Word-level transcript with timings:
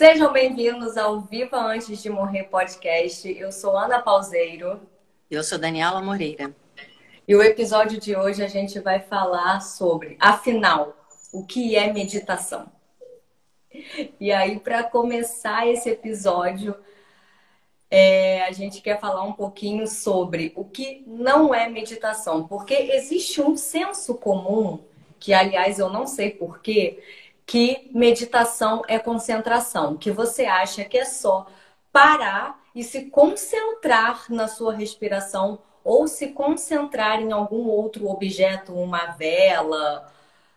Sejam 0.00 0.32
bem-vindos 0.32 0.96
ao 0.96 1.20
Viva 1.20 1.58
Antes 1.58 2.02
de 2.02 2.08
Morrer 2.08 2.44
podcast. 2.44 3.30
Eu 3.38 3.52
sou 3.52 3.76
Ana 3.76 4.00
Pauseiro. 4.00 4.80
Eu 5.30 5.44
sou 5.44 5.58
Daniela 5.58 6.00
Moreira. 6.00 6.56
E 7.28 7.36
o 7.36 7.42
episódio 7.42 8.00
de 8.00 8.16
hoje 8.16 8.42
a 8.42 8.48
gente 8.48 8.80
vai 8.80 9.00
falar 9.00 9.60
sobre, 9.60 10.16
afinal, 10.18 10.96
o 11.30 11.44
que 11.44 11.76
é 11.76 11.92
meditação. 11.92 12.72
E 14.18 14.32
aí, 14.32 14.58
para 14.58 14.84
começar 14.84 15.68
esse 15.68 15.90
episódio, 15.90 16.74
é, 17.90 18.44
a 18.44 18.52
gente 18.52 18.80
quer 18.80 18.98
falar 18.98 19.24
um 19.24 19.34
pouquinho 19.34 19.86
sobre 19.86 20.50
o 20.56 20.64
que 20.64 21.04
não 21.06 21.54
é 21.54 21.68
meditação, 21.68 22.48
porque 22.48 22.72
existe 22.72 23.42
um 23.42 23.54
senso 23.54 24.14
comum, 24.14 24.82
que 25.18 25.34
aliás 25.34 25.78
eu 25.78 25.90
não 25.90 26.06
sei 26.06 26.30
porquê, 26.30 27.02
que 27.50 27.90
meditação 27.92 28.84
é 28.86 28.96
concentração, 28.96 29.96
que 29.96 30.12
você 30.12 30.44
acha 30.44 30.84
que 30.84 30.96
é 30.96 31.04
só 31.04 31.48
parar 31.90 32.62
e 32.72 32.84
se 32.84 33.06
concentrar 33.06 34.26
na 34.28 34.46
sua 34.46 34.72
respiração 34.72 35.58
ou 35.82 36.06
se 36.06 36.28
concentrar 36.28 37.20
em 37.20 37.32
algum 37.32 37.66
outro 37.66 38.08
objeto, 38.08 38.72
uma 38.72 39.06
vela 39.16 40.12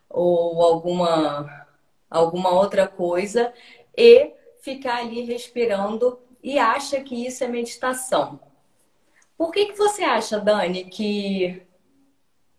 ou 0.08 0.62
alguma 0.62 1.66
alguma 2.12 2.52
outra 2.52 2.88
coisa 2.88 3.52
e 3.98 4.32
ficar 4.62 4.98
ali 4.98 5.24
respirando 5.24 6.20
e 6.44 6.60
acha 6.60 7.02
que 7.02 7.26
isso 7.26 7.44
é 7.44 7.48
meditação. 7.48 8.40
Por 9.36 9.52
que, 9.52 9.66
que 9.66 9.76
você 9.76 10.04
acha, 10.04 10.40
Dani, 10.40 10.86
que 10.86 11.60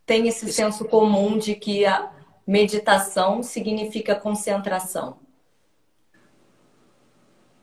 tem 0.05 0.27
esse 0.27 0.53
senso 0.53 0.87
comum 0.87 1.39
de 1.39 1.55
que 1.55 1.87
a 1.87 2.14
meditação 2.47 3.43
significa 3.43 4.15
concentração? 4.15 5.19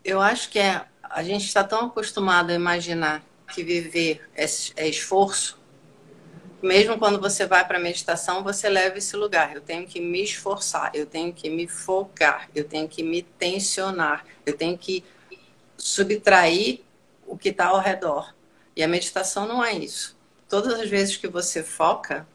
Eu 0.03 0.19
acho 0.19 0.49
que 0.49 0.57
é, 0.57 0.85
a 1.03 1.21
gente 1.23 1.45
está 1.45 1.63
tão 1.63 1.85
acostumado 1.85 2.49
a 2.49 2.55
imaginar 2.55 3.23
que 3.53 3.63
viver 3.63 4.27
é, 4.35 4.45
é 4.75 4.88
esforço. 4.88 5.59
Mesmo 6.61 6.97
quando 6.97 7.19
você 7.19 7.45
vai 7.45 7.67
para 7.67 7.77
a 7.77 7.81
meditação, 7.81 8.43
você 8.43 8.69
leva 8.69 8.97
esse 8.97 9.15
lugar. 9.15 9.55
Eu 9.55 9.61
tenho 9.61 9.85
que 9.85 9.99
me 9.99 10.23
esforçar, 10.23 10.91
eu 10.93 11.05
tenho 11.05 11.33
que 11.33 11.49
me 11.49 11.67
focar, 11.67 12.49
eu 12.55 12.63
tenho 12.63 12.88
que 12.88 13.03
me 13.03 13.21
tensionar, 13.21 14.25
eu 14.45 14.55
tenho 14.55 14.77
que 14.77 15.03
subtrair 15.77 16.81
o 17.25 17.38
que 17.38 17.49
está 17.49 17.67
ao 17.67 17.79
redor. 17.79 18.33
E 18.75 18.83
a 18.83 18.88
meditação 18.88 19.47
não 19.47 19.63
é 19.63 19.73
isso. 19.73 20.17
Todas 20.47 20.79
as 20.79 20.89
vezes 20.89 21.17
que 21.17 21.27
você 21.27 21.63
foca, 21.63 22.27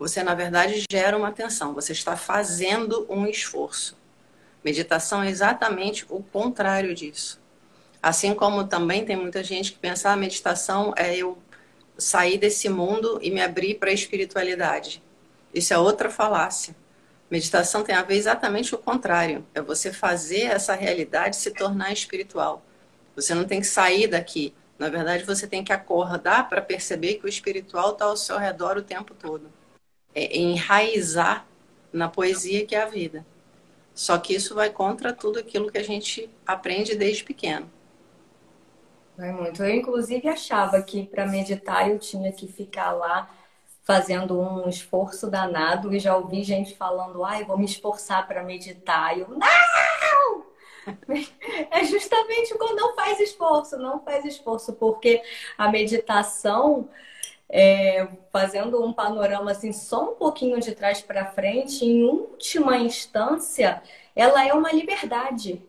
você 0.00 0.22
na 0.22 0.34
verdade 0.34 0.82
gera 0.90 1.14
uma 1.14 1.28
atenção, 1.28 1.74
você 1.74 1.92
está 1.92 2.16
fazendo 2.16 3.06
um 3.06 3.26
esforço. 3.26 3.94
Meditação 4.64 5.22
é 5.22 5.28
exatamente 5.28 6.06
o 6.08 6.22
contrário 6.22 6.94
disso. 6.94 7.38
Assim 8.02 8.34
como 8.34 8.66
também 8.66 9.04
tem 9.04 9.14
muita 9.14 9.44
gente 9.44 9.72
que 9.72 9.78
pensa 9.78 10.04
que 10.04 10.08
ah, 10.08 10.12
a 10.12 10.16
meditação 10.16 10.94
é 10.96 11.14
eu 11.14 11.36
sair 11.98 12.38
desse 12.38 12.66
mundo 12.66 13.18
e 13.20 13.30
me 13.30 13.42
abrir 13.42 13.74
para 13.74 13.90
a 13.90 13.92
espiritualidade. 13.92 15.02
Isso 15.52 15.74
é 15.74 15.78
outra 15.78 16.08
falácia. 16.08 16.74
Meditação 17.30 17.84
tem 17.84 17.94
a 17.94 18.02
ver 18.02 18.16
exatamente 18.16 18.74
o 18.74 18.78
contrário. 18.78 19.46
É 19.54 19.60
você 19.60 19.92
fazer 19.92 20.44
essa 20.44 20.74
realidade 20.74 21.36
se 21.36 21.50
tornar 21.50 21.92
espiritual. 21.92 22.64
Você 23.14 23.34
não 23.34 23.44
tem 23.44 23.60
que 23.60 23.66
sair 23.66 24.06
daqui. 24.06 24.54
Na 24.78 24.88
verdade, 24.88 25.24
você 25.24 25.46
tem 25.46 25.62
que 25.62 25.74
acordar 25.74 26.48
para 26.48 26.62
perceber 26.62 27.16
que 27.16 27.26
o 27.26 27.28
espiritual 27.28 27.92
está 27.92 28.06
ao 28.06 28.16
seu 28.16 28.38
redor 28.38 28.78
o 28.78 28.82
tempo 28.82 29.12
todo. 29.12 29.59
É 30.14 30.36
enraizar 30.38 31.46
na 31.92 32.08
poesia 32.08 32.66
que 32.66 32.74
é 32.74 32.82
a 32.82 32.86
vida. 32.86 33.26
Só 33.94 34.18
que 34.18 34.34
isso 34.34 34.54
vai 34.54 34.70
contra 34.70 35.12
tudo 35.12 35.38
aquilo 35.38 35.70
que 35.70 35.78
a 35.78 35.82
gente 35.82 36.30
aprende 36.46 36.96
desde 36.96 37.24
pequeno. 37.24 37.70
Vai 39.16 39.32
muito. 39.32 39.62
Eu, 39.62 39.74
inclusive, 39.74 40.28
achava 40.28 40.82
que 40.82 41.06
para 41.06 41.26
meditar 41.26 41.90
eu 41.90 41.98
tinha 41.98 42.32
que 42.32 42.48
ficar 42.48 42.92
lá 42.92 43.30
fazendo 43.82 44.40
um 44.40 44.68
esforço 44.68 45.28
danado 45.30 45.94
e 45.94 45.98
já 45.98 46.16
ouvi 46.16 46.42
gente 46.44 46.76
falando, 46.76 47.24
ai, 47.24 47.44
vou 47.44 47.58
me 47.58 47.64
esforçar 47.64 48.26
para 48.26 48.42
meditar. 48.42 49.16
E 49.16 49.20
eu, 49.20 49.28
não! 49.28 50.50
É 51.70 51.84
justamente 51.84 52.56
quando 52.56 52.74
não 52.74 52.94
faz 52.96 53.20
esforço, 53.20 53.76
não 53.76 54.02
faz 54.02 54.24
esforço, 54.24 54.72
porque 54.72 55.22
a 55.56 55.70
meditação, 55.70 56.88
é, 57.50 58.06
fazendo 58.32 58.82
um 58.84 58.92
panorama 58.92 59.50
assim, 59.50 59.72
só 59.72 60.12
um 60.12 60.14
pouquinho 60.14 60.60
de 60.60 60.74
trás 60.74 61.02
para 61.02 61.26
frente, 61.32 61.84
em 61.84 62.04
última 62.04 62.78
instância, 62.78 63.82
ela 64.14 64.46
é 64.46 64.52
uma 64.54 64.72
liberdade 64.72 65.62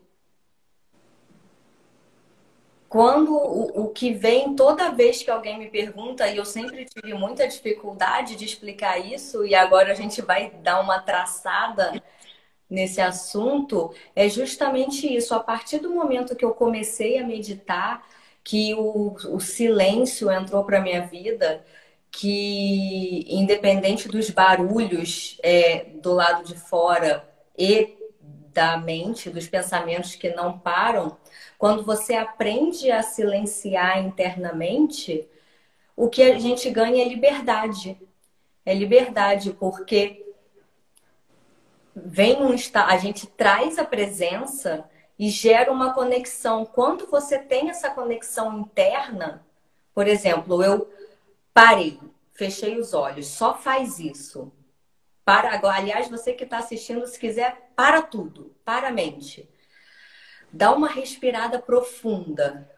quando 2.92 3.34
o, 3.34 3.84
o, 3.84 3.88
que 3.88 4.12
vem 4.12 4.54
toda 4.54 4.90
vez 4.90 5.22
que 5.22 5.30
alguém 5.30 5.58
me 5.58 5.70
pergunta, 5.70 6.28
e 6.28 6.36
eu 6.36 6.44
sempre 6.44 6.84
tive 6.84 7.14
muita 7.14 7.48
dificuldade 7.48 8.36
de 8.36 8.44
explicar 8.44 8.98
isso, 8.98 9.46
e 9.46 9.54
agora 9.54 9.92
a 9.92 9.94
gente 9.94 10.20
vai 10.20 10.50
dar 10.62 10.78
uma 10.78 11.00
traçada 11.00 12.02
nesse 12.68 13.00
assunto, 13.00 13.94
é 14.14 14.28
justamente 14.28 15.10
isso. 15.10 15.34
A 15.34 15.40
partir 15.40 15.78
do 15.78 15.88
momento 15.88 16.36
que 16.36 16.44
eu 16.44 16.52
comecei 16.52 17.16
a 17.16 17.26
meditar, 17.26 18.06
que 18.44 18.74
o, 18.74 19.14
o 19.30 19.40
silêncio 19.40 20.30
entrou 20.30 20.64
para 20.64 20.80
minha 20.80 21.06
vida, 21.06 21.64
que 22.10 23.24
independente 23.28 24.08
dos 24.08 24.30
barulhos 24.30 25.38
é, 25.42 25.86
do 26.02 26.12
lado 26.12 26.44
de 26.44 26.56
fora 26.56 27.28
e 27.56 27.96
da 28.52 28.76
mente, 28.76 29.30
dos 29.30 29.48
pensamentos 29.48 30.14
que 30.14 30.30
não 30.30 30.58
param, 30.58 31.16
quando 31.58 31.84
você 31.84 32.14
aprende 32.14 32.90
a 32.90 33.02
silenciar 33.02 33.98
internamente, 34.04 35.26
o 35.96 36.08
que 36.08 36.22
a 36.22 36.38
gente 36.38 36.68
ganha 36.70 37.04
é 37.04 37.08
liberdade. 37.08 37.98
É 38.64 38.74
liberdade, 38.74 39.52
porque 39.52 40.34
vem 41.94 42.42
um 42.42 42.54
a 42.74 42.96
gente 42.96 43.26
traz 43.26 43.78
a 43.78 43.84
presença 43.84 44.84
e 45.18 45.28
gera 45.30 45.70
uma 45.70 45.92
conexão. 45.92 46.64
Quando 46.64 47.06
você 47.06 47.38
tem 47.38 47.70
essa 47.70 47.90
conexão 47.90 48.60
interna, 48.60 49.44
por 49.94 50.06
exemplo, 50.06 50.62
eu 50.62 50.90
parei, 51.52 52.00
fechei 52.32 52.78
os 52.78 52.94
olhos, 52.94 53.26
só 53.26 53.54
faz 53.54 53.98
isso. 53.98 54.52
Para 55.24 55.52
agora, 55.52 55.76
aliás, 55.76 56.08
você 56.08 56.32
que 56.32 56.44
está 56.44 56.58
assistindo, 56.58 57.06
se 57.06 57.18
quiser, 57.18 57.70
para 57.76 58.02
tudo, 58.02 58.54
para 58.64 58.88
a 58.88 58.92
mente 58.92 59.48
dá 60.52 60.70
uma 60.72 60.88
respirada 60.88 61.58
profunda. 61.58 62.68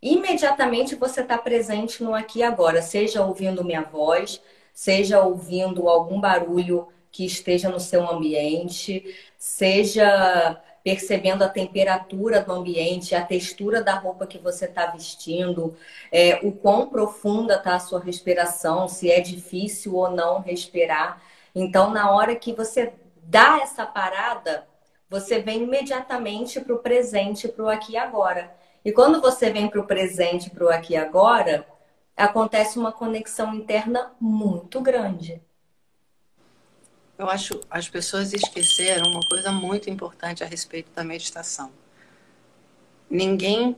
Imediatamente 0.00 0.96
você 0.96 1.20
está 1.20 1.38
presente 1.38 2.02
no 2.02 2.12
aqui 2.12 2.40
e 2.40 2.42
agora, 2.42 2.82
seja 2.82 3.24
ouvindo 3.24 3.64
minha 3.64 3.82
voz, 3.82 4.42
seja 4.74 5.20
ouvindo 5.20 5.88
algum 5.88 6.20
barulho 6.20 6.88
que 7.12 7.24
esteja 7.24 7.68
no 7.68 7.78
seu 7.78 8.10
ambiente, 8.10 9.14
seja 9.38 10.60
percebendo 10.84 11.42
a 11.42 11.48
temperatura 11.48 12.40
do 12.40 12.52
ambiente, 12.52 13.14
a 13.14 13.24
textura 13.24 13.82
da 13.82 13.94
roupa 13.94 14.26
que 14.26 14.38
você 14.38 14.64
está 14.64 14.86
vestindo, 14.86 15.76
é, 16.10 16.40
o 16.42 16.52
quão 16.52 16.88
profunda 16.88 17.54
está 17.54 17.76
a 17.76 17.80
sua 17.80 18.00
respiração, 18.00 18.88
se 18.88 19.10
é 19.10 19.20
difícil 19.20 19.94
ou 19.94 20.10
não 20.10 20.40
respirar. 20.40 21.22
Então, 21.54 21.90
na 21.90 22.10
hora 22.10 22.34
que 22.34 22.52
você 22.52 22.92
dá 23.22 23.60
essa 23.62 23.86
parada, 23.86 24.66
você 25.08 25.40
vem 25.40 25.62
imediatamente 25.62 26.60
para 26.60 26.74
o 26.74 26.78
presente, 26.78 27.46
para 27.46 27.64
o 27.64 27.68
aqui 27.68 27.92
e 27.92 27.96
agora. 27.96 28.52
E 28.84 28.90
quando 28.90 29.20
você 29.20 29.50
vem 29.50 29.68
para 29.68 29.80
o 29.80 29.86
presente, 29.86 30.50
para 30.50 30.64
o 30.64 30.68
aqui 30.68 30.94
e 30.94 30.96
agora, 30.96 31.66
acontece 32.16 32.78
uma 32.78 32.92
conexão 32.92 33.54
interna 33.54 34.12
muito 34.20 34.80
grande. 34.80 35.40
Eu 37.22 37.30
acho 37.30 37.60
as 37.70 37.88
pessoas 37.88 38.32
esqueceram 38.32 39.08
uma 39.08 39.20
coisa 39.20 39.52
muito 39.52 39.88
importante 39.88 40.42
a 40.42 40.46
respeito 40.46 40.90
da 40.92 41.04
meditação. 41.04 41.70
Ninguém 43.08 43.76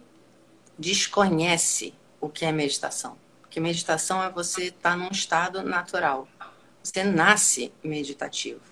desconhece 0.78 1.92
o 2.22 2.30
que 2.30 2.46
é 2.46 2.50
meditação. 2.50 3.18
Porque 3.42 3.60
meditação 3.60 4.22
é 4.22 4.30
você 4.30 4.68
estar 4.68 4.92
tá 4.92 4.96
num 4.96 5.10
estado 5.10 5.62
natural. 5.62 6.26
Você 6.82 7.04
nasce 7.04 7.70
meditativo. 7.84 8.62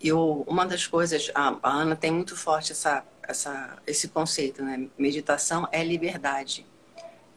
E 0.00 0.10
uma 0.10 0.64
das 0.64 0.86
coisas, 0.86 1.30
a, 1.34 1.54
a, 1.62 1.70
Ana 1.70 1.94
tem 1.94 2.10
muito 2.10 2.34
forte 2.34 2.72
essa, 2.72 3.04
essa, 3.22 3.76
esse 3.86 4.08
conceito, 4.08 4.64
né? 4.64 4.88
Meditação 4.96 5.68
é 5.70 5.84
liberdade. 5.84 6.64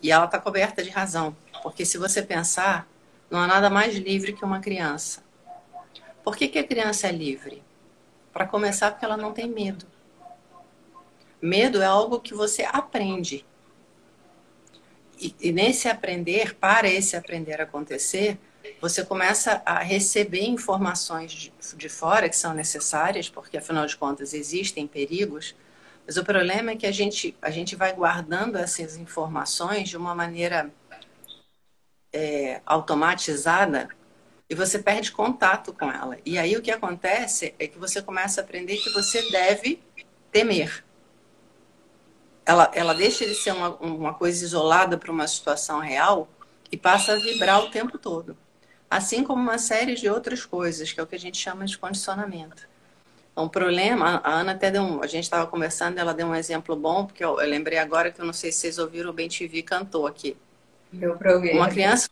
E 0.01 0.09
ela 0.09 0.23
está 0.23 0.39
coberta 0.39 0.81
de 0.81 0.89
razão, 0.89 1.35
porque 1.61 1.83
se 1.85 1.97
você 1.97 2.21
pensar, 2.21 2.87
não 3.29 3.39
há 3.39 3.45
nada 3.45 3.69
mais 3.69 3.93
livre 3.95 4.31
que 4.31 4.45
uma 4.45 4.61
criança. 4.61 5.29
Por 6.23 6.35
que, 6.35 6.47
que 6.47 6.59
a 6.59 6.63
criança 6.63 7.07
é 7.07 7.11
livre? 7.11 7.63
Para 8.31 8.45
começar, 8.45 8.91
porque 8.91 9.05
ela 9.05 9.17
não 9.17 9.33
tem 9.33 9.47
medo. 9.47 9.85
Medo 11.41 11.81
é 11.81 11.85
algo 11.85 12.19
que 12.19 12.33
você 12.33 12.63
aprende. 12.63 13.45
E, 15.19 15.35
e 15.39 15.51
nesse 15.51 15.87
aprender, 15.87 16.55
para 16.55 16.87
esse 16.87 17.15
aprender 17.15 17.59
acontecer, 17.59 18.39
você 18.79 19.03
começa 19.03 19.61
a 19.65 19.79
receber 19.79 20.43
informações 20.43 21.31
de, 21.31 21.53
de 21.75 21.89
fora 21.89 22.29
que 22.29 22.35
são 22.35 22.53
necessárias, 22.53 23.29
porque 23.29 23.57
afinal 23.57 23.85
de 23.85 23.97
contas 23.97 24.33
existem 24.33 24.87
perigos, 24.87 25.55
mas 26.05 26.17
o 26.17 26.23
problema 26.23 26.71
é 26.71 26.75
que 26.75 26.85
a 26.85 26.91
gente, 26.91 27.35
a 27.41 27.49
gente 27.49 27.75
vai 27.75 27.93
guardando 27.93 28.57
essas 28.57 28.97
informações 28.97 29.89
de 29.89 29.97
uma 29.97 30.13
maneira 30.13 30.71
é, 32.11 32.61
automatizada 32.65 33.89
e 34.51 34.53
você 34.53 34.77
perde 34.77 35.13
contato 35.13 35.71
com 35.71 35.89
ela. 35.89 36.17
E 36.25 36.37
aí 36.37 36.57
o 36.57 36.61
que 36.61 36.69
acontece 36.69 37.55
é 37.57 37.67
que 37.67 37.79
você 37.79 38.01
começa 38.01 38.41
a 38.41 38.43
aprender 38.43 38.75
que 38.75 38.89
você 38.89 39.31
deve 39.31 39.81
temer. 40.29 40.83
Ela, 42.45 42.69
ela 42.75 42.93
deixa 42.93 43.25
de 43.25 43.33
ser 43.33 43.53
uma, 43.53 43.69
uma 43.77 44.13
coisa 44.13 44.43
isolada 44.43 44.97
para 44.97 45.09
uma 45.09 45.25
situação 45.25 45.79
real 45.79 46.27
e 46.69 46.75
passa 46.75 47.13
a 47.13 47.15
vibrar 47.15 47.63
o 47.63 47.71
tempo 47.71 47.97
todo. 47.97 48.35
Assim 48.89 49.23
como 49.23 49.41
uma 49.41 49.57
série 49.57 49.95
de 49.95 50.09
outras 50.09 50.45
coisas, 50.45 50.91
que 50.91 50.99
é 50.99 51.03
o 51.03 51.07
que 51.07 51.15
a 51.15 51.19
gente 51.19 51.37
chama 51.37 51.63
de 51.63 51.77
condicionamento. 51.77 52.67
O 53.33 53.47
problema, 53.47 54.19
a 54.21 54.33
Ana 54.33 54.51
até 54.51 54.69
deu 54.69 54.81
um, 54.81 55.01
a 55.01 55.07
gente 55.07 55.23
estava 55.23 55.47
conversando, 55.47 55.97
ela 55.97 56.13
deu 56.13 56.27
um 56.27 56.35
exemplo 56.35 56.75
bom, 56.75 57.05
porque 57.05 57.23
eu, 57.23 57.39
eu, 57.39 57.49
lembrei 57.49 57.77
agora 57.77 58.11
que 58.11 58.19
eu 58.19 58.25
não 58.25 58.33
sei 58.33 58.51
se 58.51 58.59
vocês 58.59 58.77
ouviram, 58.77 59.11
o 59.11 59.13
Ben 59.13 59.29
TV 59.29 59.63
cantou 59.63 60.05
aqui. 60.05 60.35
Meu 60.91 61.15
programa. 61.15 61.57
Uma 61.57 61.69
criança, 61.69 62.09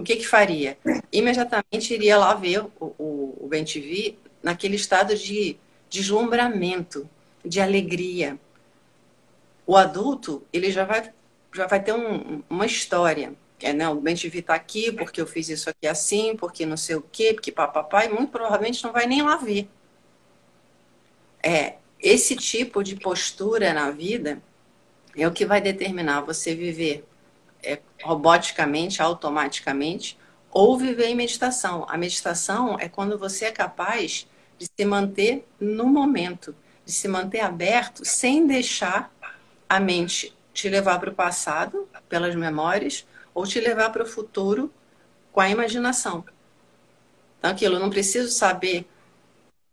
o 0.00 0.04
que 0.04 0.16
que 0.16 0.26
faria? 0.26 0.78
Imediatamente 1.12 1.94
iria 1.94 2.16
lá 2.16 2.34
ver 2.34 2.60
o, 2.60 2.94
o, 2.98 3.44
o 3.44 3.48
Ben 3.48 3.64
TV 3.64 4.16
naquele 4.42 4.76
estado 4.76 5.14
de 5.14 5.56
deslumbramento, 5.88 7.08
de 7.44 7.60
alegria. 7.60 8.38
O 9.66 9.76
adulto, 9.76 10.42
ele 10.52 10.70
já 10.70 10.84
vai, 10.84 11.12
já 11.54 11.66
vai 11.66 11.82
ter 11.82 11.92
um, 11.92 12.42
uma 12.48 12.66
história. 12.66 13.34
É, 13.62 13.74
né? 13.74 13.88
O 13.90 14.00
Ben 14.00 14.16
TV 14.16 14.38
está 14.38 14.54
aqui 14.54 14.90
porque 14.90 15.20
eu 15.20 15.26
fiz 15.26 15.48
isso 15.50 15.68
aqui 15.68 15.86
assim, 15.86 16.34
porque 16.34 16.64
não 16.64 16.78
sei 16.78 16.96
o 16.96 17.02
quê, 17.02 17.34
porque 17.34 17.52
papapá, 17.52 18.06
e 18.06 18.08
muito 18.08 18.30
provavelmente 18.30 18.82
não 18.82 18.92
vai 18.92 19.06
nem 19.06 19.22
lá 19.22 19.36
ver. 19.36 19.68
É, 21.42 21.74
esse 22.00 22.34
tipo 22.36 22.82
de 22.82 22.96
postura 22.96 23.74
na 23.74 23.90
vida 23.90 24.42
é 25.14 25.28
o 25.28 25.32
que 25.32 25.44
vai 25.44 25.60
determinar 25.60 26.22
você 26.22 26.54
viver 26.54 27.04
é, 27.62 27.80
roboticamente, 28.02 29.02
automaticamente, 29.02 30.18
ou 30.50 30.76
viver 30.76 31.06
em 31.06 31.14
meditação. 31.14 31.86
A 31.88 31.96
meditação 31.96 32.76
é 32.78 32.88
quando 32.88 33.18
você 33.18 33.46
é 33.46 33.52
capaz 33.52 34.26
de 34.58 34.66
se 34.66 34.84
manter 34.84 35.46
no 35.58 35.86
momento, 35.86 36.54
de 36.84 36.92
se 36.92 37.08
manter 37.08 37.40
aberto 37.40 38.04
sem 38.04 38.46
deixar 38.46 39.12
a 39.68 39.78
mente 39.78 40.34
te 40.52 40.68
levar 40.68 40.98
para 40.98 41.10
o 41.10 41.14
passado, 41.14 41.88
pelas 42.08 42.34
memórias, 42.34 43.06
ou 43.32 43.46
te 43.46 43.60
levar 43.60 43.90
para 43.90 44.02
o 44.02 44.06
futuro 44.06 44.72
com 45.32 45.40
a 45.40 45.48
imaginação. 45.48 46.24
Então, 47.38 47.50
aquilo, 47.50 47.76
eu 47.76 47.80
não 47.80 47.90
preciso 47.90 48.30
saber 48.30 48.86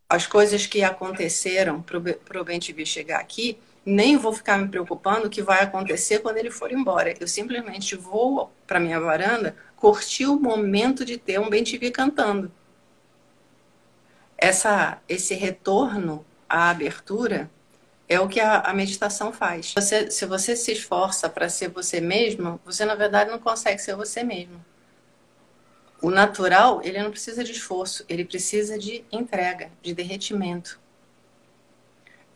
as 0.10 0.26
coisas 0.26 0.66
que 0.66 0.84
aconteceram 0.84 1.82
para 1.82 2.42
o 2.42 2.44
Ben 2.44 2.60
TV 2.60 2.86
chegar 2.86 3.20
aqui, 3.20 3.58
nem 3.88 4.18
vou 4.18 4.34
ficar 4.34 4.58
me 4.58 4.68
preocupando 4.68 5.28
o 5.28 5.30
que 5.30 5.42
vai 5.42 5.64
acontecer 5.64 6.20
quando 6.20 6.36
ele 6.36 6.52
for 6.52 6.74
embora. 6.74 7.14
Eu 7.18 7.28
simplesmente 7.28 7.96
vou 7.96 8.52
para 8.68 8.82
minha 8.82 9.00
varanda 9.00 9.56
curtir 9.78 10.26
o 10.26 10.38
momento 10.38 11.06
de 11.06 11.18
ter 11.18 11.40
um 11.40 11.50
bem 11.50 11.64
TV 11.64 11.90
cantando. 11.90 12.52
Essa, 14.38 15.02
esse 15.08 15.34
retorno 15.36 16.26
à 16.50 16.70
abertura 16.70 17.50
é 18.10 18.20
o 18.20 18.28
que 18.28 18.42
a, 18.42 18.60
a 18.60 18.74
meditação 18.74 19.32
faz. 19.32 19.74
Você, 19.74 20.12
se 20.12 20.26
você 20.26 20.54
se 20.54 20.74
esforça 20.74 21.30
para 21.30 21.48
ser 21.48 21.70
você 21.70 22.02
mesmo, 22.02 22.60
você 22.66 22.84
na 22.84 22.94
verdade 22.94 23.32
não 23.32 23.40
consegue 23.40 23.82
ser 23.82 23.96
você 23.96 24.22
mesmo. 24.22 24.64
O 26.02 26.12
natural, 26.12 26.82
ele 26.84 27.02
não 27.02 27.10
precisa 27.10 27.42
de 27.42 27.54
esforço, 27.54 28.04
ele 28.10 28.26
precisa 28.26 28.78
de 28.78 29.06
entrega, 29.14 29.72
de 29.82 29.94
derretimento. 29.94 30.78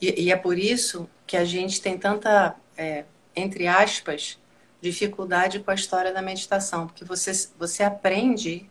E, 0.02 0.24
e 0.24 0.32
é 0.32 0.36
por 0.36 0.58
isso 0.58 1.08
que 1.28 1.38
a 1.38 1.46
gente 1.46 1.80
tem 1.80 1.98
tanta, 1.98 2.56
é, 2.76 3.06
entre 3.36 3.68
aspas, 3.68 4.40
dificuldade 4.82 5.60
com 5.60 5.70
a 5.70 5.76
história 5.76 6.12
da 6.12 6.22
meditação, 6.22 6.88
porque 6.88 7.06
você, 7.06 7.32
você 7.58 7.84
aprende 7.84 8.68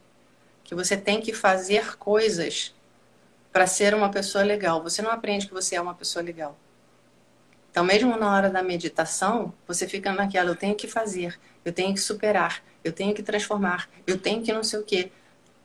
que 0.65 0.75
você 0.75 0.97
tem 0.97 1.21
que 1.21 1.33
fazer 1.33 1.97
coisas 1.97 2.75
para 3.53 3.67
ser 3.67 3.95
uma 3.95 4.11
pessoa 4.11 4.45
legal. 4.45 4.83
Você 4.83 5.01
não 5.03 5.11
aprende 5.11 5.47
que 5.47 5.55
você 5.55 5.77
é 5.77 5.81
uma 5.81 5.95
pessoa 5.95 6.23
legal. 6.23 6.59
Então, 7.71 7.85
mesmo 7.85 8.17
na 8.17 8.33
hora 8.35 8.51
da 8.51 8.63
meditação, 8.63 9.55
você 9.67 9.87
fica 9.87 10.13
naquela, 10.13 10.51
eu 10.51 10.57
tenho 10.57 10.75
que 10.75 10.89
fazer, 10.89 11.39
eu 11.65 11.73
tenho 11.73 11.95
que 11.95 12.01
superar, 12.01 12.63
eu 12.83 12.93
tenho 12.93 13.15
que 13.15 13.23
transformar, 13.23 13.89
eu 14.07 14.19
tenho 14.19 14.43
que 14.43 14.53
não 14.53 14.65
sei 14.65 14.81
o 14.81 14.83
quê. 14.83 15.13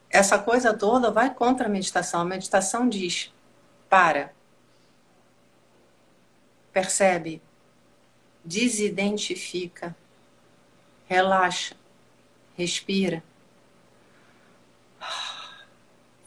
Essa 0.10 0.38
coisa 0.38 0.72
toda 0.74 1.10
vai 1.10 1.34
contra 1.34 1.66
a 1.66 1.70
meditação. 1.70 2.22
A 2.22 2.26
meditação 2.26 2.88
diz: 2.88 3.34
para, 3.90 4.34
percebe, 6.76 7.42
desidentifica, 8.44 9.96
relaxa, 11.08 11.74
respira. 12.58 13.24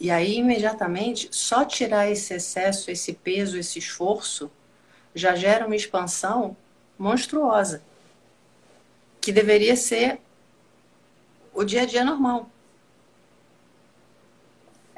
E 0.00 0.10
aí, 0.10 0.38
imediatamente, 0.38 1.28
só 1.32 1.66
tirar 1.66 2.10
esse 2.10 2.32
excesso, 2.32 2.90
esse 2.90 3.12
peso, 3.12 3.58
esse 3.58 3.78
esforço, 3.78 4.50
já 5.14 5.34
gera 5.34 5.66
uma 5.66 5.76
expansão 5.76 6.56
monstruosa, 6.98 7.82
que 9.20 9.30
deveria 9.30 9.76
ser 9.76 10.18
o 11.52 11.62
dia 11.62 11.82
a 11.82 11.84
dia 11.84 12.06
normal. 12.06 12.48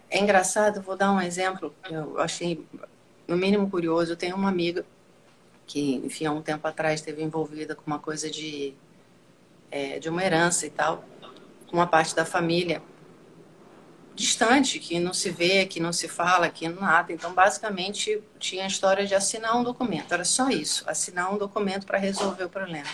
É 0.08 0.20
engraçado, 0.20 0.81
vou 0.81 0.97
dar 0.97 1.11
um 1.11 1.20
exemplo, 1.20 1.75
eu 1.91 2.20
achei 2.20 2.64
no 3.26 3.37
mínimo 3.37 3.69
curioso. 3.69 4.12
Eu 4.12 4.17
tenho 4.17 4.37
uma 4.37 4.49
amiga 4.49 4.87
que, 5.70 5.94
enfim, 6.05 6.26
há 6.26 6.32
um 6.32 6.43
tempo 6.43 6.67
atrás 6.67 6.99
esteve 6.99 7.22
envolvida 7.22 7.76
com 7.76 7.82
uma 7.87 8.00
coisa 8.00 8.28
de, 8.28 8.75
é, 9.70 10.00
de 10.00 10.08
uma 10.08 10.25
herança 10.25 10.67
e 10.67 10.70
tal, 10.70 11.05
com 11.69 11.76
uma 11.76 11.87
parte 11.87 12.12
da 12.12 12.25
família 12.25 12.82
distante, 14.17 14.81
que 14.81 14.99
não 14.99 15.14
se 15.14 15.31
vê, 15.31 15.64
que 15.67 15.78
não 15.78 15.93
se 15.93 16.08
fala, 16.08 16.50
que 16.50 16.69
nada. 16.69 17.12
Então, 17.12 17.32
basicamente, 17.32 18.20
tinha 18.40 18.64
a 18.64 18.67
história 18.67 19.06
de 19.06 19.14
assinar 19.14 19.56
um 19.56 19.62
documento. 19.62 20.12
Era 20.12 20.25
só 20.25 20.49
isso, 20.50 20.82
assinar 20.90 21.32
um 21.32 21.38
documento 21.38 21.87
para 21.87 21.99
resolver 21.99 22.43
o 22.43 22.50
problema. 22.50 22.90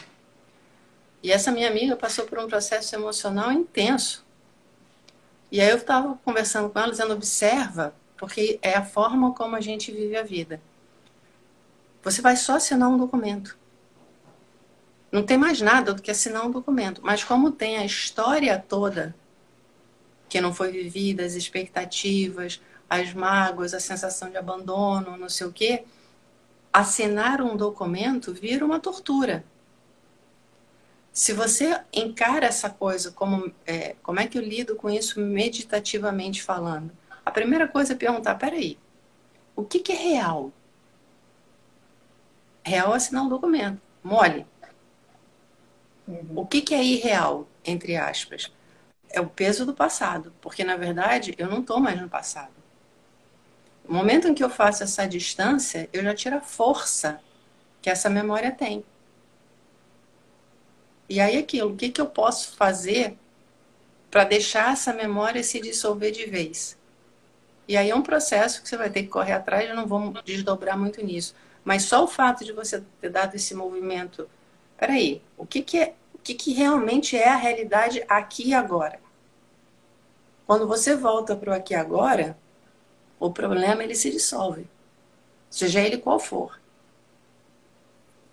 E 1.22 1.32
essa 1.32 1.50
minha 1.50 1.69
amiga 1.69 1.96
passou 1.96 2.26
por 2.26 2.38
um 2.38 2.46
processo 2.46 2.94
emocional 2.94 3.50
intenso. 3.50 4.22
E 5.50 5.62
aí 5.62 5.70
eu 5.70 5.79
estava 5.79 6.14
conversando 6.22 6.69
com 6.69 6.79
ela, 6.79 6.90
dizendo, 6.90 7.15
observa, 7.15 7.94
porque 8.19 8.58
é 8.60 8.74
a 8.74 8.84
forma 8.84 9.32
como 9.32 9.56
a 9.56 9.62
gente 9.62 9.91
vive 9.91 10.15
a 10.15 10.22
vida. 10.22 10.60
Você 12.06 12.22
vai 12.22 12.36
só 12.36 12.55
assinar 12.55 12.89
um 12.89 12.96
documento. 12.96 13.58
Não 15.10 15.25
tem 15.25 15.36
mais 15.36 15.60
nada 15.60 15.93
do 15.93 16.01
que 16.01 16.08
assinar 16.13 16.46
um 16.46 16.53
documento. 16.53 17.01
Mas 17.03 17.25
como 17.25 17.51
tem 17.51 17.79
a 17.79 17.84
história 17.84 18.56
toda 18.60 19.13
que 20.29 20.41
não 20.41 20.55
foi 20.55 20.70
vivida, 20.70 21.25
as 21.25 21.34
expectativas, 21.34 22.63
as 22.89 23.13
mágoas, 23.13 23.75
a 23.75 23.81
sensação 23.81 24.31
de 24.31 24.36
abandono, 24.36 25.17
não 25.17 25.29
sei 25.29 25.48
o 25.48 25.53
quê, 25.53 25.82
assinar 26.72 27.43
um 27.43 27.56
documento 27.56 28.32
vira 28.32 28.65
uma 28.65 28.79
tortura. 28.79 29.44
Se 31.13 31.32
você 31.32 31.81
encara 31.93 32.46
essa 32.46 32.70
coisa 32.70 33.10
como 33.10 33.53
é, 33.67 33.96
como 34.01 34.20
é 34.20 34.29
que 34.29 34.39
eu 34.39 34.43
lido 34.43 34.77
com 34.77 34.89
isso 34.89 35.19
meditativamente 35.19 36.41
falando, 36.41 36.93
a 37.25 37.32
primeira 37.32 37.67
coisa 37.67 37.94
é 37.94 37.96
perguntar, 37.96 38.36
peraí, 38.36 38.79
o 39.56 39.65
que, 39.65 39.81
que 39.81 39.91
é 39.91 39.96
real? 39.96 40.53
Real 42.67 42.93
é 42.93 42.96
assinar 42.96 43.23
um 43.23 43.29
documento, 43.29 43.81
mole. 44.03 44.46
Uhum. 46.06 46.32
O 46.35 46.46
que, 46.46 46.61
que 46.61 46.75
é 46.75 46.82
irreal, 46.82 47.46
entre 47.65 47.96
aspas? 47.96 48.51
é 49.11 49.20
o 49.20 49.27
peso 49.27 49.65
do 49.65 49.75
passado, 49.75 50.32
porque 50.41 50.63
na 50.65 50.77
verdade 50.77 51.35
eu 51.39 51.49
não 51.49 51.61
estou 51.61 51.81
mais 51.81 52.01
no 52.01 52.08
passado. 52.08 52.53
No 53.89 53.94
momento 53.94 54.29
em 54.29 54.35
que 54.35 54.43
eu 54.44 54.51
faço 54.51 54.82
essa 54.82 55.06
distância, 55.06 55.89
eu 55.93 56.03
já 56.03 56.15
tiro 56.15 56.37
a 56.37 56.41
força 56.41 57.20
que 57.81 57.89
essa 57.89 58.11
memória 58.11 58.51
tem. 58.51 58.85
E 61.08 61.19
aí 61.19 61.39
aquilo, 61.39 61.73
o 61.73 61.77
que, 61.77 61.89
que 61.89 62.01
eu 62.01 62.06
posso 62.06 62.56
fazer 62.56 63.17
para 64.11 64.25
deixar 64.25 64.73
essa 64.73 64.93
memória 64.93 65.43
se 65.43 65.61
dissolver 65.61 66.11
de 66.11 66.27
vez? 66.27 66.77
E 67.69 67.77
aí 67.77 67.91
é 67.91 67.94
um 67.94 68.03
processo 68.03 68.63
que 68.63 68.69
você 68.69 68.77
vai 68.77 68.91
ter 68.91 69.05
que 69.05 69.08
correr 69.08 69.32
atrás, 69.32 69.69
eu 69.69 69.77
não 69.77 69.87
vou 69.87 70.13
desdobrar 70.25 70.77
muito 70.77 71.03
nisso. 71.05 71.35
Mas 71.67 71.82
só 71.82 72.05
o 72.05 72.06
fato 72.06 72.44
de 72.44 72.53
você 72.53 72.81
ter 73.01 73.11
dado 73.11 73.35
esse 73.35 73.53
movimento, 73.53 74.31
peraí, 74.79 75.20
o 75.37 75.44
que, 75.44 75.63
que 75.63 75.79
é 75.81 75.94
que, 76.23 76.35
que 76.35 76.53
realmente 76.53 77.17
é 77.17 77.29
a 77.29 77.37
realidade 77.37 78.05
aqui 78.08 78.49
e 78.49 78.55
agora. 78.55 79.01
Quando 80.46 80.67
você 80.67 80.94
volta 80.94 81.37
para 81.37 81.51
o 81.51 81.55
aqui 81.55 81.73
e 81.73 81.77
agora, 81.77 82.37
o 83.19 83.32
problema 83.32 83.82
ele 83.82 83.96
se 83.96 84.11
dissolve, 84.11 84.69
seja 85.51 85.81
ele 85.81 85.99
qual 85.99 86.19
for. 86.20 86.61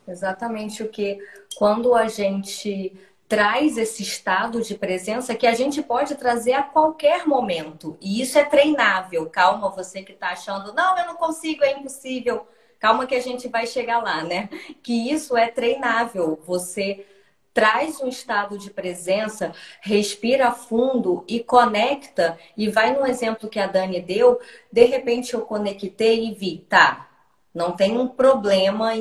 Exatamente 0.08 0.84
o 0.84 0.90
que 0.90 1.20
quando 1.56 1.96
a 1.96 2.08
gente 2.08 2.94
traz 3.28 3.78
esse 3.78 4.04
estado 4.04 4.62
de 4.62 4.76
presença 4.76 5.36
que 5.36 5.48
a 5.48 5.54
gente 5.54 5.82
pode 5.82 6.16
trazer 6.16 6.54
a 6.54 6.64
qualquer 6.64 7.26
momento. 7.26 7.98
E 8.00 8.22
isso 8.22 8.38
é 8.38 8.44
treinável. 8.44 9.28
Calma, 9.28 9.70
você 9.70 10.04
que 10.04 10.12
está 10.12 10.30
achando, 10.30 10.74
não, 10.74 10.98
eu 10.98 11.06
não 11.08 11.16
consigo, 11.16 11.64
é 11.64 11.72
impossível. 11.74 12.48
Calma 12.84 13.08
que 13.08 13.16
a 13.16 13.22
gente 13.22 13.48
vai 13.48 13.66
chegar 13.66 14.04
lá, 14.04 14.26
né? 14.26 14.50
Que 14.84 15.10
isso 15.10 15.38
é 15.38 15.48
treinável. 15.48 16.38
Você 16.46 17.06
traz 17.54 18.02
um 18.02 18.10
estado 18.10 18.58
de 18.58 18.70
presença, 18.70 19.54
respira 19.80 20.52
fundo 20.52 21.24
e 21.26 21.42
conecta. 21.42 22.38
E 22.58 22.68
vai 22.68 22.94
no 22.94 23.08
exemplo 23.08 23.48
que 23.48 23.58
a 23.58 23.68
Dani 23.68 24.02
deu, 24.02 24.38
de 24.70 24.84
repente 24.84 25.34
eu 25.34 25.46
conectei 25.46 26.26
e 26.28 26.34
vi, 26.34 26.58
tá, 26.68 27.10
não 27.54 27.72
tem 27.74 27.98
um 27.98 28.06
problema 28.06 28.92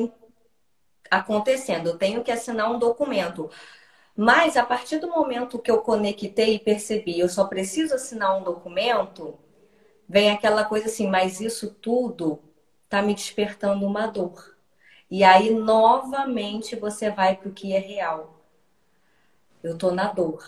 acontecendo, 1.11 1.89
eu 1.89 1.99
tenho 1.99 2.23
que 2.23 2.31
assinar 2.31 2.71
um 2.71 2.79
documento. 2.79 3.51
Mas 4.17 4.57
a 4.57 4.65
partir 4.65 4.99
do 4.99 5.09
momento 5.09 5.59
que 5.59 5.73
eu 5.73 5.81
conectei 5.81 6.55
e 6.55 6.59
percebi, 6.61 7.19
eu 7.19 7.29
só 7.29 7.47
preciso 7.47 7.97
assinar 7.97 8.39
um 8.39 8.45
documento, 8.45 9.37
vem 10.09 10.31
aquela 10.31 10.65
coisa 10.65 10.87
assim, 10.87 11.09
mas 11.09 11.41
isso 11.41 11.75
tudo 11.83 12.51
está 12.93 13.01
me 13.01 13.15
despertando 13.15 13.87
uma 13.87 14.07
dor. 14.07 14.55
E 15.11 15.25
aí 15.25 15.49
novamente 15.49 16.77
você 16.77 17.11
vai 17.11 17.35
para 17.35 17.49
o 17.49 17.53
que 17.53 17.73
é 17.73 17.79
real. 17.79 18.39
Eu 19.63 19.79
tô 19.79 19.91
na 19.91 20.13
dor. 20.13 20.45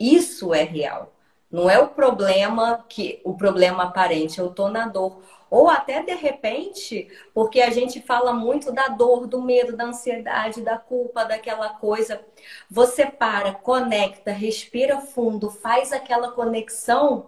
Isso 0.00 0.54
é 0.54 0.62
real. 0.62 1.12
Não 1.50 1.68
é 1.68 1.78
o 1.78 1.88
problema 1.88 2.82
que 2.88 3.20
o 3.22 3.36
problema 3.36 3.84
aparente, 3.84 4.38
eu 4.38 4.48
tô 4.50 4.68
na 4.68 4.88
dor. 4.88 5.22
Ou 5.50 5.68
até 5.68 6.02
de 6.02 6.14
repente, 6.14 7.06
porque 7.34 7.60
a 7.60 7.70
gente 7.70 8.00
fala 8.00 8.32
muito 8.32 8.72
da 8.72 8.88
dor, 8.88 9.26
do 9.26 9.42
medo, 9.42 9.76
da 9.76 9.84
ansiedade, 9.84 10.62
da 10.62 10.78
culpa, 10.78 11.24
daquela 11.24 11.68
coisa. 11.68 12.24
Você 12.70 13.04
para, 13.04 13.52
conecta, 13.52 14.32
respira 14.32 15.00
fundo, 15.02 15.50
faz 15.50 15.92
aquela 15.92 16.32
conexão. 16.32 17.26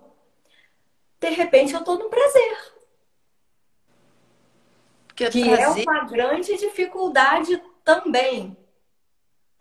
De 1.21 1.29
repente 1.29 1.75
eu 1.75 1.81
estou 1.81 1.99
no 1.99 2.09
prazer. 2.09 2.76
Porque 5.17 5.31
que 5.31 5.49
é 5.49 5.57
prazer... 5.57 5.85
é 5.87 5.91
uma 5.91 6.05
grande 6.05 6.57
dificuldade 6.59 7.63
também. 7.83 8.55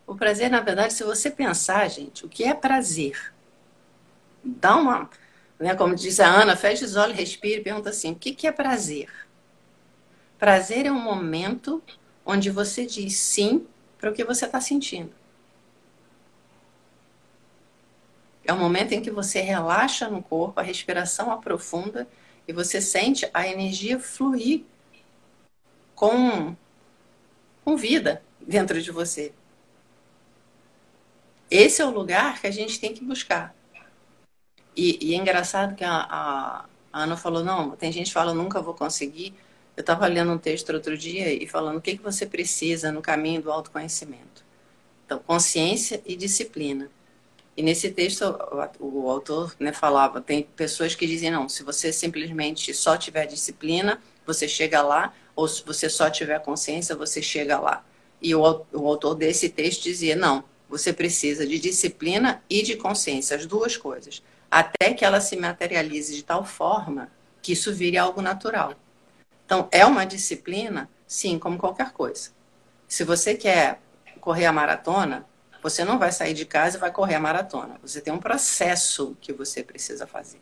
O 0.06 0.14
prazer, 0.16 0.52
na 0.52 0.60
verdade, 0.60 0.94
se 0.94 1.04
você 1.04 1.32
pensar, 1.32 1.88
gente, 1.90 2.26
o 2.26 2.30
que 2.30 2.44
é 2.44 2.54
prazer? 2.54 3.34
Dá 4.44 4.76
uma 4.76 5.10
né? 5.60 5.74
Como 5.74 5.96
diz 5.96 6.20
a 6.20 6.28
Ana, 6.28 6.56
fecha 6.56 6.86
os 6.86 6.96
olhos, 6.96 7.18
respire 7.18 7.62
e 7.62 7.64
pergunta 7.64 7.90
assim: 7.90 8.12
o 8.12 8.16
que, 8.16 8.34
que 8.34 8.48
é 8.48 8.52
prazer? 8.52 9.10
Prazer 10.38 10.86
é 10.86 10.92
um 10.92 11.00
momento 11.00 11.82
onde 12.26 12.50
você 12.50 12.86
diz 12.86 13.16
sim 13.18 13.66
para 13.98 14.10
o 14.10 14.14
que 14.14 14.24
você 14.24 14.46
está 14.46 14.60
sentindo. 14.60 15.14
É 18.44 18.54
um 18.54 18.60
momento 18.60 18.92
em 18.92 19.02
que 19.02 19.10
você 19.10 19.42
relaxa 19.42 20.08
no 20.10 20.22
corpo, 20.22 20.60
a 20.60 20.64
respiração 20.64 21.32
aprofunda 21.32 22.08
e 22.48 22.54
você 22.54 22.80
sente 22.80 23.28
a 23.34 23.48
energia 23.48 23.98
fluir 23.98 24.66
com, 25.96 26.56
com 27.64 27.78
vida 27.78 28.22
dentro 28.40 28.82
de 28.82 28.92
você. 28.92 29.34
Esse 31.50 31.82
é 31.82 31.86
o 31.86 31.92
lugar 31.92 32.40
que 32.42 32.48
a 32.48 32.52
gente 32.52 32.80
tem 32.80 32.94
que 32.94 33.04
buscar. 33.04 33.56
E, 34.76 34.98
e 35.02 35.14
é 35.14 35.18
engraçado 35.18 35.76
que 35.76 35.84
a, 35.84 35.96
a, 35.96 36.66
a, 36.92 37.04
Ana 37.04 37.16
falou, 37.16 37.44
não, 37.44 37.72
tem 37.72 37.92
gente 37.92 38.08
que 38.08 38.14
fala, 38.14 38.34
nunca 38.34 38.62
vou 38.62 38.74
conseguir. 38.74 39.34
Eu 39.78 39.82
estava 39.82 40.08
lendo 40.08 40.32
um 40.32 40.38
texto 40.38 40.72
outro 40.74 40.98
dia 40.98 41.32
e 41.32 41.48
falando 41.48 41.78
o 41.78 41.82
que, 41.82 41.98
que 41.98 42.04
você 42.04 42.26
precisa 42.26 42.92
no 42.92 43.02
caminho 43.02 43.42
do 43.42 43.52
autoconhecimento. 43.52 44.44
Então, 45.06 45.20
consciência 45.20 46.02
e 46.06 46.16
disciplina. 46.16 46.90
E 47.56 47.64
nesse 47.64 47.90
texto, 47.90 48.24
o, 48.80 49.10
autor 49.10 49.56
né, 49.60 49.72
falava, 49.72 50.20
tem 50.20 50.44
pessoas 50.44 50.94
que 50.94 51.08
dizem, 51.08 51.32
não, 51.32 51.48
se 51.48 51.64
você 51.64 51.94
simplesmente 51.94 52.74
só 52.74 52.98
tiver 52.98 53.26
disciplina, 53.28 54.02
você 54.26 54.48
chega 54.48 54.82
lá, 54.82 55.14
ou 55.36 55.48
se 55.48 55.64
você 55.64 55.90
só 55.90 56.10
tiver 56.10 56.40
consciência, 56.40 56.96
você 56.96 57.22
chega 57.22 57.60
lá. 57.60 57.86
E 58.22 58.34
o, 58.34 58.42
o 58.74 58.88
autor 58.88 59.16
desse 59.16 59.50
texto 59.50 59.84
dizia, 59.84 60.16
não, 60.16 60.44
você 60.70 60.94
precisa 60.94 61.46
de 61.46 61.60
disciplina 61.60 62.44
e 62.50 62.64
de 62.64 62.76
consciência, 62.76 63.36
as 63.36 63.46
duas 63.46 63.78
coisas 63.78 64.22
até 64.56 64.94
que 64.94 65.04
ela 65.04 65.20
se 65.20 65.36
materialize 65.36 66.16
de 66.16 66.24
tal 66.24 66.46
forma 66.46 67.12
que 67.42 67.52
isso 67.52 67.74
vire 67.74 67.98
algo 67.98 68.22
natural. 68.22 68.74
Então, 69.46 69.68
é 69.70 69.86
uma 69.86 70.06
disciplina, 70.06 70.90
sim, 71.06 71.38
como 71.38 71.58
qualquer 71.58 71.92
coisa. 71.92 72.30
Se 72.88 73.04
você 73.04 73.36
quer 73.36 73.82
correr 74.22 74.46
a 74.46 74.54
maratona, 74.54 75.26
você 75.62 75.84
não 75.84 76.00
vai 76.00 76.12
sair 76.12 76.34
de 76.34 76.46
casa 76.46 76.78
e 76.78 76.80
vai 76.80 76.90
correr 76.90 77.16
a 77.16 77.20
maratona. 77.20 77.78
Você 77.82 78.00
tem 78.00 78.14
um 78.14 78.18
processo 78.18 79.18
que 79.20 79.34
você 79.34 79.62
precisa 79.62 80.08
fazer. 80.08 80.42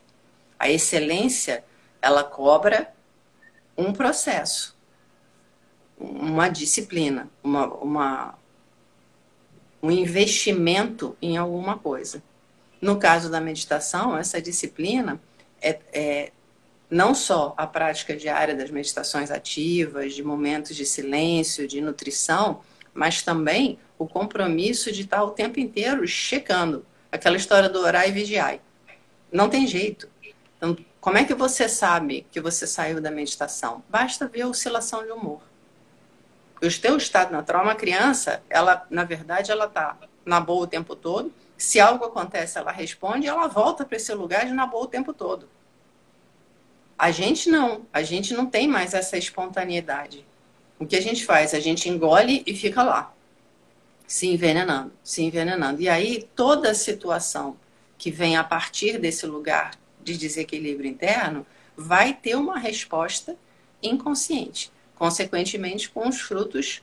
A 0.58 0.70
excelência, 0.70 1.64
ela 2.00 2.22
cobra 2.22 2.94
um 3.76 3.92
processo, 3.92 4.73
uma 5.98 6.48
disciplina, 6.48 7.28
uma, 7.42 7.66
uma 7.74 8.38
um 9.82 9.90
investimento 9.90 11.14
em 11.20 11.36
alguma 11.36 11.78
coisa. 11.78 12.22
No 12.80 12.98
caso 12.98 13.30
da 13.30 13.40
meditação, 13.40 14.16
essa 14.16 14.40
disciplina 14.40 15.20
é, 15.60 15.78
é 15.92 16.32
não 16.90 17.14
só 17.14 17.54
a 17.56 17.66
prática 17.66 18.16
diária 18.16 18.54
das 18.54 18.70
meditações 18.70 19.30
ativas, 19.30 20.14
de 20.14 20.22
momentos 20.22 20.74
de 20.76 20.86
silêncio, 20.86 21.66
de 21.68 21.80
nutrição, 21.80 22.62
mas 22.94 23.22
também 23.22 23.78
o 23.98 24.06
compromisso 24.06 24.92
de 24.92 25.02
estar 25.02 25.22
o 25.22 25.30
tempo 25.30 25.60
inteiro 25.60 26.06
checando 26.06 26.84
aquela 27.10 27.36
história 27.36 27.68
do 27.68 27.80
orar 27.80 28.08
e 28.08 28.12
vigiar. 28.12 28.58
Não 29.30 29.48
tem 29.48 29.66
jeito. 29.66 30.08
Então, 30.56 30.76
como 31.00 31.18
é 31.18 31.24
que 31.24 31.34
você 31.34 31.68
sabe 31.68 32.26
que 32.30 32.40
você 32.40 32.66
saiu 32.66 33.00
da 33.00 33.10
meditação? 33.10 33.82
Basta 33.88 34.26
ver 34.26 34.42
a 34.42 34.48
oscilação 34.48 35.04
de 35.04 35.10
humor. 35.10 35.42
O 36.66 36.80
teu 36.80 36.96
estado 36.96 37.32
natural, 37.32 37.62
uma 37.62 37.74
criança, 37.74 38.42
ela, 38.48 38.86
na 38.90 39.04
verdade, 39.04 39.50
ela 39.50 39.66
está 39.66 39.96
na 40.24 40.40
boa 40.40 40.64
o 40.64 40.66
tempo 40.66 40.96
todo, 40.96 41.32
se 41.56 41.78
algo 41.80 42.04
acontece, 42.04 42.58
ela 42.58 42.72
responde 42.72 43.26
ela 43.26 43.46
volta 43.46 43.84
para 43.84 43.96
esse 43.96 44.12
lugar 44.14 44.46
de 44.46 44.52
na 44.52 44.66
boa 44.66 44.84
o 44.84 44.88
tempo 44.88 45.12
todo. 45.12 45.48
A 46.98 47.10
gente 47.10 47.48
não, 47.48 47.86
a 47.92 48.02
gente 48.02 48.34
não 48.34 48.46
tem 48.46 48.68
mais 48.68 48.94
essa 48.94 49.16
espontaneidade. 49.16 50.24
O 50.78 50.86
que 50.86 50.96
a 50.96 51.00
gente 51.00 51.24
faz? 51.24 51.54
A 51.54 51.60
gente 51.60 51.88
engole 51.88 52.42
e 52.46 52.54
fica 52.54 52.82
lá, 52.82 53.12
se 54.06 54.26
envenenando, 54.26 54.92
se 55.02 55.22
envenenando. 55.22 55.80
E 55.80 55.88
aí 55.88 56.28
toda 56.34 56.74
situação 56.74 57.56
que 57.96 58.10
vem 58.10 58.36
a 58.36 58.44
partir 58.44 58.98
desse 58.98 59.26
lugar 59.26 59.72
de 60.02 60.16
desequilíbrio 60.16 60.90
interno 60.90 61.46
vai 61.76 62.14
ter 62.14 62.36
uma 62.36 62.58
resposta 62.58 63.36
inconsciente, 63.82 64.70
consequentemente 64.96 65.90
com 65.90 66.08
os 66.08 66.20
frutos 66.20 66.82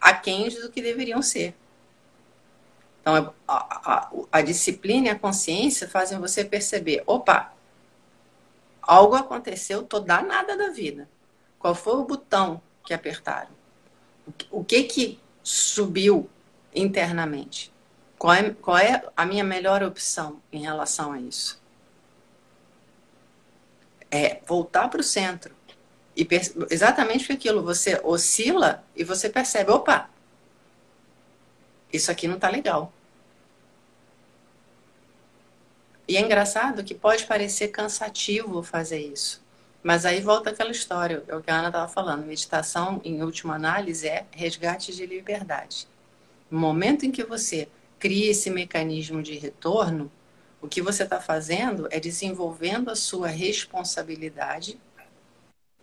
aquém 0.00 0.48
do 0.48 0.70
que 0.70 0.82
deveriam 0.82 1.22
ser. 1.22 1.54
Então, 3.00 3.32
a, 3.46 3.92
a, 3.92 4.10
a 4.32 4.42
disciplina 4.42 5.06
e 5.06 5.10
a 5.10 5.18
consciência 5.18 5.88
fazem 5.88 6.18
você 6.18 6.44
perceber: 6.44 7.02
opa, 7.06 7.52
algo 8.82 9.14
aconteceu, 9.14 9.82
tô 9.82 10.00
danada 10.00 10.56
da 10.56 10.68
vida. 10.68 11.08
Qual 11.58 11.74
foi 11.74 11.94
o 11.94 12.04
botão 12.04 12.60
que 12.84 12.92
apertaram? 12.92 13.50
O 14.50 14.64
que 14.64 14.82
que 14.84 15.20
subiu 15.42 16.28
internamente? 16.74 17.72
Qual 18.18 18.32
é, 18.32 18.50
qual 18.50 18.78
é 18.78 19.04
a 19.16 19.26
minha 19.26 19.44
melhor 19.44 19.82
opção 19.82 20.40
em 20.52 20.62
relação 20.62 21.12
a 21.12 21.20
isso? 21.20 21.60
É 24.10 24.40
voltar 24.46 24.88
para 24.88 25.00
o 25.00 25.04
centro. 25.04 25.55
E 26.16 26.26
exatamente 26.70 27.30
aquilo, 27.30 27.62
você 27.62 28.00
oscila 28.02 28.82
e 28.96 29.04
você 29.04 29.28
percebe, 29.28 29.70
opa, 29.70 30.08
isso 31.92 32.10
aqui 32.10 32.26
não 32.26 32.36
está 32.36 32.48
legal. 32.48 32.90
E 36.08 36.16
é 36.16 36.20
engraçado 36.20 36.84
que 36.84 36.94
pode 36.94 37.26
parecer 37.26 37.68
cansativo 37.68 38.62
fazer 38.62 39.00
isso. 39.00 39.44
Mas 39.82 40.06
aí 40.06 40.20
volta 40.20 40.50
aquela 40.50 40.70
história, 40.70 41.22
é 41.28 41.36
o 41.36 41.42
que 41.42 41.50
a 41.50 41.58
Ana 41.58 41.68
estava 41.68 41.88
falando. 41.88 42.24
Meditação, 42.24 43.00
em 43.04 43.22
última 43.22 43.54
análise, 43.54 44.08
é 44.08 44.24
resgate 44.30 44.94
de 44.94 45.04
liberdade. 45.04 45.86
No 46.50 46.58
momento 46.58 47.04
em 47.04 47.12
que 47.12 47.24
você 47.24 47.68
cria 47.98 48.30
esse 48.30 48.50
mecanismo 48.50 49.22
de 49.22 49.36
retorno, 49.36 50.10
o 50.62 50.68
que 50.68 50.80
você 50.80 51.02
está 51.02 51.20
fazendo 51.20 51.86
é 51.90 52.00
desenvolvendo 52.00 52.90
a 52.90 52.96
sua 52.96 53.28
responsabilidade 53.28 54.78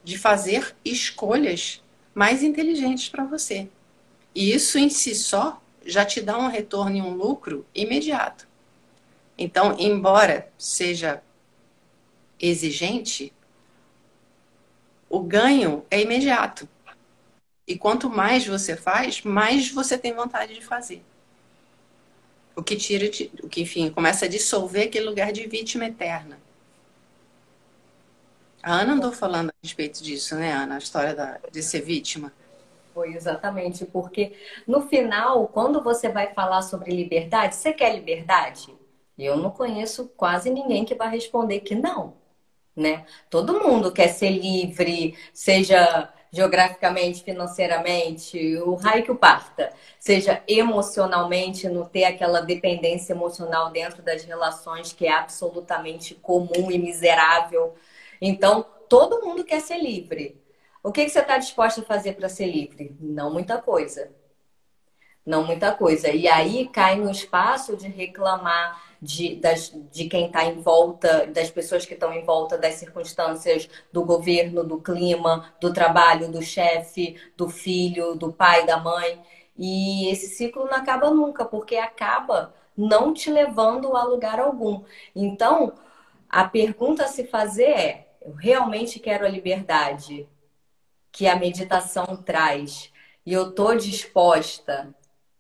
de 0.04 0.18
fazer 0.18 0.76
escolhas 0.84 1.82
mais 2.14 2.44
inteligentes 2.44 3.10
para 3.10 3.24
você. 3.24 3.70
E 4.36 4.54
isso 4.54 4.78
em 4.78 4.90
si 4.90 5.16
só 5.16 5.62
já 5.86 6.06
te 6.06 6.22
dá 6.22 6.38
um 6.38 6.48
retorno 6.48 6.96
e 6.96 7.02
um 7.02 7.14
lucro 7.14 7.66
imediato. 7.74 8.48
Então, 9.38 9.76
embora 9.80 10.52
seja 10.58 11.22
exigente, 12.40 13.34
o 15.10 15.20
ganho 15.20 15.86
é 15.90 16.02
imediato. 16.02 16.68
E 17.68 17.78
quanto 17.78 18.10
mais 18.10 18.46
você 18.46 18.76
faz, 18.76 19.22
mais 19.22 19.70
você 19.70 19.98
tem 19.98 20.14
vontade 20.14 20.54
de 20.54 20.62
fazer. 20.62 21.04
O 22.56 22.62
que 22.62 22.76
tira, 22.76 23.10
o 23.42 23.50
que, 23.50 23.62
enfim, 23.62 23.90
começa 23.90 24.26
a 24.26 24.28
dissolver 24.28 24.88
aquele 24.88 25.06
lugar 25.06 25.32
de 25.32 25.48
vítima 25.48 25.86
eterna. 25.86 26.40
A 28.64 28.80
Ana 28.80 28.94
andou 28.94 29.12
falando 29.12 29.50
a 29.50 29.54
respeito 29.62 30.02
disso, 30.02 30.36
né, 30.36 30.54
Ana? 30.54 30.76
A 30.76 30.78
história 30.78 31.14
da, 31.14 31.38
de 31.52 31.62
ser 31.62 31.82
vítima. 31.82 32.32
Foi 32.94 33.14
exatamente, 33.14 33.86
porque 33.86 34.38
no 34.66 34.88
final, 34.88 35.48
quando 35.50 35.84
você 35.84 36.08
vai 36.08 36.34
falar 36.34 36.62
sobre 36.62 36.96
liberdade, 36.96 37.56
você 37.56 37.74
quer 37.74 37.94
liberdade? 37.94 38.74
Eu 39.18 39.36
não 39.36 39.52
conheço 39.52 40.08
quase 40.16 40.50
ninguém 40.50 40.86
que 40.86 40.96
vai 40.96 41.10
responder 41.10 41.60
que 41.60 41.76
não, 41.76 42.14
né? 42.74 43.06
Todo 43.30 43.60
mundo 43.60 43.92
quer 43.92 44.08
ser 44.08 44.30
livre, 44.30 45.18
seja 45.34 46.10
geograficamente, 46.32 47.24
financeiramente, 47.24 48.58
o 48.58 48.76
raio 48.76 49.04
que 49.04 49.12
o 49.12 49.16
parta, 49.16 49.72
seja 50.00 50.42
emocionalmente, 50.48 51.70
não 51.70 51.86
ter 51.86 52.06
aquela 52.06 52.42
dependência 52.42 53.14
emocional 53.14 53.72
dentro 53.72 54.02
das 54.02 54.24
relações 54.24 54.94
que 54.94 55.06
é 55.06 55.12
absolutamente 55.12 56.16
comum 56.16 56.72
e 56.72 56.78
miserável. 56.80 57.76
Então, 58.26 58.66
todo 58.88 59.22
mundo 59.22 59.44
quer 59.44 59.60
ser 59.60 59.80
livre. 59.80 60.42
O 60.82 60.94
que, 60.94 61.04
que 61.04 61.12
você 61.12 61.20
está 61.20 61.38
disposta 61.38 61.82
a 61.82 61.84
fazer 61.84 62.14
para 62.14 62.30
ser 62.30 62.46
livre? 62.46 62.96
Não 63.02 63.34
muita 63.34 63.58
coisa. 63.58 64.14
Não 65.26 65.44
muita 65.46 65.74
coisa. 65.74 66.08
E 66.08 66.26
aí 66.26 66.70
cai 66.70 66.96
no 66.96 67.12
espaço 67.12 67.76
de 67.76 67.90
reclamar 67.90 68.82
de, 69.02 69.36
das, 69.36 69.74
de 69.92 70.08
quem 70.08 70.28
está 70.28 70.46
em 70.46 70.62
volta, 70.62 71.28
das 71.28 71.52
pessoas 71.52 71.86
que 71.86 71.96
estão 71.96 72.14
em 72.14 72.24
volta 72.24 72.58
das 72.58 72.76
circunstâncias 72.76 73.70
do 73.92 74.06
governo, 74.06 74.64
do 74.64 74.80
clima, 74.80 75.54
do 75.60 75.74
trabalho, 75.74 76.32
do 76.32 76.42
chefe, 76.42 77.18
do 77.36 77.50
filho, 77.50 78.16
do 78.16 78.32
pai, 78.32 78.66
da 78.66 78.78
mãe. 78.78 79.22
E 79.58 80.10
esse 80.10 80.28
ciclo 80.28 80.64
não 80.64 80.78
acaba 80.78 81.12
nunca, 81.12 81.44
porque 81.44 81.76
acaba 81.76 82.54
não 82.76 83.14
te 83.14 83.30
levando 83.30 83.98
a 83.98 84.04
lugar 84.06 84.40
algum. 84.40 84.82
Então, 85.14 85.74
a 86.30 86.46
pergunta 86.46 87.04
a 87.04 87.08
se 87.08 87.26
fazer 87.26 87.70
é: 87.70 88.03
eu 88.26 88.34
realmente 88.34 89.00
quero 89.00 89.26
a 89.26 89.30
liberdade 89.30 90.28
que 91.12 91.28
a 91.28 91.36
meditação 91.36 92.18
traz 92.18 92.92
e 93.26 93.34
eu 93.34 93.50
estou 93.50 93.76
disposta 93.76 94.94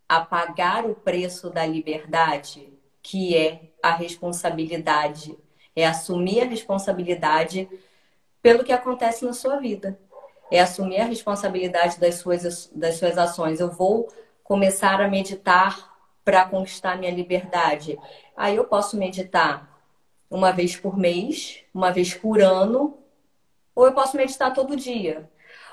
a 0.07 0.21
pagar 0.21 0.85
o 0.85 0.95
preço 0.95 1.49
da 1.49 1.65
liberdade? 1.65 2.73
que 3.03 3.37
é 3.37 3.59
a 3.83 3.91
responsabilidade, 3.93 5.37
é 5.75 5.85
assumir 5.85 6.41
a 6.41 6.45
responsabilidade 6.45 7.69
pelo 8.41 8.63
que 8.63 8.71
acontece 8.71 9.25
na 9.25 9.33
sua 9.33 9.57
vida. 9.57 9.99
É 10.49 10.61
assumir 10.61 11.01
a 11.01 11.05
responsabilidade 11.05 11.99
das 11.99 12.15
suas, 12.15 12.71
das 12.73 12.95
suas 12.95 13.17
ações. 13.17 13.59
Eu 13.59 13.71
vou 13.71 14.07
começar 14.43 15.01
a 15.01 15.07
meditar 15.07 15.91
para 16.23 16.45
conquistar 16.45 16.97
minha 16.97 17.11
liberdade. 17.11 17.99
Aí 18.37 18.55
eu 18.55 18.63
posso 18.63 18.95
meditar 18.95 19.72
uma 20.33 20.51
vez 20.51 20.75
por 20.75 20.97
mês, 20.97 21.63
uma 21.71 21.91
vez 21.91 22.15
por 22.15 22.41
ano, 22.41 22.97
ou 23.75 23.85
eu 23.85 23.93
posso 23.93 24.17
meditar 24.17 24.51
todo 24.51 24.75
dia. 24.75 25.29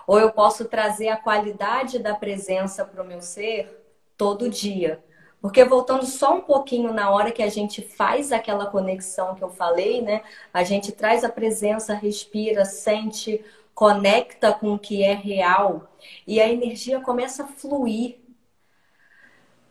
Ou 0.07 0.21
eu 0.21 0.31
posso 0.31 0.67
trazer 0.67 1.09
a 1.09 1.17
qualidade 1.17 1.99
da 1.99 2.14
presença 2.14 2.85
para 2.85 3.02
o 3.02 3.07
meu 3.07 3.23
ser 3.23 3.83
todo 4.19 4.50
dia. 4.50 5.02
Porque 5.40 5.64
voltando 5.64 6.05
só 6.05 6.35
um 6.35 6.43
pouquinho 6.43 6.93
na 6.93 7.11
hora 7.11 7.33
que 7.33 7.43
a 7.43 7.49
gente 7.49 7.81
faz 7.81 8.33
aquela 8.33 8.67
conexão 8.67 9.35
que 9.35 9.43
eu 9.43 9.49
falei, 9.49 10.02
né? 10.02 10.23
A 10.52 10.62
gente 10.62 10.93
traz 10.93 11.25
a 11.25 11.31
presença, 11.31 11.95
respira, 11.95 12.67
sente, 12.67 13.43
conecta 13.75 14.52
com 14.52 14.75
o 14.75 14.79
que 14.79 15.02
é 15.02 15.14
real 15.14 15.90
e 16.26 16.38
a 16.38 16.47
energia 16.47 17.00
começa 17.00 17.45
a 17.45 17.47
fluir. 17.47 18.19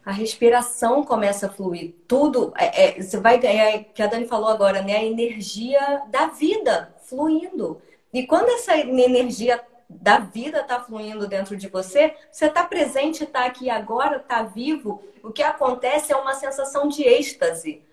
A 0.09 0.11
respiração 0.11 1.03
começa 1.03 1.45
a 1.45 1.49
fluir. 1.51 1.93
Tudo, 2.07 2.51
é, 2.57 2.97
é, 2.97 2.99
você 2.99 3.19
vai 3.19 3.37
ganhar, 3.37 3.83
que 3.83 4.01
a 4.01 4.07
Dani 4.07 4.27
falou 4.27 4.49
agora, 4.49 4.81
né? 4.81 4.97
A 4.97 5.05
energia 5.05 6.01
da 6.07 6.25
vida 6.25 6.95
fluindo. 7.03 7.79
E 8.11 8.25
quando 8.25 8.49
essa 8.49 8.75
energia 8.75 9.63
da 9.87 10.17
vida 10.17 10.61
está 10.61 10.79
fluindo 10.79 11.27
dentro 11.27 11.55
de 11.55 11.67
você, 11.67 12.15
você 12.31 12.47
está 12.47 12.63
presente, 12.63 13.23
está 13.23 13.45
aqui 13.45 13.69
agora, 13.69 14.17
está 14.17 14.41
vivo. 14.41 15.03
O 15.21 15.31
que 15.31 15.43
acontece 15.43 16.11
é 16.11 16.15
uma 16.15 16.33
sensação 16.33 16.87
de 16.87 17.03
êxtase. 17.03 17.83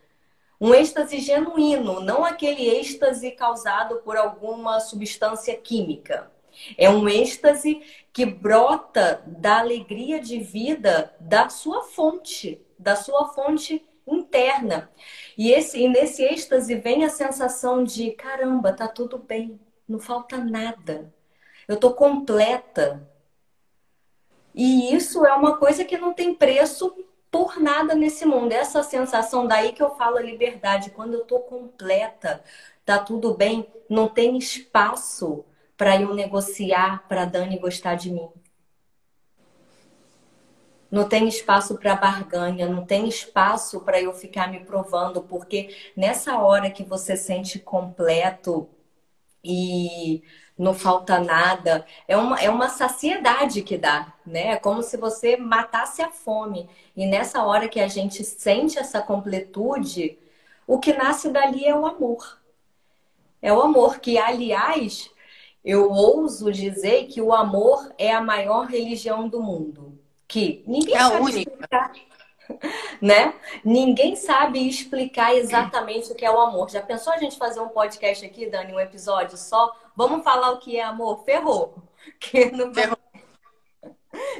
Um 0.58 0.72
êxtase 0.72 1.18
genuíno, 1.18 2.00
não 2.00 2.24
aquele 2.24 2.66
êxtase 2.66 3.32
causado 3.32 3.96
por 3.96 4.16
alguma 4.16 4.80
substância 4.80 5.54
química. 5.54 6.30
É 6.76 6.88
um 6.88 7.08
êxtase 7.08 7.80
que 8.12 8.24
brota 8.24 9.22
da 9.26 9.58
alegria 9.58 10.20
de 10.20 10.38
vida 10.38 11.14
da 11.20 11.48
sua 11.48 11.82
fonte, 11.82 12.60
da 12.78 12.96
sua 12.96 13.28
fonte 13.28 13.84
interna. 14.06 14.90
E, 15.36 15.50
esse, 15.50 15.80
e 15.80 15.88
nesse 15.88 16.22
êxtase 16.22 16.74
vem 16.76 17.04
a 17.04 17.08
sensação 17.10 17.84
de 17.84 18.12
caramba, 18.12 18.72
tá 18.72 18.88
tudo 18.88 19.18
bem, 19.18 19.60
não 19.88 19.98
falta 19.98 20.38
nada 20.38 21.12
eu 21.68 21.74
estou 21.74 21.92
completa. 21.94 23.06
E 24.54 24.94
isso 24.94 25.24
é 25.26 25.32
uma 25.34 25.56
coisa 25.58 25.84
que 25.84 25.98
não 25.98 26.12
tem 26.12 26.34
preço 26.34 26.96
por 27.30 27.60
nada 27.60 27.94
nesse 27.94 28.24
mundo. 28.24 28.52
Essa 28.52 28.82
sensação 28.82 29.46
daí 29.46 29.72
que 29.72 29.82
eu 29.82 29.94
falo 29.96 30.16
a 30.16 30.22
liberdade, 30.22 30.90
quando 30.90 31.14
eu 31.14 31.22
estou 31.22 31.40
completa, 31.40 32.42
tá 32.84 32.98
tudo 32.98 33.34
bem, 33.34 33.66
não 33.88 34.08
tem 34.08 34.38
espaço 34.38 35.44
para 35.76 36.00
eu 36.00 36.14
negociar 36.14 37.06
para 37.08 37.24
Dani 37.24 37.58
gostar 37.58 37.94
de 37.94 38.10
mim. 38.10 38.28
Não 40.90 41.08
tem 41.08 41.28
espaço 41.28 41.76
para 41.78 41.96
barganha, 41.96 42.68
não 42.68 42.84
tem 42.86 43.08
espaço 43.08 43.80
para 43.80 44.00
eu 44.00 44.12
ficar 44.12 44.50
me 44.50 44.60
provando, 44.60 45.20
porque 45.22 45.76
nessa 45.96 46.38
hora 46.38 46.70
que 46.70 46.84
você 46.84 47.16
sente 47.16 47.58
completo 47.58 48.68
e 49.44 50.22
não 50.58 50.74
falta 50.74 51.18
nada. 51.18 51.84
É 52.08 52.16
uma, 52.16 52.40
é 52.40 52.48
uma 52.50 52.68
saciedade 52.68 53.62
que 53.62 53.76
dá, 53.76 54.12
né? 54.24 54.52
É 54.52 54.56
como 54.56 54.82
se 54.82 54.96
você 54.96 55.36
matasse 55.36 56.02
a 56.02 56.10
fome. 56.10 56.68
E 56.96 57.06
nessa 57.06 57.42
hora 57.44 57.68
que 57.68 57.80
a 57.80 57.88
gente 57.88 58.24
sente 58.24 58.78
essa 58.78 59.00
completude, 59.02 60.18
o 60.66 60.78
que 60.78 60.92
nasce 60.92 61.28
dali 61.30 61.64
é 61.66 61.74
o 61.74 61.86
amor. 61.86 62.40
É 63.42 63.52
o 63.52 63.60
amor 63.60 64.00
que, 64.00 64.18
aliás, 64.18 65.10
eu 65.66 65.90
ouso 65.90 66.50
dizer 66.52 67.06
que 67.08 67.20
o 67.20 67.32
amor 67.32 67.92
é 67.98 68.12
a 68.12 68.20
maior 68.20 68.66
religião 68.66 69.28
do 69.28 69.42
mundo. 69.42 69.98
Que 70.26 70.62
ninguém 70.66 70.94
é 70.94 71.00
sabe 71.00 71.16
única. 71.22 71.50
explicar. 71.50 71.92
Né? 73.02 73.34
Ninguém 73.64 74.14
sabe 74.14 74.68
explicar 74.68 75.34
exatamente 75.34 76.12
o 76.12 76.14
que 76.14 76.24
é 76.24 76.30
o 76.30 76.38
amor. 76.38 76.70
Já 76.70 76.80
pensou 76.80 77.12
a 77.12 77.18
gente 77.18 77.36
fazer 77.36 77.58
um 77.58 77.70
podcast 77.70 78.24
aqui, 78.24 78.46
Dani, 78.46 78.72
um 78.72 78.78
episódio 78.78 79.36
só 79.36 79.74
Vamos 79.96 80.22
falar 80.22 80.50
o 80.50 80.58
que 80.58 80.76
é 80.76 80.82
amor? 80.82 81.24
Ferrou. 81.24 81.74
Que 82.20 82.52
não... 82.52 82.72
Ferrou. 82.72 82.98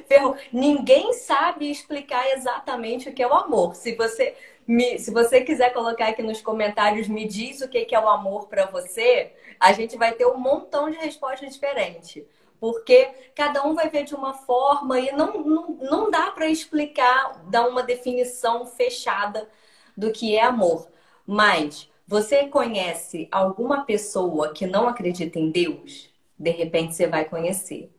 Ferrou. 0.06 0.36
Ninguém 0.52 1.12
sabe 1.14 1.68
explicar 1.68 2.30
exatamente 2.30 3.08
o 3.08 3.12
que 3.12 3.22
é 3.22 3.26
o 3.26 3.34
amor. 3.34 3.74
Se 3.74 3.96
você 3.96 4.36
me, 4.66 4.98
se 4.98 5.10
você 5.10 5.40
quiser 5.40 5.72
colocar 5.72 6.08
aqui 6.08 6.22
nos 6.22 6.40
comentários, 6.40 7.08
me 7.08 7.26
diz 7.26 7.60
o 7.60 7.68
que 7.68 7.92
é 7.92 7.98
o 7.98 8.08
amor 8.08 8.46
para 8.46 8.66
você, 8.66 9.32
a 9.60 9.72
gente 9.72 9.96
vai 9.96 10.12
ter 10.12 10.26
um 10.26 10.38
montão 10.38 10.90
de 10.90 10.96
respostas 10.96 11.52
diferentes. 11.52 12.24
Porque 12.58 13.10
cada 13.34 13.66
um 13.66 13.74
vai 13.74 13.90
ver 13.90 14.04
de 14.04 14.14
uma 14.14 14.32
forma 14.34 14.98
e 14.98 15.12
não, 15.12 15.44
não, 15.44 15.68
não 15.80 16.10
dá 16.10 16.30
para 16.30 16.48
explicar, 16.48 17.42
dar 17.50 17.68
uma 17.68 17.82
definição 17.82 18.66
fechada 18.66 19.48
do 19.96 20.10
que 20.10 20.36
é 20.36 20.42
amor. 20.42 20.88
Mas 21.26 21.90
você 22.06 22.46
conhece 22.48 23.28
alguma 23.30 23.84
pessoa 23.84 24.52
que 24.52 24.66
não 24.66 24.88
acredita 24.88 25.38
em 25.38 25.50
Deus? 25.50 26.08
De 26.38 26.50
repente 26.50 26.94
você 26.94 27.06
vai 27.06 27.24
conhecer. 27.24 27.90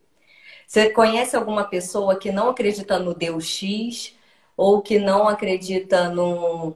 Você 0.67 0.89
conhece 0.89 1.35
alguma 1.35 1.63
pessoa 1.63 2.17
que 2.17 2.31
não 2.31 2.49
acredita 2.49 2.99
no 2.99 3.13
Deus 3.13 3.45
X 3.45 4.15
ou 4.55 4.81
que 4.81 4.99
não 4.99 5.27
acredita 5.27 6.09
no, 6.09 6.75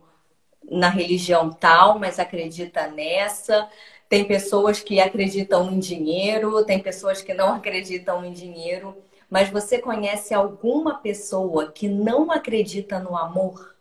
na 0.69 0.89
religião 0.89 1.51
tal, 1.51 1.99
mas 1.99 2.19
acredita 2.19 2.87
nessa? 2.87 3.69
Tem 4.11 4.25
pessoas 4.25 4.81
que 4.81 4.99
acreditam 4.99 5.71
em 5.71 5.79
dinheiro, 5.79 6.65
tem 6.65 6.79
pessoas 6.79 7.21
que 7.21 7.33
não 7.33 7.53
acreditam 7.53 8.25
em 8.25 8.33
dinheiro, 8.33 9.01
mas 9.29 9.49
você 9.49 9.79
conhece 9.79 10.33
alguma 10.33 10.95
pessoa 10.95 11.71
que 11.71 11.87
não 11.87 12.29
acredita 12.29 12.99
no 12.99 13.15
amor? 13.15 13.73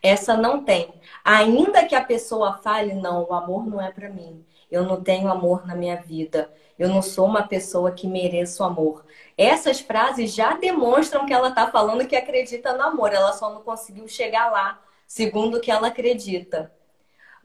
Essa 0.00 0.36
não 0.36 0.62
tem. 0.62 0.94
Ainda 1.24 1.84
que 1.84 1.96
a 1.96 2.04
pessoa 2.04 2.58
fale, 2.58 2.94
não, 2.94 3.24
o 3.24 3.34
amor 3.34 3.66
não 3.66 3.80
é 3.80 3.90
para 3.90 4.08
mim. 4.08 4.46
Eu 4.70 4.84
não 4.84 5.02
tenho 5.02 5.26
amor 5.26 5.66
na 5.66 5.74
minha 5.74 5.96
vida. 5.96 6.48
Eu 6.78 6.88
não 6.88 7.02
sou 7.02 7.26
uma 7.26 7.48
pessoa 7.48 7.90
que 7.90 8.06
mereço 8.06 8.62
amor. 8.62 9.04
Essas 9.36 9.80
frases 9.80 10.32
já 10.32 10.56
demonstram 10.56 11.26
que 11.26 11.34
ela 11.34 11.48
está 11.48 11.68
falando 11.68 12.06
que 12.06 12.14
acredita 12.14 12.74
no 12.74 12.84
amor. 12.84 13.12
Ela 13.12 13.32
só 13.32 13.52
não 13.52 13.62
conseguiu 13.62 14.06
chegar 14.06 14.52
lá, 14.52 14.80
segundo 15.04 15.56
o 15.56 15.60
que 15.60 15.72
ela 15.72 15.88
acredita. 15.88 16.75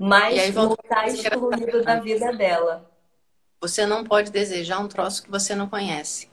Mas 0.04 0.56
não 0.56 0.74
está 0.74 1.06
excluído 1.06 1.84
da 1.84 2.00
vida 2.00 2.34
dela. 2.34 2.90
Você 3.60 3.86
não 3.86 4.04
pode 4.04 4.32
desejar 4.32 4.80
um 4.80 4.88
troço 4.88 5.22
que 5.22 5.30
você 5.30 5.54
não 5.54 5.70
conhece. 5.70 6.28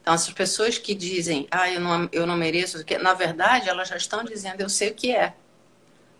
Então, 0.00 0.14
as 0.14 0.30
pessoas 0.30 0.78
que 0.78 0.94
dizem, 0.94 1.48
ah, 1.50 1.68
eu 1.68 1.80
não, 1.80 2.08
eu 2.12 2.24
não 2.24 2.36
mereço, 2.36 2.84
na 3.00 3.12
verdade, 3.12 3.68
elas 3.68 3.88
já 3.88 3.96
estão 3.96 4.22
dizendo, 4.22 4.60
eu 4.60 4.68
sei 4.68 4.92
o 4.92 4.94
que 4.94 5.12
é. 5.12 5.34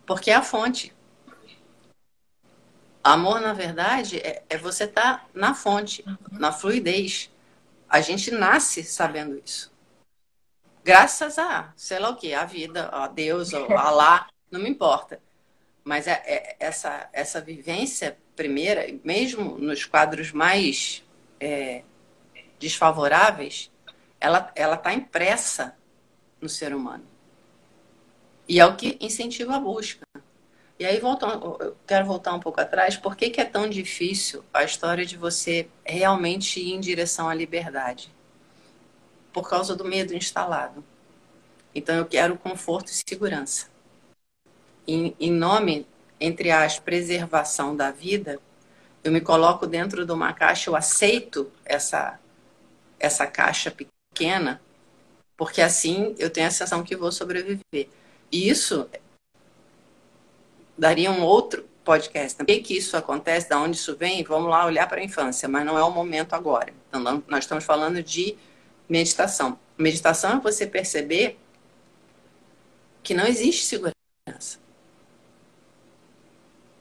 Porque 0.05 0.33
é 0.33 0.35
a 0.35 0.43
fonte. 0.43 0.93
Amor, 3.05 3.41
na 3.41 3.53
verdade, 3.53 4.19
é, 4.19 4.43
é 4.51 4.59
você 4.59 4.83
estar 4.83 5.19
tá 5.19 5.27
na 5.33 5.55
fonte, 5.55 6.05
na 6.33 6.51
fluidez. 6.51 7.31
A 7.89 8.01
gente 8.01 8.33
nasce 8.33 8.83
sabendo 8.83 9.41
isso. 9.45 9.73
Graças 10.83 11.39
a, 11.39 11.73
sei 11.77 12.01
lá 12.01 12.09
o 12.09 12.17
que, 12.17 12.35
a 12.35 12.45
vida, 12.45 12.89
a 12.89 13.07
Deus, 13.07 13.55
a 13.55 13.61
lá, 13.93 14.27
não 14.51 14.61
me 14.61 14.69
importa. 14.69 15.23
Mas 15.85 16.07
é, 16.07 16.23
é, 16.25 16.57
essa, 16.59 17.09
essa 17.12 17.40
vivência 17.40 18.16
primeira, 18.35 18.87
mesmo 19.05 19.59
nos 19.59 19.85
quadros 19.85 20.33
mais 20.33 21.05
é, 21.38 21.83
desfavoráveis, 22.59 23.70
ela 24.18 24.75
está 24.75 24.94
impressa 24.94 25.77
no 26.40 26.49
ser 26.49 26.75
humano. 26.75 27.05
E 28.49 28.61
é 28.61 28.66
o 28.66 28.77
que 28.77 28.97
incentiva 29.01 29.57
a 29.57 29.61
busca. 29.61 30.07
E 30.79 30.85
aí, 30.85 30.99
voltando, 30.99 31.57
eu 31.61 31.77
quero 31.87 32.05
voltar 32.05 32.35
um 32.35 32.40
pouco 32.40 32.61
atrás. 32.61 32.97
Por 32.97 33.16
que, 33.16 33.31
que 33.31 33.40
é 33.40 33.44
tão 33.44 33.68
difícil 33.68 34.44
a 34.53 34.64
história 34.64 35.07
de 35.07 35.16
você 35.16 35.68
realmente 35.85 36.61
ir 36.61 36.73
em 36.73 36.81
direção 36.81 37.29
à 37.29 37.35
liberdade? 37.35 38.12
Por 39.33 39.49
causa 39.49 39.77
do 39.77 39.85
medo 39.85 40.14
instalado. 40.14 40.85
Então, 41.75 41.94
eu 41.97 42.05
quero 42.05 42.37
conforto 42.37 42.88
e 42.88 43.03
segurança. 43.09 43.68
Em, 44.87 45.14
em 45.18 45.33
nome, 45.33 45.87
entre 46.20 46.51
as 46.51 46.79
preservação 46.79 47.77
da 47.77 47.90
vida, 47.90 48.38
eu 49.03 49.12
me 49.12 49.20
coloco 49.20 49.66
dentro 49.66 50.07
de 50.07 50.12
uma 50.12 50.33
caixa, 50.33 50.70
eu 50.70 50.77
aceito 50.77 51.51
essa, 51.64 52.18
essa 52.99 53.27
caixa 53.27 53.70
pequena, 53.70 54.61
porque 55.37 55.61
assim 55.61 56.14
eu 56.18 56.31
tenho 56.31 56.47
a 56.47 56.51
sensação 56.51 56.83
que 56.83 56.97
vou 56.97 57.12
sobreviver. 57.12 57.88
E 58.33 58.49
isso 58.49 58.88
daria 60.77 61.11
um 61.11 61.23
outro 61.23 61.64
podcast. 61.85 62.37
Por 62.37 62.47
que, 62.47 62.77
isso 62.77 62.97
acontece? 62.97 63.49
Da 63.49 63.61
onde 63.61 63.77
isso 63.77 63.94
vem? 63.97 64.25
Vamos 64.25 64.49
lá 64.49 64.64
olhar 64.64 64.88
para 64.88 65.01
a 65.01 65.05
infância, 65.05 65.49
mas 65.49 65.64
não 65.64 65.79
é 65.79 65.85
o 65.85 65.90
momento 65.90 66.35
agora. 66.35 66.73
Então, 66.88 67.23
nós 67.29 67.44
estamos 67.44 67.64
falando 67.64 68.03
de 68.03 68.37
meditação. 68.88 69.59
Meditação 69.77 70.38
é 70.38 70.40
você 70.40 70.66
perceber 70.66 71.38
que 73.03 73.12
não 73.12 73.27
existe 73.27 73.66
segurança. 73.66 74.63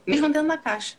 Mesmo 0.05 0.29
dentro 0.29 0.47
da 0.47 0.57
caixa. 0.57 0.97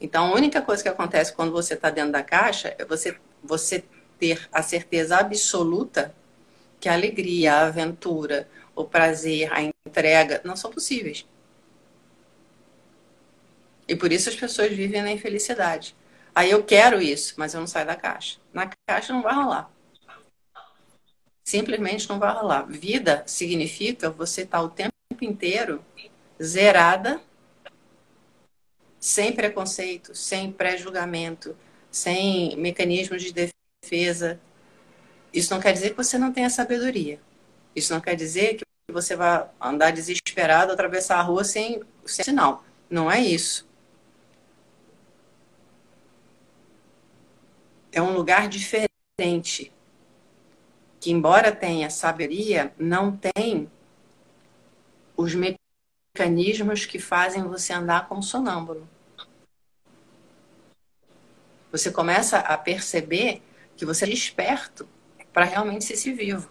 Então, 0.00 0.26
a 0.26 0.34
única 0.34 0.60
coisa 0.60 0.82
que 0.82 0.88
acontece 0.88 1.32
quando 1.32 1.52
você 1.52 1.74
está 1.74 1.90
dentro 1.90 2.12
da 2.12 2.22
caixa 2.22 2.74
é 2.78 2.84
você, 2.84 3.16
você 3.42 3.84
ter 4.18 4.48
a 4.52 4.62
certeza 4.62 5.16
absoluta 5.16 6.14
que 6.80 6.88
a 6.88 6.92
alegria, 6.92 7.54
a 7.54 7.66
aventura, 7.66 8.48
o 8.74 8.84
prazer, 8.84 9.52
a 9.52 9.62
entrega, 9.62 10.40
não 10.44 10.56
são 10.56 10.70
possíveis. 10.70 11.26
E 13.86 13.94
por 13.94 14.12
isso 14.12 14.28
as 14.28 14.36
pessoas 14.36 14.72
vivem 14.72 15.02
na 15.02 15.12
infelicidade. 15.12 15.94
Aí 16.34 16.50
eu 16.50 16.64
quero 16.64 17.00
isso, 17.00 17.34
mas 17.36 17.54
eu 17.54 17.60
não 17.60 17.66
saio 17.66 17.86
da 17.86 17.94
caixa. 17.94 18.38
Na 18.52 18.70
caixa 18.86 19.12
não 19.12 19.22
vai 19.22 19.34
rolar. 19.34 19.70
Simplesmente 21.44 22.08
não 22.08 22.18
vai 22.18 22.34
rolar. 22.34 22.62
Vida 22.62 23.22
significa 23.26 24.10
você 24.10 24.42
estar 24.42 24.58
tá 24.58 24.64
o 24.64 24.68
tempo 24.68 24.94
inteiro 25.20 25.84
zerada, 26.44 27.20
sem 29.00 29.32
preconceito, 29.32 30.14
sem 30.14 30.50
pré-julgamento, 30.50 31.56
sem 31.90 32.56
mecanismos 32.56 33.22
de 33.22 33.50
defesa. 33.82 34.40
Isso 35.32 35.52
não 35.52 35.60
quer 35.60 35.72
dizer 35.72 35.90
que 35.90 35.96
você 35.96 36.16
não 36.16 36.32
tenha 36.32 36.48
sabedoria. 36.48 37.20
Isso 37.74 37.92
não 37.92 38.00
quer 38.00 38.14
dizer 38.14 38.56
que 38.56 38.64
você 38.92 39.16
vai 39.16 39.48
andar 39.60 39.90
desesperado, 39.90 40.72
atravessar 40.72 41.18
a 41.18 41.22
rua 41.22 41.44
sem, 41.44 41.82
sem 42.06 42.24
sinal. 42.24 42.64
Não 42.88 43.10
é 43.10 43.20
isso. 43.20 43.68
É 47.92 48.00
um 48.00 48.12
lugar 48.12 48.48
diferente. 48.48 49.72
Que, 51.00 51.10
embora 51.10 51.52
tenha 51.52 51.90
sabedoria, 51.90 52.72
não 52.78 53.16
tem 53.16 53.70
os 55.16 55.34
mecanismos 55.34 55.63
que 56.86 56.98
fazem 57.00 57.42
você 57.42 57.72
andar 57.72 58.06
como 58.08 58.22
sonâmbulo. 58.22 58.88
Você 61.72 61.90
começa 61.90 62.38
a 62.38 62.56
perceber 62.56 63.42
que 63.76 63.84
você 63.84 64.04
é 64.04 64.08
desperto 64.08 64.88
para 65.32 65.44
realmente 65.44 65.84
ser 65.84 65.96
se 65.96 66.12
vivo. 66.12 66.48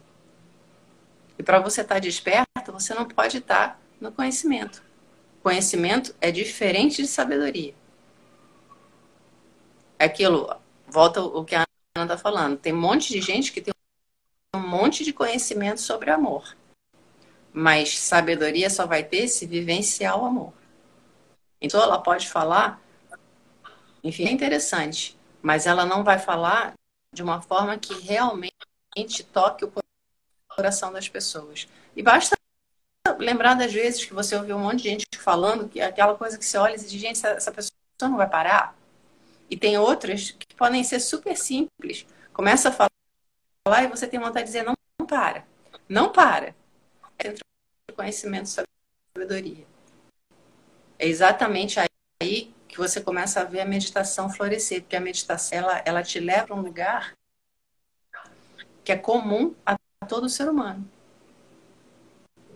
E 1.40 1.44
para 1.44 1.60
você 1.60 1.80
estar 1.80 1.96
tá 1.96 2.00
desperto, 2.00 2.74
você 2.74 2.94
não 2.94 3.08
pode 3.08 3.38
estar 3.38 3.70
tá 3.70 3.80
no 4.02 4.12
conhecimento. 4.12 4.84
Conhecimento 5.42 6.14
é 6.20 6.30
diferente 6.30 7.02
de 7.02 7.08
sabedoria. 7.08 7.74
É 9.98 10.04
aquilo, 10.04 10.54
volta 10.86 11.22
o 11.22 11.46
que 11.46 11.56
a 11.56 11.64
Ana 11.96 12.14
está 12.14 12.18
falando. 12.18 12.58
Tem 12.58 12.74
um 12.74 12.82
monte 12.82 13.14
de 13.14 13.22
gente 13.22 13.54
que 13.54 13.62
tem 13.62 13.74
um 14.54 14.60
monte 14.60 15.06
de 15.06 15.14
conhecimento 15.14 15.80
sobre 15.80 16.12
amor. 16.12 16.54
Mas 17.54 17.98
sabedoria 18.00 18.70
só 18.70 18.86
vai 18.86 19.04
ter 19.04 19.28
se 19.28 19.46
vivenciar 19.46 20.20
o 20.20 20.26
amor. 20.26 20.54
Então 21.62 21.82
ela 21.82 22.00
pode 22.00 22.28
falar, 22.28 22.82
enfim, 24.04 24.26
é 24.26 24.32
interessante, 24.32 25.18
mas 25.42 25.66
ela 25.66 25.86
não 25.86 26.04
vai 26.04 26.20
falar 26.20 26.74
de 27.14 27.22
uma 27.22 27.42
forma 27.42 27.78
que 27.78 27.94
realmente 27.94 29.24
toque 29.32 29.64
o 29.64 29.72
coração 30.50 30.92
das 30.92 31.08
pessoas. 31.08 31.68
E 31.96 32.02
basta 32.02 32.36
lembrar 33.20 33.54
das 33.54 33.72
vezes 33.72 34.04
que 34.04 34.14
você 34.14 34.36
ouviu 34.36 34.58
um 34.58 34.62
monte 34.62 34.84
de 34.84 34.90
gente 34.90 35.06
falando 35.18 35.70
que 35.70 35.80
aquela 35.80 36.16
coisa 36.16 36.38
que 36.38 36.46
você 36.46 36.58
olha 36.58 36.76
e 36.76 36.80
diz, 36.80 36.92
gente, 36.92 37.26
essa 37.26 37.52
pessoa 37.52 37.72
não 38.02 38.18
vai 38.18 38.30
parar. 38.30 38.76
E 39.50 39.56
tem 39.56 39.78
outras 39.78 40.32
que 40.32 40.56
podem 40.56 40.84
ser 40.84 41.00
super 41.00 41.38
simples. 41.38 42.06
Começa 42.34 42.70
a 42.70 42.72
falar 42.72 43.84
e 43.84 43.88
você 43.88 44.08
tem 44.08 44.20
vontade 44.20 44.46
de 44.46 44.52
dizer, 44.52 44.64
não, 44.64 44.74
não 45.00 45.06
para. 45.06 45.46
Não 45.88 46.12
para. 46.12 46.56
Entre 47.20 47.42
o 47.90 47.94
conhecimento 47.94 48.46
e 48.46 48.66
sabedoria. 49.16 49.66
É 50.98 51.08
exatamente 51.08 51.80
aí 51.80 52.54
que 52.68 52.78
você 52.78 53.02
começa 53.02 53.42
a 53.42 53.44
ver 53.44 53.62
a 53.62 53.66
meditação 53.66 54.30
florescer, 54.30 54.82
porque 54.82 54.96
a 54.96 55.02
meditação 55.02 55.58
ela, 55.58 55.84
ela 55.86 56.04
te 56.04 56.20
leva 56.20 56.54
a 56.54 56.58
um 56.58 56.62
lugar 56.62 57.14
que 58.84 58.92
é 58.92 58.98
comum 58.98 59.56
a 59.66 59.78
todo 60.08 60.28
ser 60.28 60.50
humano. 60.50 60.90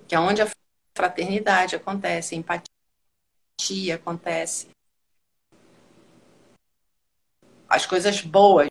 Que 0.07 0.15
é 0.15 0.19
onde 0.19 0.41
a 0.41 0.49
fraternidade 0.95 1.75
acontece, 1.75 2.33
a 2.33 2.37
empatia 2.37 3.95
acontece. 3.95 4.69
As 7.69 7.85
coisas 7.85 8.21
boas 8.21 8.69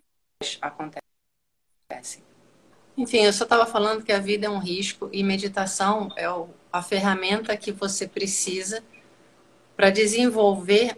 acontecem. 0.61 2.26
Enfim, 2.97 3.19
eu 3.19 3.33
só 3.33 3.45
estava 3.45 3.67
falando 3.67 4.03
que 4.03 4.13
a 4.13 4.19
vida 4.19 4.47
é 4.47 4.51
um 4.51 4.59
risco 4.59 5.11
e 5.13 5.23
meditação 5.23 6.11
é 6.17 6.27
a 6.73 6.83
ferramenta 6.83 7.57
que 7.57 7.71
você 7.71 8.09
precisa 8.09 8.83
para 9.77 9.91
desenvolver 9.91 10.97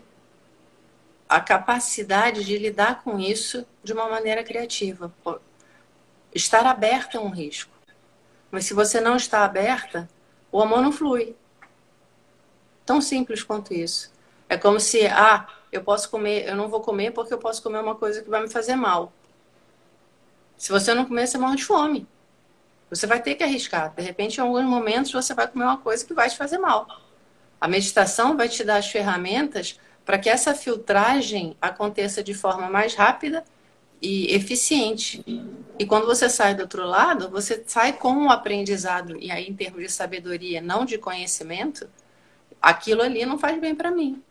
a 1.29 1.41
capacidade 1.41 2.45
de 2.45 2.57
lidar 2.57 3.03
com 3.03 3.19
isso 3.19 3.67
de 3.83 3.93
uma 3.93 4.09
maneira 4.09 4.45
criativa. 4.45 5.13
Estar 6.33 6.65
aberta 6.67 7.19
é 7.19 7.21
um 7.21 7.31
risco. 7.31 7.73
Mas 8.51 8.65
se 8.65 8.73
você 8.73 9.01
não 9.01 9.17
está 9.17 9.45
aberta, 9.45 10.09
o 10.53 10.63
amor 10.63 10.81
não 10.81 10.93
flui. 10.93 11.35
Tão 12.87 13.01
simples 13.01 13.43
quanto 13.43 13.75
isso. 13.75 14.11
É 14.49 14.57
como 14.57 14.81
se, 14.81 15.07
ah, 15.09 15.47
eu 15.71 15.83
posso 15.83 16.09
comer, 16.09 16.49
eu 16.49 16.57
não 16.57 16.69
vou 16.69 16.81
comer 16.81 17.11
porque 17.11 17.35
eu 17.35 17.39
posso 17.39 17.63
comer 17.63 17.81
uma 17.81 17.95
coisa 17.95 18.23
que 18.23 18.31
vai 18.31 18.41
me 18.41 18.49
fazer 18.49 18.77
mal. 18.77 19.13
Se 20.59 20.71
você 20.71 20.93
não 20.93 21.05
comer, 21.05 21.29
você 21.29 21.39
morre 21.39 21.57
de 21.57 21.65
fome. 21.65 22.07
Você 22.91 23.07
vai 23.07 23.23
ter 23.23 23.37
que 23.37 23.45
arriscar. 23.45 23.95
De 23.95 24.03
repente, 24.03 24.39
em 24.39 24.41
alguns 24.41 24.65
momentos, 24.65 25.13
você 25.13 25.33
vai 25.33 25.47
comer 25.47 25.65
uma 25.65 25.79
coisa 25.79 26.05
que 26.05 26.13
vai 26.13 26.29
te 26.29 26.37
fazer 26.37 26.59
mal. 26.59 26.87
A 27.61 27.69
meditação 27.69 28.37
vai 28.37 28.49
te 28.49 28.65
dar 28.65 28.77
as 28.77 28.89
ferramentas 28.89 29.79
para 30.05 30.19
que 30.19 30.29
essa 30.29 30.55
filtragem 30.55 31.57
aconteça 31.61 32.23
de 32.23 32.35
forma 32.35 32.69
mais 32.69 32.95
rápida 32.95 33.45
e 34.03 34.35
eficiente. 34.35 35.23
E 35.79 35.87
quando 35.87 36.07
você 36.07 36.29
sai 36.29 36.55
do 36.55 36.63
outro 36.63 36.85
lado, 36.85 37.29
você 37.29 37.63
sai 37.67 37.93
com 37.93 38.13
um 38.13 38.31
aprendizado, 38.31 39.17
e 39.21 39.31
aí 39.31 39.49
em 39.49 39.55
termos 39.55 39.83
de 39.83 39.89
sabedoria, 39.91 40.61
não 40.61 40.85
de 40.85 40.99
conhecimento, 40.99 41.89
aquilo 42.61 43.03
ali 43.03 43.25
não 43.25 43.39
faz 43.39 43.61
bem 43.61 43.75
para 43.75 43.91
mim. 43.91 44.23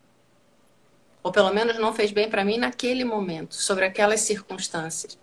Ou 1.22 1.32
pelo 1.32 1.52
menos 1.52 1.78
não 1.78 1.94
fez 1.94 2.10
bem 2.10 2.28
para 2.28 2.44
mim 2.44 2.58
naquele 2.58 3.04
momento, 3.04 3.54
sobre 3.54 3.84
aquelas 3.84 4.20
circunstâncias. 4.20 5.18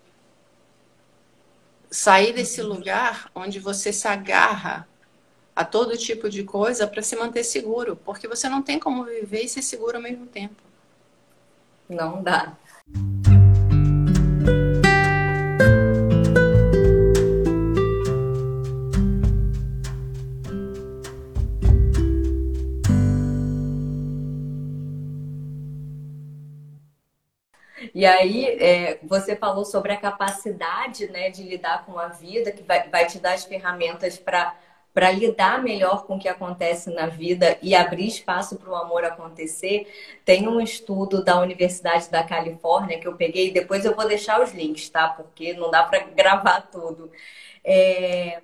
Sair 1.95 2.34
desse 2.34 2.62
lugar 2.62 3.31
onde 3.34 3.58
você 3.58 3.93
se 3.93 4.05
agarra 4.05 4.86
a 5.55 5.63
todo 5.63 5.97
tipo 5.97 6.29
de 6.29 6.43
coisa 6.43 6.86
para 6.86 7.01
se 7.01 7.15
manter 7.15 7.45
seguro, 7.45 7.95
porque 7.95 8.27
você 8.27 8.49
não 8.49 8.62
tem 8.62 8.77
como 8.77 9.05
viver 9.05 9.43
e 9.43 9.47
ser 9.47 9.62
seguro 9.62 9.95
ao 9.95 10.03
mesmo 10.03 10.25
tempo. 10.25 10.62
Não 11.88 12.21
dá. 12.21 12.51
E 28.05 28.07
aí, 28.07 28.45
é, 28.45 28.99
você 29.01 29.35
falou 29.35 29.65
sobre 29.65 29.91
a 29.91 29.97
capacidade 29.97 31.07
né, 31.07 31.31
de 31.31 31.41
lidar 31.41 31.87
com 31.87 31.97
a 31.97 32.07
vida, 32.07 32.51
que 32.51 32.61
vai, 32.61 32.87
vai 32.87 33.07
te 33.07 33.17
dar 33.17 33.33
as 33.33 33.45
ferramentas 33.45 34.15
para 34.19 35.09
lidar 35.09 35.63
melhor 35.63 36.05
com 36.05 36.15
o 36.15 36.19
que 36.19 36.27
acontece 36.27 36.93
na 36.93 37.07
vida 37.07 37.57
e 37.63 37.73
abrir 37.73 38.05
espaço 38.05 38.57
para 38.57 38.69
o 38.69 38.75
amor 38.75 39.03
acontecer, 39.03 39.91
tem 40.23 40.47
um 40.47 40.61
estudo 40.61 41.23
da 41.23 41.41
Universidade 41.41 42.11
da 42.11 42.23
Califórnia 42.23 42.99
que 42.99 43.07
eu 43.07 43.15
peguei, 43.15 43.51
depois 43.51 43.83
eu 43.83 43.95
vou 43.95 44.07
deixar 44.07 44.39
os 44.39 44.53
links, 44.53 44.87
tá? 44.87 45.09
Porque 45.09 45.55
não 45.55 45.71
dá 45.71 45.83
para 45.83 46.01
gravar 46.01 46.61
tudo. 46.61 47.11
É, 47.63 48.43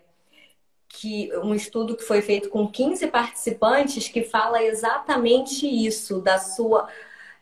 que 0.90 1.32
um 1.38 1.54
estudo 1.54 1.96
que 1.96 2.04
foi 2.04 2.24
feito 2.24 2.50
com 2.50 2.68
15 2.68 3.06
participantes 3.10 4.08
que 4.08 4.24
fala 4.24 4.64
exatamente 4.64 5.68
isso, 5.68 6.20
da 6.20 6.40
sua. 6.40 6.88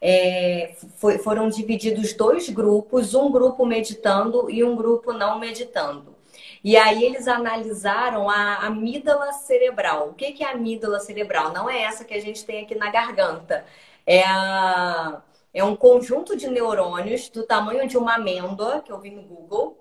É, 0.02 0.76
foi, 0.96 1.18
foram 1.18 1.50
divididos 1.50 2.14
dois 2.14 2.50
grupos, 2.50 3.14
um 3.14 3.32
grupo 3.32 3.66
meditando 3.66 4.50
e 4.50 4.64
um 4.64 4.76
grupo 4.76 5.12
não 5.14 5.40
meditando. 5.40 6.16
E 6.64 6.76
aí 6.78 7.04
eles 7.04 7.28
analisaram 7.28 8.30
a 8.30 8.66
amígdala 8.66 9.32
cerebral. 9.34 10.10
O 10.10 10.14
que 10.14 10.44
é 10.44 10.48
a 10.48 10.52
amígdala 10.52 11.00
cerebral? 11.00 11.54
Não 11.54 11.70
é 11.70 11.82
essa 11.82 12.04
que 12.04 12.14
a 12.14 12.22
gente 12.22 12.46
tem 12.46 12.64
aqui 12.64 12.76
na 12.76 12.90
garganta. 12.90 13.66
É, 14.06 14.24
a, 14.26 15.22
é 15.54 15.64
um 15.64 15.76
conjunto 15.76 16.36
de 16.36 16.48
neurônios 16.48 17.30
do 17.30 17.44
tamanho 17.44 17.88
de 17.88 17.98
uma 17.98 18.16
amêndoa, 18.16 18.82
que 18.82 18.92
eu 18.92 19.00
vi 19.00 19.12
no 19.12 19.24
Google, 19.24 19.78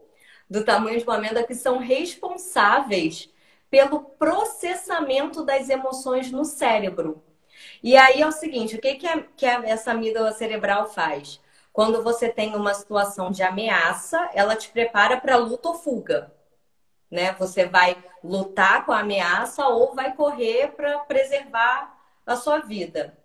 do 0.48 0.64
tamanho 0.64 0.98
de 0.98 1.04
uma 1.04 1.16
amêndoa, 1.16 1.42
que 1.42 1.54
são 1.54 1.78
responsáveis 1.78 3.30
pelo 3.70 4.00
processamento 4.00 5.44
das 5.44 5.68
emoções 5.68 6.30
no 6.30 6.44
cérebro. 6.44 7.22
E 7.82 7.96
aí 7.96 8.20
é 8.20 8.26
o 8.26 8.32
seguinte, 8.32 8.76
o 8.76 8.80
que, 8.80 8.94
que, 8.96 9.22
que 9.36 9.46
essa 9.46 9.92
amígdala 9.92 10.32
cerebral 10.32 10.88
faz? 10.88 11.40
Quando 11.72 12.02
você 12.02 12.28
tem 12.28 12.56
uma 12.56 12.74
situação 12.74 13.30
de 13.30 13.42
ameaça, 13.42 14.30
ela 14.34 14.56
te 14.56 14.68
prepara 14.70 15.20
para 15.20 15.36
luta 15.36 15.68
ou 15.68 15.74
fuga 15.74 16.32
né? 17.10 17.32
Você 17.38 17.64
vai 17.64 17.96
lutar 18.22 18.84
com 18.84 18.92
a 18.92 19.00
ameaça 19.00 19.66
ou 19.66 19.94
vai 19.94 20.14
correr 20.14 20.72
para 20.72 20.98
preservar 21.00 21.96
a 22.26 22.36
sua 22.36 22.58
vida. 22.58 23.16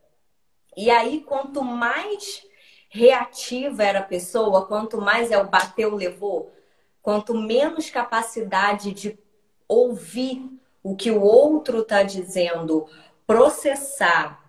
E 0.75 0.89
aí, 0.89 1.21
quanto 1.21 1.63
mais 1.63 2.43
reativa 2.89 3.83
era 3.83 3.99
a 3.99 4.03
pessoa, 4.03 4.65
quanto 4.65 5.01
mais 5.01 5.31
é 5.31 5.37
o 5.37 5.49
bateu, 5.49 5.95
levou, 5.95 6.53
quanto 7.01 7.33
menos 7.33 7.89
capacidade 7.89 8.93
de 8.93 9.19
ouvir 9.67 10.49
o 10.81 10.95
que 10.95 11.11
o 11.11 11.21
outro 11.21 11.81
está 11.81 12.03
dizendo, 12.03 12.87
processar 13.25 14.42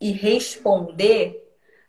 e 0.00 0.12
responder, 0.12 1.42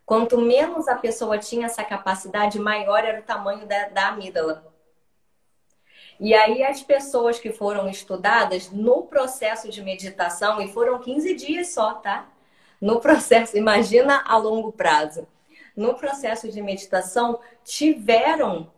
quanto 0.06 0.40
menos 0.40 0.88
a 0.88 0.96
pessoa 0.96 1.38
tinha 1.38 1.66
essa 1.66 1.84
capacidade, 1.84 2.60
maior 2.60 3.04
era 3.04 3.20
o 3.20 3.24
tamanho 3.24 3.66
da, 3.66 3.90
da 3.90 4.08
amígdala. 4.10 4.74
E 6.20 6.34
aí 6.34 6.64
as 6.64 6.82
pessoas 6.82 7.40
que 7.40 7.52
foram 7.52 7.88
estudadas 7.90 8.72
no 8.72 9.04
processo 9.04 9.70
de 9.70 9.84
meditação, 9.84 10.60
e 10.62 10.72
foram 10.72 11.00
15 11.00 11.34
dias 11.36 11.70
só, 11.70 11.94
tá? 11.96 12.28
No 12.82 13.00
processo, 13.00 13.58
imagina 13.58 14.24
a 14.26 14.38
longo 14.38 14.72
prazo. 14.72 15.28
No 15.76 15.94
processo 15.94 16.50
de 16.52 16.62
meditação, 16.62 17.40
tiveram 17.64 18.72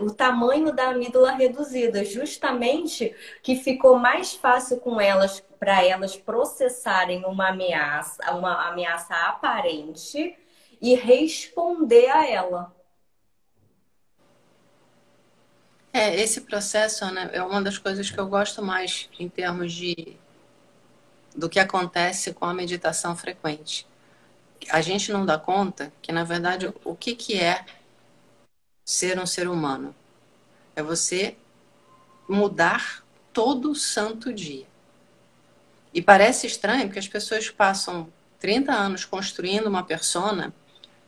o 0.00 0.10
tamanho 0.12 0.72
da 0.72 0.90
amígdala 0.90 1.32
reduzida, 1.32 2.04
justamente 2.04 3.14
que 3.42 3.56
ficou 3.56 3.98
mais 3.98 4.34
fácil 4.34 4.78
com 4.78 5.00
elas 5.00 5.40
para 5.58 5.84
elas 5.84 6.16
processarem 6.16 7.24
uma 7.24 7.48
ameaça, 7.48 8.32
uma 8.32 8.68
ameaça 8.68 9.14
aparente 9.14 10.36
e 10.80 10.94
responder 10.94 12.10
a 12.10 12.28
ela. 12.28 12.74
É, 15.92 16.20
esse 16.20 16.40
processo 16.40 17.06
né, 17.12 17.30
é 17.32 17.42
uma 17.42 17.62
das 17.62 17.78
coisas 17.78 18.10
que 18.10 18.18
eu 18.18 18.26
gosto 18.26 18.60
mais 18.60 19.08
em 19.18 19.28
termos 19.28 19.72
de 19.72 20.16
do 21.34 21.48
que 21.48 21.58
acontece 21.58 22.32
com 22.32 22.44
a 22.44 22.54
meditação 22.54 23.16
frequente. 23.16 23.86
A 24.70 24.80
gente 24.80 25.12
não 25.12 25.26
dá 25.26 25.38
conta 25.38 25.92
que, 26.00 26.12
na 26.12 26.24
verdade, 26.24 26.72
o 26.84 26.94
que, 26.94 27.14
que 27.14 27.38
é 27.38 27.64
ser 28.84 29.18
um 29.18 29.26
ser 29.26 29.48
humano? 29.48 29.94
É 30.76 30.82
você 30.82 31.36
mudar 32.28 33.04
todo 33.32 33.74
santo 33.74 34.32
dia. 34.32 34.66
E 35.92 36.02
parece 36.02 36.46
estranho 36.46 36.86
porque 36.86 36.98
as 36.98 37.08
pessoas 37.08 37.48
passam 37.50 38.08
30 38.40 38.72
anos 38.72 39.04
construindo 39.04 39.66
uma 39.66 39.82
persona 39.82 40.52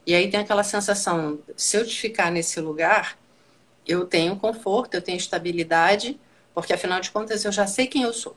e 0.06 0.14
aí 0.14 0.30
tem 0.30 0.38
aquela 0.38 0.62
sensação, 0.62 1.40
se 1.56 1.76
eu 1.76 1.84
ficar 1.84 2.30
nesse 2.30 2.60
lugar, 2.60 3.18
eu 3.84 4.06
tenho 4.06 4.36
conforto, 4.36 4.94
eu 4.94 5.02
tenho 5.02 5.18
estabilidade, 5.18 6.18
porque 6.54 6.72
afinal 6.72 7.00
de 7.00 7.10
contas 7.10 7.44
eu 7.44 7.50
já 7.50 7.66
sei 7.66 7.88
quem 7.88 8.02
eu 8.02 8.12
sou. 8.12 8.36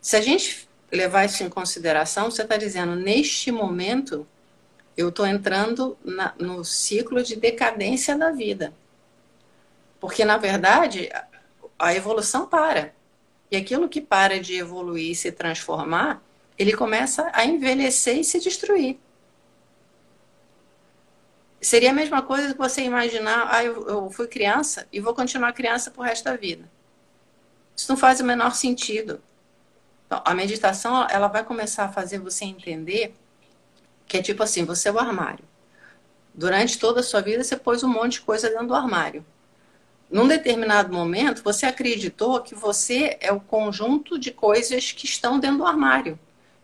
Se 0.00 0.16
a 0.16 0.20
gente 0.20 0.68
levar 0.90 1.24
isso 1.24 1.44
em 1.44 1.48
consideração, 1.48 2.30
você 2.30 2.42
está 2.42 2.56
dizendo, 2.56 2.96
neste 2.96 3.52
momento, 3.52 4.26
eu 4.96 5.08
estou 5.08 5.26
entrando 5.26 5.96
na, 6.04 6.34
no 6.38 6.64
ciclo 6.64 7.22
de 7.22 7.36
decadência 7.36 8.16
da 8.16 8.30
vida. 8.30 8.72
Porque, 10.00 10.24
na 10.24 10.36
verdade, 10.36 11.08
a 11.78 11.94
evolução 11.94 12.46
para. 12.46 12.94
E 13.50 13.56
aquilo 13.56 13.88
que 13.88 14.00
para 14.00 14.40
de 14.40 14.56
evoluir 14.56 15.10
e 15.10 15.14
se 15.14 15.30
transformar, 15.30 16.22
ele 16.58 16.74
começa 16.74 17.30
a 17.32 17.44
envelhecer 17.44 18.18
e 18.18 18.24
se 18.24 18.40
destruir. 18.40 18.98
Seria 21.60 21.90
a 21.90 21.94
mesma 21.94 22.22
coisa 22.22 22.52
que 22.52 22.58
você 22.58 22.82
imaginar, 22.82 23.48
ah, 23.50 23.64
eu, 23.64 23.86
eu 23.88 24.10
fui 24.10 24.26
criança 24.26 24.88
e 24.92 25.00
vou 25.00 25.14
continuar 25.14 25.52
criança 25.52 25.90
pro 25.90 26.02
resto 26.02 26.24
da 26.24 26.36
vida. 26.36 26.68
Isso 27.76 27.90
não 27.90 27.96
faz 27.96 28.20
o 28.20 28.24
menor 28.24 28.54
sentido. 28.54 29.22
Então, 30.06 30.20
a 30.24 30.34
meditação, 30.34 31.06
ela 31.08 31.28
vai 31.28 31.44
começar 31.44 31.84
a 31.84 31.92
fazer 31.92 32.18
você 32.18 32.44
entender 32.44 33.14
que 34.12 34.18
é 34.18 34.22
tipo 34.22 34.42
assim, 34.42 34.66
você 34.66 34.90
é 34.90 34.92
o 34.92 34.98
armário. 34.98 35.42
Durante 36.34 36.78
toda 36.78 37.00
a 37.00 37.02
sua 37.02 37.22
vida, 37.22 37.42
você 37.42 37.56
pôs 37.56 37.82
um 37.82 37.88
monte 37.88 38.12
de 38.12 38.20
coisa 38.20 38.50
dentro 38.50 38.66
do 38.66 38.74
armário. 38.74 39.24
Num 40.10 40.28
determinado 40.28 40.92
momento, 40.92 41.42
você 41.42 41.64
acreditou 41.64 42.42
que 42.42 42.54
você 42.54 43.16
é 43.22 43.32
o 43.32 43.40
conjunto 43.40 44.18
de 44.18 44.30
coisas 44.30 44.92
que 44.92 45.06
estão 45.06 45.40
dentro 45.40 45.56
do 45.56 45.66
armário. 45.66 46.18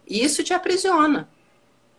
E 0.06 0.22
isso 0.22 0.44
te 0.44 0.52
aprisiona. 0.52 1.26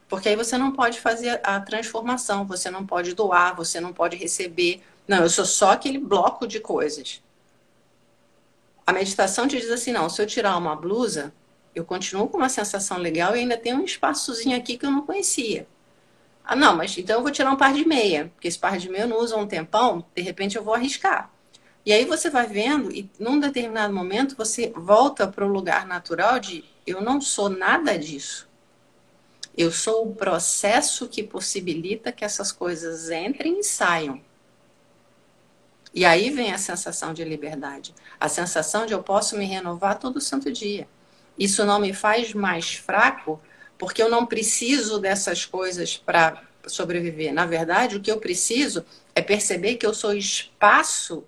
Porque 0.08 0.30
aí 0.30 0.36
você 0.36 0.56
não 0.56 0.72
pode 0.72 1.00
fazer 1.00 1.42
a 1.44 1.60
transformação, 1.60 2.46
você 2.46 2.70
não 2.70 2.86
pode 2.86 3.16
doar, 3.16 3.56
você 3.56 3.80
não 3.80 3.92
pode 3.92 4.16
receber. 4.16 4.84
Não, 5.08 5.24
eu 5.24 5.30
sou 5.32 5.46
só 5.46 5.72
aquele 5.72 5.98
bloco 5.98 6.46
de 6.46 6.60
coisas. 6.60 7.24
A 8.86 8.94
meditação 8.94 9.48
te 9.48 9.60
diz 9.60 9.72
assim: 9.72 9.94
não, 9.94 10.08
se 10.10 10.22
eu 10.22 10.28
tirar 10.28 10.56
uma 10.58 10.76
blusa, 10.76 11.34
eu 11.80 11.86
continuo 11.86 12.28
com 12.28 12.38
uma 12.38 12.50
sensação 12.50 12.98
legal 12.98 13.36
e 13.36 13.40
ainda 13.40 13.58
tem 13.58 13.74
um 13.74 13.84
espaçozinho 13.84 14.58
aqui 14.58 14.78
que 14.78 14.86
eu 14.86 14.92
não 14.92 15.06
conhecia. 15.06 15.68
Ah, 16.44 16.56
não, 16.56 16.76
mas 16.76 16.98
então 16.98 17.18
eu 17.18 17.22
vou 17.22 17.32
tirar 17.32 17.52
um 17.52 17.56
par 17.56 17.74
de 17.74 17.86
meia, 17.86 18.32
porque 18.34 18.48
esse 18.48 18.58
par 18.58 18.78
de 18.78 18.90
meia 18.90 19.04
eu 19.04 19.08
não 19.08 19.20
uso 19.20 19.36
há 19.36 19.38
um 19.38 19.48
tempão, 19.48 20.04
de 20.16 20.22
repente 20.22 20.58
eu 20.58 20.64
vou 20.64 20.74
arriscar. 20.74 21.32
E 21.86 21.94
aí 21.94 22.06
você 22.06 22.30
vai 22.30 22.48
vendo, 22.48 22.92
e 22.92 23.10
num 23.20 23.40
determinado 23.40 23.94
momento 23.94 24.36
você 24.36 24.72
volta 24.76 25.28
para 25.28 25.46
o 25.46 25.52
lugar 25.52 25.86
natural 25.86 26.40
de 26.40 26.64
eu 26.86 27.02
não 27.02 27.22
sou 27.22 27.50
nada 27.50 27.98
disso. 27.98 28.48
Eu 29.56 29.72
sou 29.72 30.08
o 30.08 30.16
processo 30.16 31.08
que 31.08 31.22
possibilita 31.22 32.12
que 32.12 32.26
essas 32.26 32.52
coisas 32.52 33.10
entrem 33.10 33.60
e 33.60 33.64
saiam. 33.64 34.22
E 35.94 36.06
aí 36.06 36.30
vem 36.30 36.52
a 36.54 36.58
sensação 36.58 37.14
de 37.14 37.24
liberdade, 37.24 37.94
a 38.20 38.30
sensação 38.30 38.86
de 38.86 38.94
eu 38.94 39.02
posso 39.02 39.38
me 39.38 39.46
renovar 39.46 39.98
todo 39.98 40.22
santo 40.22 40.52
dia. 40.52 40.88
Isso 41.40 41.66
não 41.66 41.80
me 41.80 41.94
faz 41.94 42.34
mais 42.34 42.76
fraco, 42.76 43.42
porque 43.78 44.04
eu 44.04 44.10
não 44.10 44.26
preciso 44.26 45.00
dessas 45.00 45.46
coisas 45.46 45.96
para 45.96 46.44
sobreviver. 46.68 47.34
Na 47.34 47.46
verdade, 47.46 47.96
o 47.96 48.02
que 48.02 48.12
eu 48.12 48.20
preciso 48.20 48.86
é 49.16 49.22
perceber 49.22 49.78
que 49.78 49.86
eu 49.86 49.94
sou 49.94 50.14
espaço 50.14 51.24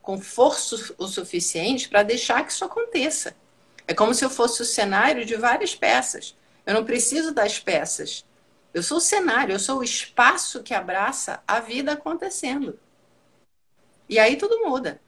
com 0.00 0.20
força 0.20 0.94
o 0.96 1.08
suficiente 1.08 1.88
para 1.88 2.04
deixar 2.04 2.46
que 2.46 2.52
isso 2.52 2.64
aconteça. 2.64 3.36
É 3.86 3.92
como 3.92 4.14
se 4.14 4.24
eu 4.24 4.30
fosse 4.30 4.62
o 4.62 4.64
cenário 4.64 5.24
de 5.24 5.34
várias 5.34 5.74
peças. 5.74 6.36
Eu 6.64 6.74
não 6.74 6.84
preciso 6.84 7.34
das 7.34 7.58
peças. 7.58 8.24
Eu 8.72 8.82
sou 8.82 8.98
o 8.98 9.00
cenário, 9.00 9.54
eu 9.54 9.58
sou 9.58 9.78
o 9.78 9.84
espaço 9.84 10.62
que 10.62 10.72
abraça 10.72 11.42
a 11.46 11.58
vida 11.58 11.92
acontecendo. 11.92 12.78
E 14.08 14.18
aí 14.18 14.36
tudo 14.36 14.60
muda. 14.60 15.00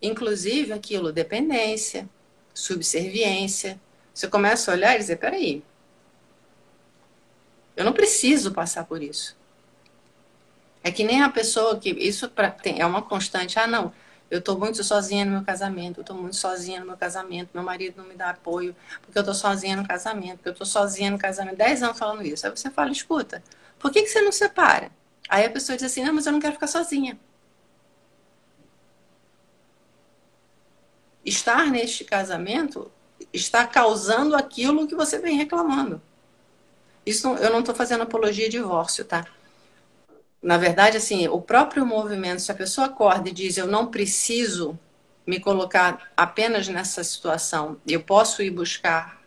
Inclusive 0.00 0.72
aquilo, 0.72 1.12
dependência, 1.12 2.08
subserviência. 2.54 3.80
Você 4.14 4.28
começa 4.28 4.70
a 4.70 4.74
olhar 4.74 4.94
e 4.94 4.98
dizer: 4.98 5.16
peraí, 5.16 5.62
eu 7.76 7.84
não 7.84 7.92
preciso 7.92 8.52
passar 8.52 8.84
por 8.84 9.02
isso. 9.02 9.36
É 10.82 10.90
que 10.90 11.04
nem 11.04 11.22
a 11.22 11.28
pessoa 11.30 11.78
que. 11.78 11.90
Isso 11.90 12.28
pra, 12.28 12.50
tem, 12.50 12.80
é 12.80 12.86
uma 12.86 13.02
constante. 13.02 13.58
Ah, 13.58 13.66
não, 13.66 13.92
eu 14.30 14.38
estou 14.38 14.58
muito 14.58 14.82
sozinha 14.82 15.24
no 15.24 15.32
meu 15.32 15.42
casamento, 15.44 15.98
eu 15.98 16.02
estou 16.02 16.16
muito 16.16 16.36
sozinha 16.36 16.80
no 16.80 16.86
meu 16.86 16.96
casamento, 16.96 17.50
meu 17.54 17.62
marido 17.62 17.96
não 17.98 18.08
me 18.08 18.14
dá 18.14 18.30
apoio, 18.30 18.74
porque 19.02 19.18
eu 19.18 19.22
estou 19.22 19.34
sozinha 19.34 19.76
no 19.76 19.86
casamento, 19.86 20.36
porque 20.38 20.48
eu 20.48 20.52
estou 20.52 20.66
sozinha 20.66 21.10
no 21.10 21.18
casamento. 21.18 21.56
Dez 21.56 21.82
anos 21.82 21.98
falando 21.98 22.22
isso. 22.24 22.46
Aí 22.46 22.50
você 22.56 22.70
fala, 22.70 22.90
escuta, 22.90 23.42
Por 23.78 23.90
que, 23.92 24.02
que 24.02 24.08
você 24.08 24.22
não 24.22 24.32
separa? 24.32 24.90
Aí 25.28 25.44
a 25.44 25.50
pessoa 25.50 25.76
diz 25.76 25.86
assim: 25.86 26.04
não, 26.04 26.12
mas 26.14 26.26
eu 26.26 26.32
não 26.32 26.40
quero 26.40 26.54
ficar 26.54 26.66
sozinha. 26.66 27.18
Estar 31.24 31.70
neste 31.70 32.04
casamento 32.04 32.90
está 33.32 33.66
causando 33.66 34.34
aquilo 34.34 34.86
que 34.86 34.94
você 34.94 35.18
vem 35.18 35.36
reclamando. 35.36 36.00
Isso 37.04 37.28
eu 37.36 37.50
não 37.50 37.60
estou 37.60 37.74
fazendo 37.74 38.02
apologia 38.02 38.48
de 38.48 38.58
divórcio, 38.58 39.04
tá? 39.04 39.26
Na 40.42 40.58
verdade, 40.58 40.96
assim, 40.96 41.28
o 41.28 41.40
próprio 41.40 41.86
movimento, 41.86 42.42
se 42.42 42.50
a 42.50 42.54
pessoa 42.54 42.88
acorda 42.88 43.28
e 43.28 43.32
diz 43.32 43.56
eu 43.56 43.66
não 43.66 43.86
preciso 43.86 44.78
me 45.26 45.38
colocar 45.38 46.10
apenas 46.16 46.66
nessa 46.66 47.04
situação, 47.04 47.76
eu 47.86 48.02
posso 48.02 48.42
ir 48.42 48.50
buscar 48.50 49.22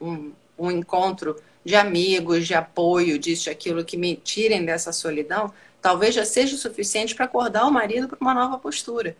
um, 0.00 0.32
um 0.58 0.70
encontro 0.70 1.36
de 1.64 1.74
amigos, 1.74 2.46
de 2.46 2.54
apoio, 2.54 3.18
disso, 3.18 3.50
aquilo 3.50 3.84
que 3.84 3.96
me 3.96 4.16
tirem 4.16 4.64
dessa 4.64 4.92
solidão, 4.92 5.52
talvez 5.80 6.14
já 6.14 6.24
seja 6.24 6.54
o 6.54 6.58
suficiente 6.58 7.14
para 7.14 7.24
acordar 7.24 7.64
o 7.66 7.72
marido 7.72 8.08
para 8.08 8.18
uma 8.20 8.34
nova 8.34 8.58
postura. 8.58 9.16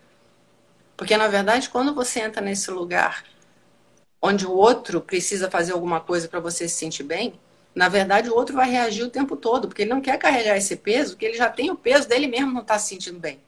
Porque, 0.96 1.16
na 1.16 1.28
verdade, 1.28 1.68
quando 1.68 1.94
você 1.94 2.20
entra 2.20 2.40
nesse 2.40 2.70
lugar 2.70 3.24
onde 4.20 4.46
o 4.46 4.52
outro 4.52 5.00
precisa 5.00 5.50
fazer 5.50 5.72
alguma 5.72 6.00
coisa 6.00 6.26
para 6.26 6.40
você 6.40 6.68
se 6.68 6.76
sentir 6.76 7.02
bem, 7.02 7.38
na 7.74 7.88
verdade, 7.88 8.30
o 8.30 8.34
outro 8.34 8.56
vai 8.56 8.70
reagir 8.70 9.04
o 9.04 9.10
tempo 9.10 9.36
todo, 9.36 9.68
porque 9.68 9.82
ele 9.82 9.92
não 9.92 10.00
quer 10.00 10.18
carregar 10.18 10.56
esse 10.56 10.76
peso, 10.76 11.12
porque 11.12 11.26
ele 11.26 11.36
já 11.36 11.50
tem 11.50 11.70
o 11.70 11.76
peso 11.76 12.08
dele 12.08 12.26
mesmo 12.26 12.52
não 12.52 12.62
está 12.62 12.78
se 12.78 12.88
sentindo 12.88 13.18
bem. 13.18 13.38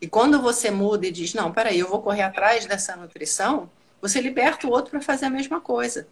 E 0.00 0.08
quando 0.08 0.42
você 0.42 0.68
muda 0.68 1.06
e 1.06 1.12
diz, 1.12 1.32
não, 1.32 1.52
peraí, 1.52 1.78
eu 1.78 1.88
vou 1.88 2.02
correr 2.02 2.22
atrás 2.22 2.66
dessa 2.66 2.96
nutrição, 2.96 3.70
você 4.00 4.20
liberta 4.20 4.66
o 4.66 4.70
outro 4.70 4.90
para 4.90 5.00
fazer 5.00 5.26
a 5.26 5.30
mesma 5.30 5.60
coisa. 5.60 6.08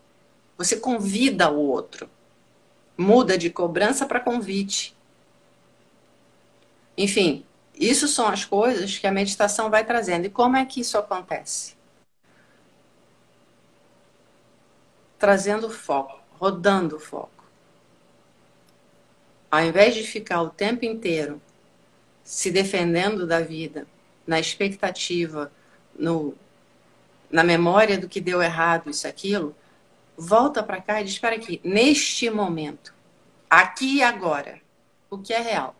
Você 0.56 0.76
convida 0.76 1.50
o 1.50 1.58
outro. 1.58 2.08
Muda 2.96 3.36
de 3.36 3.50
cobrança 3.50 4.06
para 4.06 4.20
convite. 4.20 4.96
Enfim, 6.96 7.44
isso 7.80 8.06
são 8.06 8.28
as 8.28 8.44
coisas 8.44 8.98
que 8.98 9.06
a 9.06 9.12
meditação 9.12 9.70
vai 9.70 9.84
trazendo. 9.84 10.26
E 10.26 10.30
como 10.30 10.56
é 10.56 10.66
que 10.66 10.80
isso 10.80 10.98
acontece? 10.98 11.74
Trazendo 15.18 15.70
foco 15.70 16.20
rodando 16.40 16.96
o 16.96 17.00
foco. 17.00 17.44
Ao 19.50 19.62
invés 19.62 19.94
de 19.94 20.02
ficar 20.02 20.40
o 20.40 20.48
tempo 20.48 20.86
inteiro 20.86 21.40
se 22.24 22.50
defendendo 22.50 23.26
da 23.26 23.40
vida, 23.40 23.86
na 24.26 24.40
expectativa, 24.40 25.52
no, 25.94 26.34
na 27.30 27.44
memória 27.44 27.98
do 27.98 28.08
que 28.08 28.20
deu 28.20 28.40
errado, 28.40 28.88
isso, 28.88 29.06
aquilo, 29.06 29.54
volta 30.16 30.62
para 30.62 30.80
cá 30.80 31.00
e 31.00 31.04
diz: 31.04 31.14
espera 31.14 31.36
aqui, 31.36 31.60
neste 31.62 32.30
momento, 32.30 32.94
aqui 33.48 33.96
e 33.96 34.02
agora, 34.02 34.60
o 35.10 35.18
que 35.18 35.34
é 35.34 35.40
real? 35.40 35.74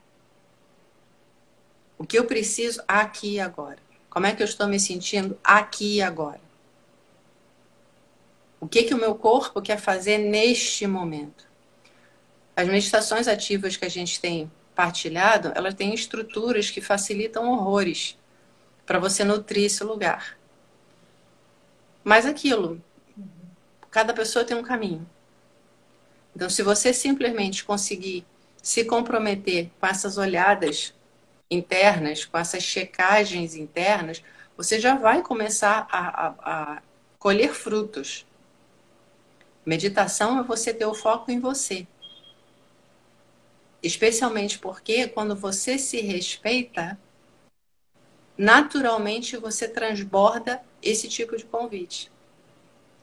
O 2.01 2.07
que 2.07 2.19
eu 2.19 2.25
preciso 2.25 2.83
aqui 2.89 3.35
e 3.35 3.41
agora? 3.41 3.77
Como 4.09 4.25
é 4.25 4.35
que 4.35 4.43
eu 4.43 4.47
estou 4.47 4.67
me 4.67 4.81
sentindo 4.81 5.39
aqui 5.45 5.97
e 5.97 6.03
agora? 6.03 6.41
O 8.59 8.67
que, 8.67 8.85
que 8.85 8.95
o 8.95 8.99
meu 8.99 9.15
corpo 9.15 9.61
quer 9.61 9.79
fazer 9.79 10.17
neste 10.17 10.87
momento? 10.87 11.47
As 12.57 12.67
meditações 12.67 13.29
ativas 13.29 13.77
que 13.77 13.85
a 13.85 13.91
gente 13.91 14.19
tem 14.19 14.51
partilhado, 14.75 15.53
elas 15.55 15.75
têm 15.75 15.93
estruturas 15.93 16.71
que 16.71 16.81
facilitam 16.81 17.51
horrores 17.51 18.17
para 18.87 18.99
você 18.99 19.23
nutrir 19.23 19.67
esse 19.67 19.85
lugar. 19.85 20.39
Mas 22.03 22.25
aquilo, 22.25 22.83
cada 23.91 24.15
pessoa 24.15 24.43
tem 24.43 24.57
um 24.57 24.63
caminho. 24.63 25.07
Então, 26.35 26.49
se 26.49 26.63
você 26.63 26.95
simplesmente 26.95 27.63
conseguir 27.63 28.25
se 28.63 28.87
comprometer 28.87 29.71
com 29.79 29.87
essas 29.87 30.17
olhadas 30.17 30.95
internas, 31.51 32.25
com 32.25 32.39
essas 32.39 32.63
checagens 32.63 33.55
internas, 33.55 34.23
você 34.57 34.79
já 34.79 34.95
vai 34.95 35.23
começar 35.23 35.89
a, 35.91 36.27
a, 36.27 36.35
a 36.43 36.83
colher 37.19 37.53
frutos. 37.53 38.27
Meditação 39.65 40.39
é 40.39 40.43
você 40.43 40.73
ter 40.73 40.87
o 40.87 40.95
foco 40.95 41.31
em 41.31 41.41
você. 41.41 41.87
Especialmente 43.83 44.59
porque 44.59 45.09
quando 45.09 45.35
você 45.35 45.79
se 45.79 46.01
respeita, 46.01 46.99
naturalmente 48.37 49.37
você 49.37 49.67
transborda 49.67 50.63
esse 50.83 51.09
tipo 51.09 51.37
de 51.37 51.45
convite. 51.45 52.11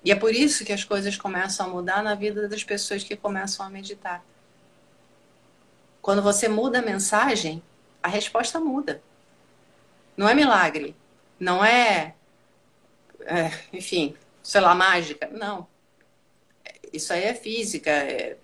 E 0.03 0.11
é 0.11 0.15
por 0.15 0.33
isso 0.33 0.63
que 0.63 0.71
as 0.71 0.83
coisas 0.83 1.17
começam 1.17 1.65
a 1.65 1.69
mudar 1.69 2.03
na 2.03 2.15
vida 2.15 2.47
das 2.47 2.63
pessoas 2.63 3.03
que 3.03 3.15
começam 3.15 3.65
a 3.65 3.69
meditar. 3.69 4.23
Quando 6.01 6.21
você 6.21 6.47
muda 6.47 6.79
a 6.79 6.81
mensagem, 6.81 7.61
a 8.01 8.07
resposta 8.07 8.59
muda. 8.59 9.01
Não 10.15 10.27
é 10.27 10.33
milagre, 10.33 10.95
não 11.39 11.63
é, 11.63 12.15
é 13.21 13.51
enfim, 13.73 14.15
sei 14.41 14.61
lá, 14.61 14.73
mágica. 14.73 15.29
Não 15.31 15.67
isso 16.91 17.13
aí 17.13 17.23
é 17.23 17.33
física, 17.33 17.89
é, 17.89 18.37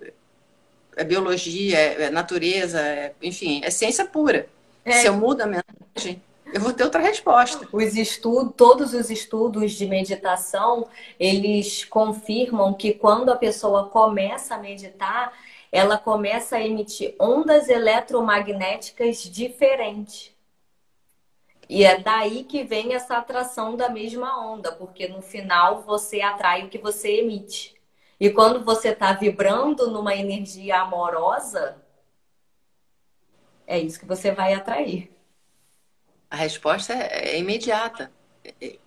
é 0.95 1.03
biologia, 1.03 1.77
é, 1.77 2.03
é 2.03 2.09
natureza, 2.09 2.79
é, 2.79 3.13
enfim, 3.21 3.61
é 3.63 3.69
ciência 3.69 4.05
pura. 4.05 4.47
É. 4.85 4.93
Se 4.93 5.07
eu 5.07 5.13
mudo 5.13 5.41
a 5.41 5.45
mensagem, 5.45 6.21
eu 6.53 6.61
vou 6.61 6.73
ter 6.73 6.83
outra 6.83 7.01
resposta. 7.01 7.67
Os 7.71 7.95
estudos, 7.95 8.53
todos 8.55 8.93
os 8.93 9.09
estudos 9.09 9.71
de 9.73 9.85
meditação, 9.85 10.87
eles 11.19 11.83
confirmam 11.85 12.73
que 12.73 12.93
quando 12.93 13.29
a 13.29 13.35
pessoa 13.35 13.87
começa 13.87 14.55
a 14.55 14.57
meditar, 14.57 15.33
ela 15.73 15.97
começa 15.97 16.57
a 16.57 16.61
emitir 16.61 17.15
ondas 17.19 17.67
eletromagnéticas 17.67 19.23
diferentes. 19.23 20.31
E 21.67 21.83
é 21.83 21.99
daí 21.99 22.43
que 22.43 22.63
vem 22.63 22.93
essa 22.93 23.17
atração 23.17 23.75
da 23.75 23.89
mesma 23.89 24.39
onda, 24.45 24.71
porque 24.71 25.07
no 25.07 25.23
final 25.23 25.81
você 25.81 26.21
atrai 26.21 26.63
o 26.63 26.69
que 26.69 26.77
você 26.77 27.21
emite. 27.21 27.73
E 28.19 28.29
quando 28.29 28.63
você 28.63 28.89
está 28.89 29.13
vibrando 29.13 29.89
numa 29.89 30.15
energia 30.15 30.81
amorosa, 30.81 31.75
é 33.65 33.79
isso 33.79 33.99
que 33.99 34.05
você 34.05 34.31
vai 34.31 34.53
atrair. 34.53 35.11
A 36.29 36.35
resposta 36.35 36.93
é, 36.93 37.31
é 37.31 37.39
imediata. 37.39 38.11
E, 38.61 38.79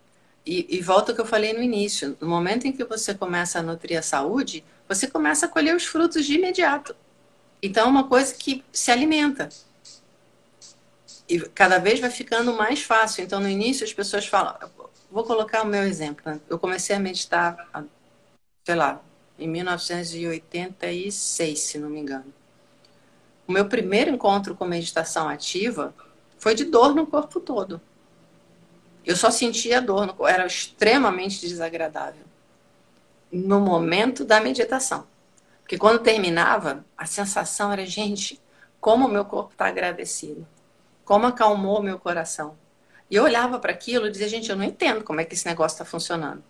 e, 0.46 0.80
volta 0.80 1.10
ao 1.10 1.16
que 1.16 1.20
eu 1.20 1.26
falei 1.26 1.52
no 1.52 1.60
início: 1.60 2.16
no 2.20 2.28
momento 2.28 2.68
em 2.68 2.72
que 2.72 2.84
você 2.84 3.12
começa 3.12 3.58
a 3.58 3.62
nutrir 3.62 3.98
a 3.98 4.02
saúde, 4.02 4.64
você 4.88 5.06
começa 5.06 5.46
a 5.46 5.48
colher 5.48 5.74
os 5.74 5.84
frutos 5.84 6.24
de 6.24 6.34
imediato. 6.34 6.94
Então, 7.62 7.86
é 7.86 7.88
uma 7.88 8.08
coisa 8.08 8.34
que 8.34 8.64
se 8.72 8.90
alimenta. 8.90 9.48
E 11.28 11.40
cada 11.40 11.78
vez 11.78 11.98
vai 11.98 12.10
ficando 12.10 12.52
mais 12.52 12.82
fácil. 12.82 13.24
Então, 13.24 13.40
no 13.40 13.48
início, 13.48 13.84
as 13.84 13.92
pessoas 13.92 14.26
falam. 14.26 14.54
Vou 15.10 15.24
colocar 15.24 15.62
o 15.62 15.66
meu 15.66 15.82
exemplo. 15.82 16.22
Né? 16.24 16.40
Eu 16.48 16.58
comecei 16.58 16.94
a 16.94 17.00
meditar, 17.00 17.68
sei 18.64 18.74
lá, 18.74 19.02
em 19.38 19.48
1986, 19.48 21.58
se 21.58 21.78
não 21.78 21.90
me 21.90 22.00
engano. 22.00 22.32
O 23.46 23.52
meu 23.52 23.68
primeiro 23.68 24.10
encontro 24.10 24.54
com 24.54 24.64
meditação 24.64 25.28
ativa 25.28 25.94
foi 26.38 26.54
de 26.54 26.64
dor 26.64 26.94
no 26.94 27.06
corpo 27.06 27.40
todo. 27.40 27.80
Eu 29.04 29.14
só 29.14 29.30
sentia 29.30 29.80
dor, 29.80 30.06
no, 30.06 30.26
era 30.26 30.46
extremamente 30.46 31.40
desagradável. 31.40 32.25
No 33.30 33.60
momento 33.60 34.24
da 34.24 34.40
meditação. 34.40 35.06
Porque 35.62 35.76
quando 35.76 35.98
terminava, 35.98 36.84
a 36.96 37.06
sensação 37.06 37.72
era, 37.72 37.84
gente, 37.84 38.40
como 38.80 39.06
o 39.06 39.10
meu 39.10 39.24
corpo 39.24 39.52
está 39.52 39.66
agradecido. 39.66 40.46
Como 41.04 41.26
acalmou 41.26 41.82
meu 41.82 41.98
coração. 41.98 42.56
E 43.10 43.16
eu 43.16 43.24
olhava 43.24 43.58
para 43.58 43.72
aquilo 43.72 44.06
e 44.06 44.10
dizia, 44.10 44.28
gente, 44.28 44.50
eu 44.50 44.56
não 44.56 44.64
entendo 44.64 45.02
como 45.02 45.20
é 45.20 45.24
que 45.24 45.34
esse 45.34 45.46
negócio 45.46 45.74
está 45.74 45.84
funcionando. 45.84 46.42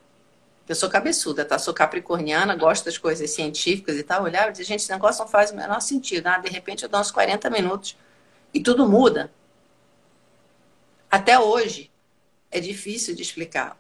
Eu 0.69 0.75
sou 0.75 0.89
cabeçuda, 0.91 1.45
tá? 1.45 1.59
Sou 1.59 1.73
capricorniana, 1.73 2.57
gosto 2.57 2.87
das 2.87 2.99
coisas 2.99 3.31
científicas 3.31 3.97
e 3.97 4.03
tal. 4.03 4.25
Olhava 4.25 4.49
e 4.49 4.53
dizia, 4.53 4.67
gente, 4.67 4.81
esse 4.81 4.91
negócio 4.91 5.23
não 5.23 5.29
faz 5.29 5.51
o 5.51 5.57
menor 5.57 5.81
sentido. 5.81 6.27
Ah, 6.27 6.39
de 6.39 6.49
repente 6.49 6.83
eu 6.83 6.89
dou 6.89 7.01
uns 7.01 7.11
40 7.11 7.49
minutos 7.51 7.97
e 8.53 8.61
tudo 8.61 8.89
muda. 8.89 9.31
Até 11.11 11.39
hoje 11.39 11.91
é 12.51 12.59
difícil 12.59 13.15
de 13.15 13.23
explicar. 13.23 13.79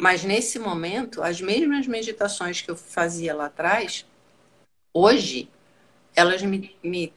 Mas 0.00 0.22
nesse 0.22 0.60
momento, 0.60 1.20
as 1.20 1.40
mesmas 1.40 1.88
meditações 1.88 2.60
que 2.60 2.70
eu 2.70 2.76
fazia 2.76 3.34
lá 3.34 3.46
atrás, 3.46 4.06
hoje, 4.94 5.50
elas 6.14 6.40
me, 6.40 6.76
me, 6.80 7.12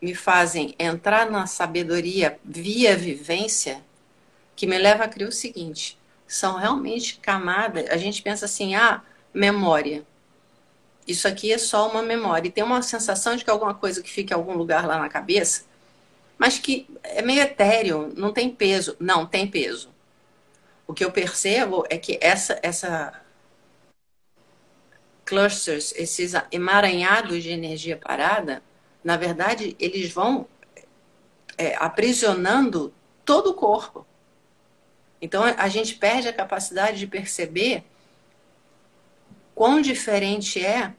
me 0.00 0.14
fazem 0.14 0.74
entrar 0.78 1.30
na 1.30 1.46
sabedoria 1.46 2.40
via 2.42 2.96
vivência 2.96 3.84
que 4.56 4.66
me 4.66 4.78
leva 4.78 5.04
a 5.04 5.08
crer 5.08 5.28
o 5.28 5.32
seguinte 5.32 5.98
são 6.26 6.56
realmente 6.56 7.18
camadas. 7.20 7.90
A 7.90 7.98
gente 7.98 8.22
pensa 8.22 8.46
assim, 8.46 8.74
ah, 8.74 9.02
memória. 9.34 10.02
Isso 11.06 11.28
aqui 11.28 11.52
é 11.52 11.58
só 11.58 11.90
uma 11.90 12.00
memória. 12.00 12.48
E 12.48 12.50
tem 12.50 12.64
uma 12.64 12.80
sensação 12.80 13.36
de 13.36 13.44
que 13.44 13.50
alguma 13.50 13.74
coisa 13.74 14.02
que 14.02 14.10
fica 14.10 14.32
em 14.32 14.38
algum 14.38 14.54
lugar 14.54 14.86
lá 14.86 14.98
na 14.98 15.10
cabeça, 15.10 15.64
mas 16.38 16.58
que 16.58 16.88
é 17.02 17.20
meio 17.20 17.42
etéreo, 17.42 18.14
não 18.16 18.32
tem 18.32 18.48
peso. 18.48 18.96
Não, 18.98 19.26
tem 19.26 19.46
peso. 19.46 19.91
O 20.92 20.94
que 20.94 21.06
eu 21.06 21.10
percebo 21.10 21.86
é 21.88 21.96
que 21.96 22.18
essa, 22.20 22.60
essa 22.62 23.18
clusters, 25.24 25.94
esses 25.96 26.34
emaranhados 26.50 27.42
de 27.42 27.48
energia 27.48 27.96
parada, 27.96 28.62
na 29.02 29.16
verdade, 29.16 29.74
eles 29.80 30.12
vão 30.12 30.46
é, 31.56 31.74
aprisionando 31.76 32.92
todo 33.24 33.52
o 33.52 33.54
corpo. 33.54 34.06
Então, 35.18 35.42
a 35.44 35.66
gente 35.66 35.94
perde 35.94 36.28
a 36.28 36.32
capacidade 36.32 36.98
de 36.98 37.06
perceber 37.06 37.84
quão 39.54 39.80
diferente 39.80 40.62
é 40.62 40.92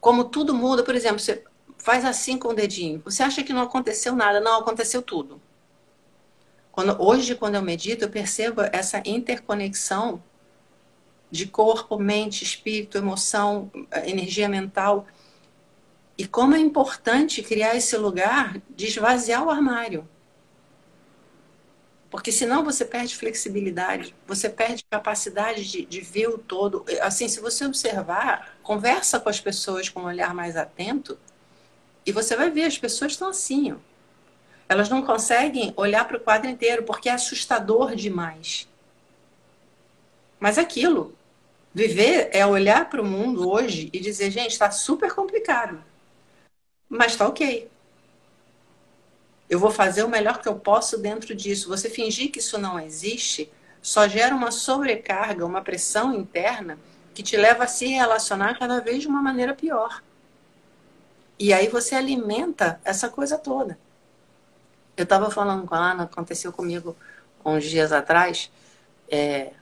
como 0.00 0.22
tudo 0.22 0.54
muda. 0.54 0.84
Por 0.84 0.94
exemplo, 0.94 1.18
você 1.18 1.42
faz 1.76 2.04
assim 2.04 2.38
com 2.38 2.50
o 2.50 2.54
dedinho. 2.54 3.02
Você 3.04 3.24
acha 3.24 3.42
que 3.42 3.52
não 3.52 3.62
aconteceu 3.62 4.14
nada? 4.14 4.38
Não, 4.38 4.60
aconteceu 4.60 5.02
tudo. 5.02 5.42
Quando, 6.74 7.00
hoje, 7.00 7.36
quando 7.36 7.54
eu 7.54 7.62
medito, 7.62 8.04
eu 8.04 8.10
percebo 8.10 8.60
essa 8.72 9.00
interconexão 9.06 10.20
de 11.30 11.46
corpo, 11.46 11.96
mente, 11.96 12.42
espírito, 12.42 12.98
emoção, 12.98 13.70
energia 14.04 14.48
mental. 14.48 15.06
E 16.18 16.26
como 16.26 16.56
é 16.56 16.58
importante 16.58 17.44
criar 17.44 17.76
esse 17.76 17.96
lugar 17.96 18.60
de 18.68 18.86
esvaziar 18.86 19.44
o 19.44 19.50
armário. 19.50 20.08
Porque 22.10 22.32
senão 22.32 22.64
você 22.64 22.84
perde 22.84 23.14
flexibilidade, 23.14 24.12
você 24.26 24.50
perde 24.50 24.84
capacidade 24.90 25.70
de, 25.70 25.84
de 25.84 26.00
ver 26.00 26.26
o 26.26 26.38
todo. 26.38 26.84
Assim, 27.02 27.28
se 27.28 27.38
você 27.38 27.64
observar, 27.66 28.58
conversa 28.64 29.20
com 29.20 29.28
as 29.28 29.40
pessoas 29.40 29.88
com 29.88 30.00
um 30.00 30.06
olhar 30.06 30.34
mais 30.34 30.56
atento, 30.56 31.16
e 32.04 32.10
você 32.10 32.34
vai 32.34 32.50
ver, 32.50 32.64
as 32.64 32.76
pessoas 32.76 33.12
estão 33.12 33.28
assim. 33.28 33.74
Ó. 33.74 33.93
Elas 34.68 34.88
não 34.88 35.02
conseguem 35.02 35.72
olhar 35.76 36.06
para 36.06 36.16
o 36.16 36.20
quadro 36.20 36.48
inteiro, 36.48 36.84
porque 36.84 37.08
é 37.08 37.12
assustador 37.12 37.94
demais. 37.94 38.68
Mas 40.40 40.58
aquilo, 40.58 41.14
viver 41.72 42.30
é 42.32 42.46
olhar 42.46 42.88
para 42.88 43.02
o 43.02 43.04
mundo 43.04 43.50
hoje 43.50 43.90
e 43.92 44.00
dizer, 44.00 44.30
gente, 44.30 44.52
está 44.52 44.70
super 44.70 45.12
complicado. 45.12 45.82
Mas 46.88 47.12
está 47.12 47.26
ok. 47.26 47.68
Eu 49.48 49.58
vou 49.58 49.70
fazer 49.70 50.02
o 50.02 50.08
melhor 50.08 50.40
que 50.40 50.48
eu 50.48 50.56
posso 50.56 50.98
dentro 50.98 51.34
disso. 51.34 51.68
Você 51.68 51.90
fingir 51.90 52.30
que 52.30 52.38
isso 52.38 52.58
não 52.58 52.78
existe 52.80 53.50
só 53.82 54.08
gera 54.08 54.34
uma 54.34 54.50
sobrecarga, 54.50 55.44
uma 55.44 55.60
pressão 55.60 56.14
interna 56.14 56.78
que 57.12 57.22
te 57.22 57.36
leva 57.36 57.64
a 57.64 57.66
se 57.66 57.86
relacionar 57.86 58.58
cada 58.58 58.80
vez 58.80 59.02
de 59.02 59.08
uma 59.08 59.22
maneira 59.22 59.54
pior. 59.54 60.02
E 61.38 61.52
aí 61.52 61.68
você 61.68 61.94
alimenta 61.94 62.80
essa 62.82 63.08
coisa 63.08 63.36
toda. 63.36 63.78
Eu 64.96 65.04
estava 65.04 65.30
falando 65.30 65.66
com 65.66 65.74
a 65.74 65.92
Ana, 65.92 66.04
aconteceu 66.04 66.52
comigo 66.52 66.96
uns 67.44 67.64
dias 67.64 67.92
atrás. 67.92 68.50
É, 69.08 69.52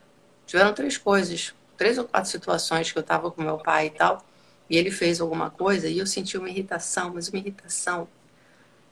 tiveram 0.47 0.73
três 0.75 0.97
coisas, 0.97 1.55
três 1.77 1.99
ou 1.99 2.05
quatro 2.05 2.31
situações 2.31 2.93
que 2.93 2.99
eu 2.99 3.03
estava 3.03 3.31
com 3.31 3.43
meu 3.43 3.59
pai 3.59 3.87
e 3.87 3.91
tal, 3.91 4.25
e 4.69 4.77
ele 4.77 4.91
fez 4.91 5.21
alguma 5.21 5.51
coisa 5.51 5.89
e 5.89 5.99
eu 5.99 6.07
senti 6.07 6.37
uma 6.39 6.49
irritação, 6.49 7.13
mas 7.15 7.29
uma 7.29 7.39
irritação 7.39 8.09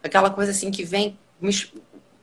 aquela 0.03 0.30
coisa 0.30 0.51
assim 0.51 0.70
que 0.70 0.84
vem 0.84 1.18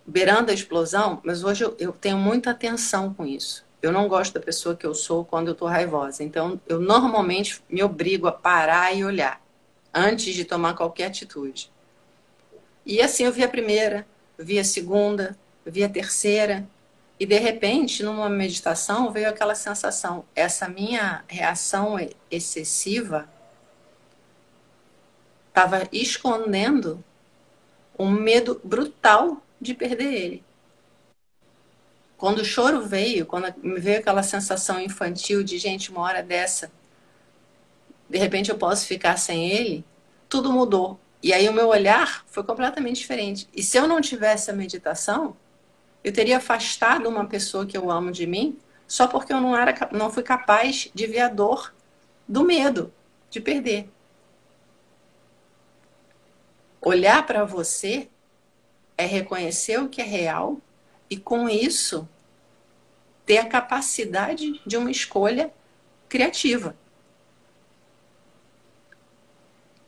beirando 0.06 0.52
a 0.52 0.54
explosão, 0.54 1.22
mas 1.24 1.44
hoje 1.44 1.64
eu, 1.64 1.76
eu, 1.80 1.92
tenho 1.92 2.18
muita 2.18 2.52
atenção 2.52 3.14
com 3.14 3.26
isso. 3.26 3.66
Eu 3.82 3.92
não 3.92 4.08
gosto 4.08 4.34
da 4.34 4.40
pessoa 4.40 4.76
que 4.76 4.86
eu 4.86 4.94
sou 4.94 5.24
quando 5.24 5.48
eu 5.48 5.54
estou 5.54 5.68
raivosa. 5.68 6.24
Então, 6.24 6.60
eu 6.68 6.80
normalmente 6.80 7.62
me 7.70 7.84
obrigo 7.84 8.28
a 8.28 8.32
parar 8.32 8.96
e 8.96 9.04
olhar 9.04 9.42
antes 9.94 10.34
de 10.34 10.46
tomar 10.46 10.76
qualquer 10.76 11.06
atitude. 11.06 11.72
E 12.88 13.02
assim 13.02 13.26
eu 13.26 13.34
vi 13.34 13.44
a 13.44 13.50
primeira, 13.50 14.08
vi 14.40 14.58
a 14.58 14.64
segunda, 14.64 15.38
vi 15.66 15.84
a 15.84 15.90
terceira, 15.90 16.66
e 17.20 17.26
de 17.26 17.38
repente, 17.38 18.02
numa 18.02 18.30
meditação, 18.30 19.12
veio 19.12 19.28
aquela 19.28 19.56
sensação: 19.56 20.24
essa 20.34 20.70
minha 20.70 21.26
reação 21.28 21.98
excessiva 22.32 23.28
estava 25.50 25.86
escondendo 25.92 27.04
um 28.00 28.10
medo 28.10 28.62
brutal 28.64 29.44
de 29.60 29.74
perder 29.74 30.14
ele. 30.14 30.44
Quando 32.18 32.40
o 32.40 32.46
choro 32.46 32.82
veio, 32.82 33.26
quando 33.26 33.54
me 33.62 33.82
veio 33.82 34.00
aquela 34.00 34.24
sensação 34.24 34.80
infantil 34.80 35.44
de 35.44 35.58
gente, 35.58 35.92
uma 35.92 36.02
hora 36.02 36.24
dessa, 36.24 36.72
de 38.10 38.18
repente 38.18 38.50
eu 38.50 38.58
posso 38.58 38.88
ficar 38.88 39.18
sem 39.18 39.50
ele, 39.50 39.84
tudo 40.30 40.54
mudou. 40.54 40.98
E 41.22 41.34
aí 41.34 41.48
o 41.50 41.54
meu 41.54 41.68
olhar 41.68 42.24
foi 42.28 42.44
completamente 42.44 42.98
diferente. 42.98 43.48
E 43.54 43.64
se 43.64 43.78
eu 43.78 43.88
não 43.88 44.00
tivesse 44.00 44.52
a 44.52 44.54
meditação, 44.54 45.36
eu 46.04 46.14
teria 46.14 46.38
afastado 46.38 47.10
uma 47.10 47.26
pessoa 47.26 47.66
que 47.66 47.78
eu 47.78 47.90
amo 47.92 48.12
de 48.12 48.26
mim 48.26 48.58
só 48.88 49.08
porque 49.08 49.34
eu 49.34 49.42
não 49.42 49.58
era 49.58 49.76
não 49.92 50.10
fui 50.10 50.24
capaz 50.24 50.90
de 50.94 51.08
ver 51.08 51.20
a 51.20 51.28
dor 51.28 51.74
do 52.28 52.44
medo 52.44 52.94
de 53.30 53.42
perder 53.42 53.90
olhar 56.88 57.26
para 57.26 57.44
você 57.44 58.08
é 58.98 59.06
reconhecer 59.06 59.80
o 59.80 59.90
que 59.90 60.02
é 60.02 60.06
real 60.06 60.58
e, 61.10 61.18
com 61.18 61.50
isso, 61.50 62.08
ter 63.26 63.38
a 63.38 63.46
capacidade 63.46 64.62
de 64.66 64.78
uma 64.78 64.90
escolha 64.90 65.54
criativa. 66.08 66.76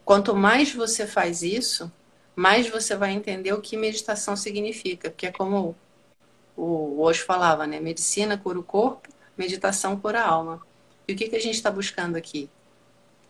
Quanto 0.09 0.35
mais 0.35 0.73
você 0.73 1.05
faz 1.05 1.43
isso, 1.43 1.91
mais 2.35 2.67
você 2.67 2.95
vai 2.95 3.11
entender 3.11 3.53
o 3.53 3.61
que 3.61 3.77
meditação 3.77 4.35
significa, 4.35 5.11
porque 5.11 5.27
é 5.27 5.31
como 5.31 5.75
o 6.57 6.99
Osho 7.03 7.23
falava, 7.25 7.67
né? 7.67 7.79
Medicina 7.79 8.35
cura 8.35 8.57
o 8.57 8.63
corpo, 8.63 9.07
meditação 9.37 9.99
cura 9.99 10.21
a 10.21 10.27
alma. 10.27 10.65
E 11.07 11.13
o 11.13 11.15
que, 11.15 11.29
que 11.29 11.35
a 11.35 11.39
gente 11.39 11.53
está 11.53 11.69
buscando 11.69 12.15
aqui? 12.15 12.49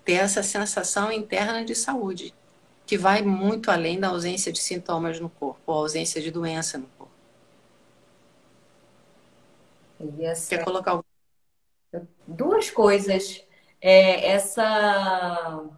Ter 0.05 0.13
essa 0.13 0.41
sensação 0.41 1.11
interna 1.11 1.65
de 1.65 1.75
saúde 1.75 2.34
que 2.86 2.97
vai 2.97 3.21
muito 3.23 3.69
além 3.69 3.99
da 3.99 4.07
ausência 4.07 4.49
de 4.49 4.59
sintomas 4.59 5.19
no 5.19 5.30
corpo, 5.30 5.59
ou 5.65 5.80
ausência 5.80 6.21
de 6.21 6.32
doença 6.32 6.77
no 6.77 6.88
corpo. 6.97 7.13
Essa... 10.21 10.55
Quer 10.55 10.63
colocar 10.63 11.03
duas 12.25 12.69
coisas. 12.69 13.43
É, 13.82 14.32
essa 14.32 15.77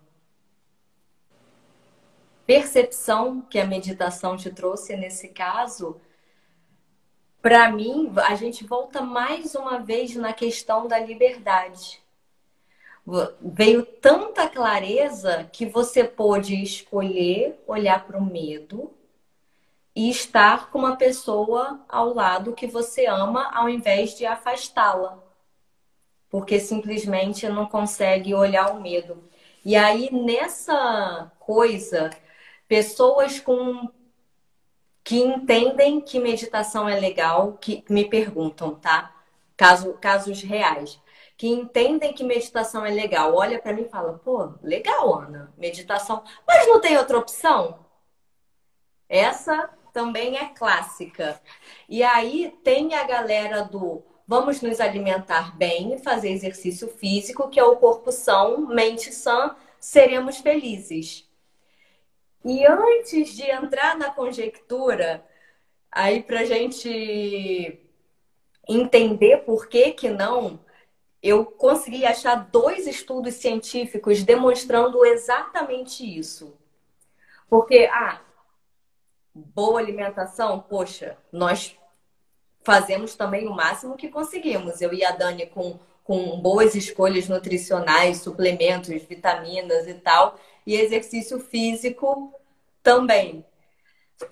percepção 2.52 3.42
que 3.42 3.58
a 3.58 3.66
meditação 3.66 4.36
te 4.36 4.50
trouxe 4.50 4.98
nesse 4.98 5.30
caso, 5.30 6.02
para 7.42 7.72
mim, 7.72 8.12
a 8.18 8.36
gente 8.36 8.66
volta 8.66 9.02
mais 9.02 9.56
uma 9.56 9.80
vez 9.80 10.16
na 10.16 10.34
questão 10.34 10.88
da 10.88 11.00
liberdade 11.00 12.02
veio 13.42 13.84
tanta 13.84 14.48
clareza 14.48 15.50
que 15.52 15.66
você 15.66 16.04
pôde 16.04 16.62
escolher 16.62 17.60
olhar 17.68 18.06
para 18.06 18.18
o 18.18 18.26
medo 18.26 18.92
e 19.96 20.10
estar 20.10 20.70
com 20.70 20.80
uma 20.80 20.96
pessoa 20.96 21.84
ao 21.90 22.14
lado 22.14 22.54
que 22.54 22.68
você 22.68 23.08
ama 23.08 23.50
ao 23.54 23.68
invés 23.68 24.16
de 24.16 24.26
afastá-la. 24.26 25.18
Porque 26.30 26.60
simplesmente 26.60 27.50
não 27.50 27.66
consegue 27.66 28.34
olhar 28.34 28.72
o 28.72 28.80
medo. 28.80 29.24
E 29.66 29.76
aí, 29.76 30.10
nessa 30.14 31.32
coisa, 31.40 32.10
pessoas 32.72 33.38
com 33.38 33.92
que 35.04 35.20
entendem 35.20 36.00
que 36.00 36.18
meditação 36.22 36.88
é 36.88 36.98
legal, 36.98 37.58
que 37.60 37.84
me 37.90 38.08
perguntam, 38.08 38.76
tá? 38.76 39.14
Caso, 39.58 39.92
casos 39.96 40.42
reais 40.42 40.98
que 41.36 41.50
entendem 41.50 42.14
que 42.14 42.24
meditação 42.24 42.86
é 42.86 42.90
legal, 42.90 43.36
olha 43.36 43.60
para 43.60 43.74
mim 43.74 43.82
e 43.82 43.90
fala: 43.90 44.14
pô, 44.24 44.54
legal, 44.64 45.20
Ana, 45.20 45.54
meditação, 45.58 46.24
mas 46.48 46.66
não 46.66 46.80
tem 46.80 46.98
outra 46.98 47.18
opção? 47.18 47.86
Essa 49.10 49.70
também 49.92 50.38
é 50.38 50.46
clássica. 50.46 51.42
E 51.90 52.02
aí 52.02 52.58
tem 52.64 52.96
a 52.96 53.04
galera 53.04 53.64
do 53.64 54.02
vamos 54.26 54.62
nos 54.62 54.80
alimentar 54.80 55.58
bem, 55.58 55.98
fazer 55.98 56.30
exercício 56.30 56.88
físico, 56.88 57.50
que 57.50 57.60
é 57.60 57.64
o 57.66 57.76
corpo 57.76 58.14
são, 58.14 58.62
mente 58.68 59.14
sã, 59.14 59.58
seremos 59.78 60.38
felizes. 60.38 61.30
E 62.44 62.66
antes 62.66 63.36
de 63.36 63.50
entrar 63.50 63.98
na 63.98 64.10
conjectura, 64.10 65.24
aí 65.92 66.24
para 66.24 66.46
gente 66.46 67.80
entender 68.68 69.38
por 69.38 69.68
que 69.68 69.92
que 69.92 70.10
não, 70.10 70.60
eu 71.22 71.46
consegui 71.46 72.06
achar 72.06 72.36
dois 72.36 72.88
estudos 72.88 73.36
científicos 73.36 74.24
demonstrando 74.24 75.06
exatamente 75.06 76.04
isso. 76.04 76.58
Porque, 77.48 77.88
ah, 77.92 78.22
boa 79.34 79.80
alimentação, 79.80 80.60
poxa, 80.60 81.18
nós 81.32 81.78
fazemos 82.64 83.16
também 83.16 83.48
o 83.48 83.54
máximo 83.54 83.96
que 83.96 84.10
conseguimos. 84.10 84.82
Eu 84.82 84.94
e 84.94 85.04
a 85.04 85.12
Dani 85.12 85.46
com, 85.48 85.80
com 86.04 86.40
boas 86.40 86.76
escolhas 86.76 87.28
nutricionais, 87.28 88.22
suplementos, 88.22 88.90
vitaminas 89.04 89.88
e 89.88 89.94
tal, 89.96 90.40
e 90.66 90.76
exercício 90.76 91.40
físico 91.40 92.34
também. 92.84 93.46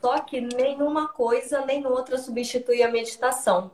Só 0.02 0.20
que 0.20 0.40
nenhuma 0.40 1.08
coisa 1.08 1.66
nem 1.66 1.86
outra 1.86 2.18
substitui 2.18 2.84
a 2.84 2.92
meditação. 2.92 3.72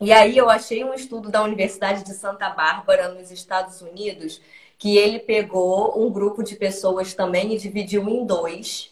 E 0.00 0.12
aí 0.12 0.36
eu 0.36 0.48
achei 0.48 0.82
um 0.82 0.94
estudo 0.94 1.30
da 1.30 1.42
Universidade 1.42 2.04
de 2.04 2.14
Santa 2.14 2.48
Bárbara, 2.48 3.08
nos 3.08 3.30
Estados 3.30 3.82
Unidos, 3.82 4.40
que 4.78 4.96
ele 4.96 5.18
pegou 5.18 6.02
um 6.02 6.10
grupo 6.10 6.42
de 6.42 6.56
pessoas 6.56 7.12
também 7.12 7.52
e 7.52 7.58
dividiu 7.58 8.08
em 8.08 8.24
dois. 8.24 8.90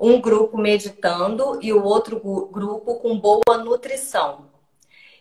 Um 0.00 0.20
grupo 0.20 0.56
meditando 0.56 1.58
e 1.62 1.72
o 1.72 1.84
outro 1.84 2.18
grupo 2.50 2.94
com 2.96 3.18
boa 3.18 3.58
nutrição. 3.62 4.46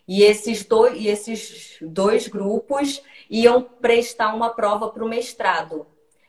E 0.07 0.23
esses 0.23 0.63
dois, 0.63 0.97
e 0.97 1.07
esses 1.07 1.77
dois 1.81 2.27
grupos 2.27 3.01
iam 3.29 3.61
prestar 3.61 4.33
uma 4.33 4.49
prova 4.49 4.89
para 4.89 5.03
o 5.03 5.09
mestrado. 5.09 5.85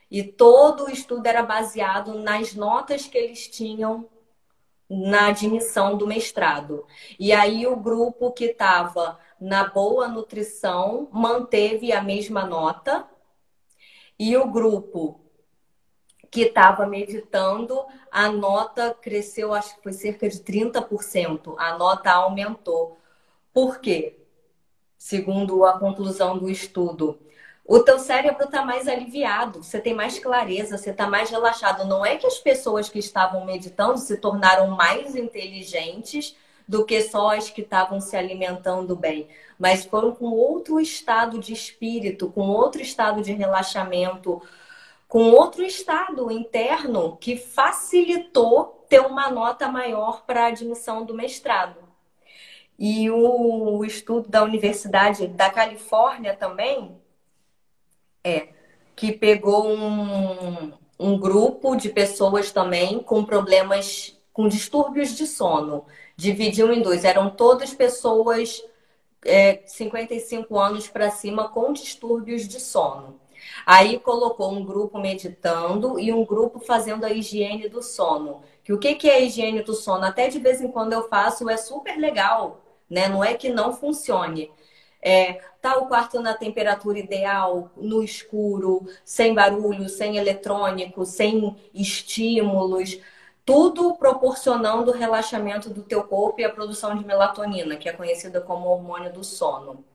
E 0.09 0.23
todo 0.23 0.85
o 0.85 0.89
estudo 0.89 1.25
era 1.25 1.43
baseado 1.43 2.19
nas 2.19 2.53
notas 2.53 3.07
que 3.07 3.17
eles 3.17 3.47
tinham 3.47 4.07
na 4.89 5.27
admissão 5.27 5.97
do 5.97 6.07
mestrado. 6.07 6.85
E 7.19 7.31
aí 7.31 7.65
o 7.65 7.75
grupo 7.75 8.31
que 8.31 8.45
estava 8.45 9.19
na 9.39 9.67
boa 9.67 10.07
nutrição 10.07 11.09
manteve 11.11 11.91
a 11.91 12.01
mesma 12.01 12.45
nota 12.45 13.07
e 14.17 14.37
o 14.37 14.49
grupo 14.49 15.19
que 16.31 16.41
estava 16.41 16.85
meditando, 16.85 17.85
a 18.11 18.29
nota 18.29 18.93
cresceu, 18.93 19.53
acho 19.53 19.75
que 19.75 19.83
foi 19.83 19.93
cerca 19.93 20.27
de 20.27 20.39
30%. 20.39 21.55
A 21.57 21.77
nota 21.77 22.11
aumentou. 22.11 22.97
Por 23.53 23.79
quê? 23.79 24.19
Segundo 24.97 25.63
a 25.65 25.79
conclusão 25.79 26.37
do 26.37 26.49
estudo, 26.49 27.19
o 27.67 27.79
teu 27.79 27.97
cérebro 27.97 28.45
está 28.45 28.63
mais 28.63 28.87
aliviado, 28.87 29.63
você 29.63 29.79
tem 29.79 29.93
mais 29.93 30.19
clareza, 30.19 30.77
você 30.77 30.91
está 30.91 31.07
mais 31.07 31.31
relaxado. 31.31 31.83
Não 31.85 32.05
é 32.05 32.15
que 32.15 32.27
as 32.27 32.37
pessoas 32.37 32.89
que 32.89 32.99
estavam 32.99 33.43
meditando 33.43 33.97
se 33.97 34.17
tornaram 34.17 34.67
mais 34.67 35.15
inteligentes 35.15 36.35
do 36.67 36.85
que 36.85 37.01
só 37.01 37.35
as 37.35 37.49
que 37.49 37.61
estavam 37.61 37.99
se 37.99 38.15
alimentando 38.15 38.95
bem, 38.95 39.27
mas 39.57 39.83
foram 39.83 40.13
com 40.13 40.25
outro 40.25 40.79
estado 40.79 41.39
de 41.39 41.53
espírito, 41.53 42.31
com 42.31 42.41
outro 42.41 42.81
estado 42.81 43.21
de 43.21 43.33
relaxamento, 43.33 44.41
com 45.07 45.31
outro 45.31 45.63
estado 45.63 46.31
interno 46.31 47.17
que 47.17 47.35
facilitou 47.35 48.85
ter 48.87 48.99
uma 48.99 49.31
nota 49.31 49.67
maior 49.67 50.23
para 50.23 50.43
a 50.43 50.47
admissão 50.47 51.03
do 51.03 51.15
mestrado. 51.15 51.79
E 52.77 53.09
o 53.09 53.83
estudo 53.85 54.29
da 54.29 54.43
Universidade 54.43 55.27
da 55.27 55.49
Califórnia 55.49 56.35
também 56.35 56.99
é, 58.25 58.47
que 58.95 59.11
pegou 59.11 59.69
um, 59.69 60.73
um 60.99 61.19
grupo 61.19 61.75
de 61.75 61.89
pessoas 61.89 62.51
também 62.51 62.97
com 62.99 63.23
problemas, 63.23 64.19
com 64.33 64.47
distúrbios 64.47 65.15
de 65.15 65.27
sono. 65.27 65.85
Dividiu 66.17 66.73
em 66.73 66.81
dois. 66.81 67.05
Eram 67.05 67.29
todas 67.29 67.71
pessoas 67.73 68.63
é, 69.23 69.61
55 69.67 70.57
anos 70.57 70.87
para 70.87 71.11
cima 71.11 71.47
com 71.49 71.71
distúrbios 71.71 72.47
de 72.47 72.59
sono. 72.59 73.19
Aí 73.63 73.99
colocou 73.99 74.51
um 74.51 74.65
grupo 74.65 74.97
meditando 74.97 75.99
e 75.99 76.11
um 76.11 76.25
grupo 76.25 76.59
fazendo 76.59 77.05
a 77.05 77.11
higiene 77.11 77.69
do 77.69 77.83
sono. 77.83 78.41
Que 78.63 78.73
o 78.73 78.79
que, 78.79 78.95
que 78.95 79.07
é 79.07 79.17
a 79.17 79.19
higiene 79.19 79.61
do 79.61 79.75
sono? 79.75 80.03
Até 80.03 80.29
de 80.29 80.39
vez 80.39 80.61
em 80.61 80.71
quando 80.71 80.93
eu 80.93 81.07
faço, 81.07 81.47
é 81.47 81.57
super 81.57 81.95
legal, 81.97 82.61
né? 82.89 83.07
Não 83.07 83.23
é 83.23 83.35
que 83.35 83.49
não 83.49 83.71
funcione. 83.71 84.49
É, 85.07 85.39
tá 85.61 85.77
o 85.77 85.87
quarto 85.87 86.19
na 86.19 86.33
temperatura 86.33 86.97
ideal, 86.97 87.69
no 87.77 88.01
escuro, 88.01 88.87
sem 89.03 89.35
barulho, 89.35 89.87
sem 89.87 90.17
eletrônico, 90.17 91.05
sem 91.05 91.55
estímulos, 91.75 92.99
tudo 93.45 93.93
proporcionando 93.93 94.89
o 94.89 94.95
relaxamento 94.95 95.69
do 95.69 95.83
teu 95.83 96.03
corpo 96.03 96.41
e 96.41 96.43
a 96.43 96.49
produção 96.49 96.97
de 96.97 97.05
melatonina, 97.05 97.75
que 97.75 97.87
é 97.87 97.93
conhecida 97.93 98.41
como 98.41 98.67
hormônio 98.67 99.13
do 99.13 99.23
sono. 99.23 99.85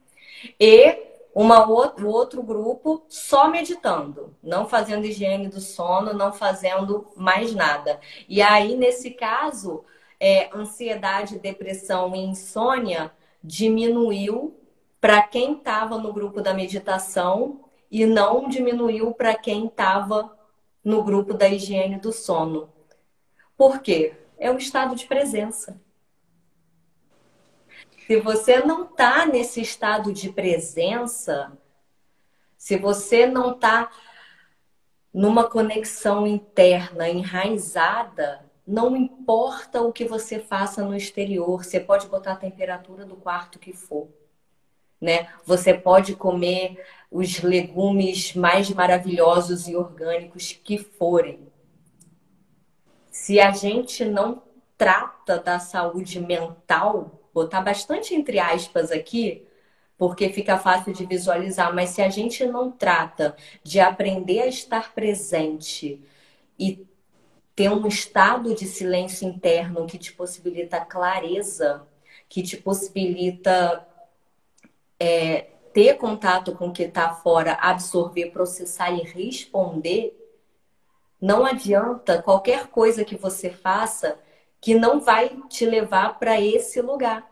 E 0.61 1.11
uma 1.35 1.69
o 1.69 2.07
outro 2.07 2.41
grupo 2.41 3.05
só 3.09 3.49
meditando, 3.49 4.33
não 4.41 4.69
fazendo 4.69 5.07
higiene 5.07 5.49
do 5.49 5.61
sono, 5.61 6.13
não 6.13 6.33
fazendo 6.33 7.09
mais 7.17 7.53
nada. 7.53 7.99
E 8.29 8.41
aí, 8.41 8.77
nesse 8.77 9.11
caso, 9.11 9.85
é, 10.21 10.51
ansiedade, 10.57 11.37
depressão 11.41 12.15
e 12.15 12.21
insônia 12.21 13.11
diminuiu 13.43 14.60
para 15.01 15.23
quem 15.23 15.55
estava 15.55 15.97
no 15.97 16.13
grupo 16.13 16.43
da 16.43 16.53
meditação 16.53 17.65
e 17.91 18.05
não 18.05 18.49
diminuiu 18.49 19.13
para 19.15 19.35
quem 19.35 19.67
estava 19.67 20.37
no 20.85 21.03
grupo 21.03 21.33
da 21.33 21.49
higiene 21.49 21.99
do 21.99 22.13
sono. 22.13 22.73
Por 23.57 23.81
quê? 23.81 24.15
É 24.39 24.51
o 24.51 24.59
estado 24.59 24.95
de 24.95 25.07
presença. 25.07 25.81
Se 28.07 28.21
você 28.21 28.61
não 28.61 28.85
está 28.85 29.25
nesse 29.25 29.61
estado 29.61 30.13
de 30.13 30.31
presença, 30.33 31.53
se 32.57 32.77
você 32.77 33.27
não 33.27 33.53
está 33.53 33.91
numa 35.13 35.49
conexão 35.49 36.27
interna 36.27 37.09
enraizada, 37.09 38.45
não 38.67 38.97
importa 38.97 39.81
o 39.81 39.93
que 39.93 40.05
você 40.05 40.39
faça 40.39 40.85
no 40.85 40.95
exterior, 40.95 41.65
você 41.65 41.81
pode 41.81 42.07
botar 42.07 42.33
a 42.33 42.37
temperatura 42.37 43.05
do 43.05 43.17
quarto 43.17 43.59
que 43.59 43.73
for 43.73 44.09
né? 45.01 45.29
Você 45.45 45.73
pode 45.75 46.15
comer 46.15 46.83
os 47.11 47.41
legumes 47.41 48.35
mais 48.35 48.71
maravilhosos 48.71 49.67
e 49.67 49.75
orgânicos 49.75 50.53
que 50.53 50.79
forem. 50.79 51.49
Se 53.11 53.41
a 53.41 53.51
gente 53.51 54.05
não 54.05 54.43
trata 54.77 55.39
da 55.39 55.59
saúde 55.59 56.21
mental, 56.21 57.21
botar 57.35 57.61
bastante 57.61 58.15
entre 58.15 58.39
aspas 58.39 58.91
aqui, 58.91 59.47
porque 59.99 60.31
fica 60.31 60.57
fácil 60.57 60.95
de 60.95 61.05
visualizar, 61.05 61.75
mas 61.75 61.91
se 61.91 62.01
a 62.01 62.09
gente 62.09 62.47
não 62.47 62.71
trata 62.71 63.37
de 63.63 63.81
aprender 63.81 64.41
a 64.41 64.47
estar 64.47 64.95
presente 64.95 66.01
e 66.59 66.87
ter 67.55 67.69
um 67.69 67.87
estado 67.87 68.55
de 68.55 68.67
silêncio 68.67 69.29
interno 69.29 69.87
que 69.87 69.99
te 69.99 70.13
possibilita 70.15 70.81
clareza, 70.81 71.87
que 72.27 72.43
te 72.43 72.57
possibilita 72.57 73.87
é, 75.01 75.49
ter 75.73 75.95
contato 75.95 76.53
com 76.53 76.69
o 76.69 76.73
que 76.73 76.83
está 76.83 77.15
fora, 77.15 77.55
absorver, 77.55 78.31
processar 78.31 78.91
e 78.91 79.03
responder, 79.03 80.15
não 81.21 81.45
adianta 81.45 82.23
qualquer 82.23 82.67
coisa 82.67 83.05
que 83.05 83.17
você 83.17 83.51
faça 83.51 84.19
que 84.61 84.75
não 84.75 85.01
vai 85.01 85.31
te 85.49 85.65
levar 85.65 86.19
para 86.19 86.41
esse 86.41 86.83
lugar. 86.83 87.29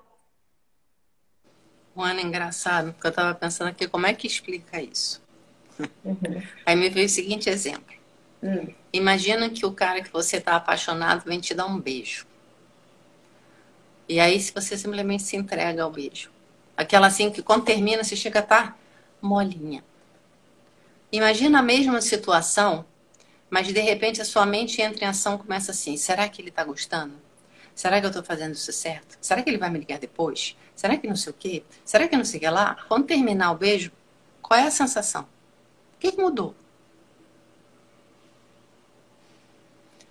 Ana, 1.95 2.23
engraçado, 2.23 2.93
porque 2.93 3.09
eu 3.09 3.11
estava 3.11 3.35
pensando 3.35 3.69
aqui 3.69 3.89
como 3.89 4.07
é 4.07 4.14
que 4.14 4.27
explica 4.27 4.81
isso. 4.81 5.21
Uhum. 6.05 6.43
Aí 6.64 6.77
me 6.77 6.89
veio 6.89 7.07
o 7.07 7.11
seguinte 7.11 7.51
exemplo. 7.51 7.95
Hum. 8.43 8.73
Imagina 8.93 9.51
que 9.51 9.66
o 9.66 9.73
cara 9.73 10.01
que 10.01 10.12
você 10.12 10.37
está 10.37 10.55
apaixonado 10.57 11.25
vem 11.25 11.41
te 11.41 11.55
dar 11.55 11.66
um 11.66 11.81
beijo. 11.81 12.25
E 14.09 14.21
aí, 14.21 14.41
se 14.41 14.55
você 14.55 14.77
simplesmente 14.77 15.25
se 15.25 15.37
entrega 15.37 15.83
ao 15.83 15.91
beijo, 15.91 16.31
Aquela 16.79 17.09
assim 17.09 17.29
que 17.29 17.43
quando 17.43 17.64
termina 17.64 18.05
você 18.05 18.14
chega 18.14 18.39
a 18.39 18.43
estar 18.43 18.68
tá 18.68 18.76
molinha. 19.20 19.83
Imagina 21.11 21.59
a 21.59 21.62
mesma 21.62 22.01
situação, 22.01 22.87
mas 23.51 23.66
de 23.66 23.81
repente 23.81 24.22
a 24.22 24.24
sua 24.24 24.47
mente 24.47 24.81
entra 24.81 25.05
em 25.05 25.09
ação 25.09 25.37
começa 25.37 25.72
assim: 25.72 25.97
será 25.97 26.29
que 26.29 26.41
ele 26.41 26.51
está 26.51 26.62
gostando? 26.62 27.14
Será 27.74 27.99
que 27.99 28.07
eu 28.07 28.11
estou 28.11 28.22
fazendo 28.22 28.55
isso 28.55 28.72
certo? 28.72 29.18
Será 29.20 29.43
que 29.43 29.51
ele 29.51 29.59
vai 29.59 29.70
me 29.70 29.81
ligar 29.81 29.99
depois? 29.99 30.57
Será 30.76 30.97
que 30.97 31.09
não 31.09 31.16
sei 31.16 31.33
o 31.33 31.37
quê? 31.37 31.64
Será 31.85 32.07
que 32.07 32.16
não 32.16 32.24
sei 32.24 32.39
o 32.39 32.41
que 32.43 32.49
lá? 32.49 32.76
Quando 32.87 33.07
terminar 33.07 33.51
o 33.51 33.57
beijo, 33.57 33.91
qual 34.41 34.61
é 34.61 34.62
a 34.62 34.70
sensação? 34.70 35.22
O 35.22 35.99
que 35.99 36.16
mudou? 36.16 36.55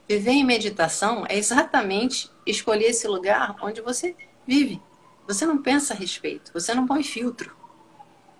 Viver 0.05 0.31
em 0.31 0.43
meditação 0.43 1.25
é 1.29 1.37
exatamente 1.37 2.29
escolher 2.45 2.87
esse 2.87 3.07
lugar 3.07 3.55
onde 3.61 3.79
você 3.79 4.13
vive. 4.45 4.81
Você 5.27 5.45
não 5.45 5.61
pensa 5.61 5.93
a 5.93 5.97
respeito, 5.97 6.51
você 6.53 6.73
não 6.73 6.87
põe 6.87 7.03
filtro. 7.03 7.55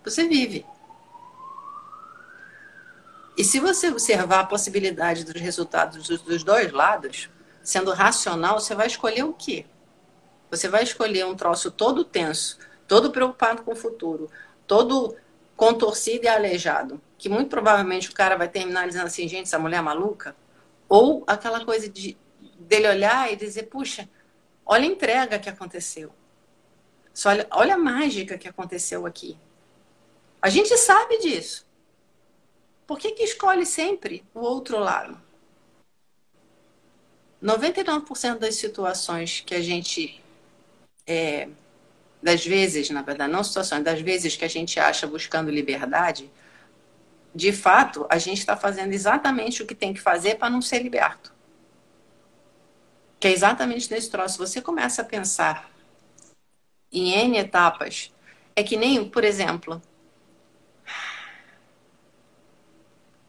Você 0.03 0.27
vive. 0.27 0.65
E 3.37 3.43
se 3.43 3.59
você 3.59 3.89
observar 3.89 4.39
a 4.39 4.45
possibilidade 4.45 5.23
dos 5.25 5.39
resultados 5.39 6.07
dos 6.07 6.43
dois 6.43 6.71
lados, 6.71 7.29
sendo 7.61 7.91
racional, 7.91 8.59
você 8.59 8.73
vai 8.73 8.87
escolher 8.87 9.23
o 9.23 9.33
quê? 9.33 9.65
Você 10.49 10.69
vai 10.69 10.83
escolher 10.83 11.25
um 11.25 11.35
troço 11.35 11.69
todo 11.69 12.05
tenso, 12.05 12.57
todo 12.87 13.11
preocupado 13.11 13.63
com 13.63 13.73
o 13.73 13.75
futuro, 13.75 14.31
todo 14.65 15.15
contorcido 15.57 16.25
e 16.25 16.27
aleijado, 16.29 17.01
que 17.17 17.27
muito 17.27 17.49
provavelmente 17.49 18.09
o 18.09 18.13
cara 18.13 18.37
vai 18.37 18.47
terminar 18.47 18.87
dizendo 18.87 19.07
assim, 19.07 19.27
gente, 19.27 19.43
essa 19.43 19.59
mulher 19.59 19.77
é 19.77 19.81
maluca? 19.81 20.35
Ou 20.87 21.23
aquela 21.27 21.65
coisa 21.65 21.89
de 21.89 22.17
dele 22.57 22.87
olhar 22.87 23.31
e 23.31 23.35
dizer, 23.35 23.63
puxa, 23.63 24.09
olha 24.65 24.83
a 24.83 24.87
entrega 24.87 25.37
que 25.37 25.49
aconteceu. 25.49 26.13
Só 27.17 27.29
olha, 27.29 27.47
olha 27.49 27.73
a 27.73 27.77
mágica 27.79 28.37
que 28.37 28.47
aconteceu 28.47 29.07
aqui. 29.07 29.35
A 30.39 30.49
gente 30.49 30.77
sabe 30.77 31.17
disso. 31.17 31.65
Por 32.85 32.99
que, 32.99 33.13
que 33.13 33.23
escolhe 33.23 33.65
sempre 33.65 34.23
o 34.35 34.41
outro 34.41 34.77
lado? 34.77 35.19
99% 37.43 38.37
das 38.37 38.53
situações 38.53 39.41
que 39.43 39.55
a 39.55 39.61
gente 39.61 40.23
é, 41.07 41.49
das 42.21 42.45
vezes, 42.45 42.87
na 42.91 43.01
verdade, 43.01 43.33
não 43.33 43.43
situações, 43.43 43.83
das 43.83 43.99
vezes 43.99 44.35
que 44.35 44.45
a 44.45 44.47
gente 44.47 44.79
acha 44.79 45.07
buscando 45.07 45.49
liberdade, 45.49 46.31
de 47.33 47.51
fato, 47.51 48.05
a 48.11 48.19
gente 48.19 48.37
está 48.37 48.55
fazendo 48.55 48.93
exatamente 48.93 49.63
o 49.63 49.65
que 49.65 49.73
tem 49.73 49.91
que 49.91 49.99
fazer 49.99 50.35
para 50.35 50.51
não 50.51 50.61
ser 50.61 50.83
liberto. 50.83 51.33
Que 53.19 53.27
é 53.27 53.31
exatamente 53.31 53.89
nesse 53.89 54.07
troço. 54.07 54.37
Você 54.37 54.61
começa 54.61 55.01
a 55.01 55.05
pensar 55.05 55.76
em 56.91 57.11
N 57.11 57.37
etapas. 57.37 58.13
É 58.55 58.63
que 58.63 58.75
nem, 58.75 59.07
por 59.07 59.23
exemplo, 59.23 59.81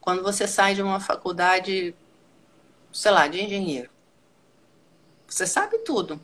quando 0.00 0.22
você 0.22 0.48
sai 0.48 0.74
de 0.74 0.82
uma 0.82 1.00
faculdade, 1.00 1.94
sei 2.92 3.10
lá, 3.10 3.28
de 3.28 3.42
engenheiro. 3.42 3.90
Você 5.26 5.46
sabe 5.46 5.78
tudo, 5.78 6.18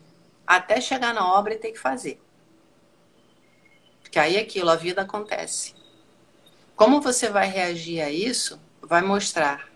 até 0.45 0.81
chegar 0.81 1.13
na 1.13 1.31
obra 1.31 1.53
e 1.53 1.59
ter 1.59 1.71
que 1.71 1.79
fazer. 1.79 2.19
Porque 4.01 4.17
aí 4.17 4.37
aquilo, 4.37 4.69
a 4.69 4.75
vida 4.75 5.03
acontece. 5.03 5.75
Como 6.75 6.99
você 6.99 7.29
vai 7.29 7.47
reagir 7.47 8.01
a 8.01 8.09
isso 8.09 8.59
vai 8.81 9.01
mostrar 9.01 9.69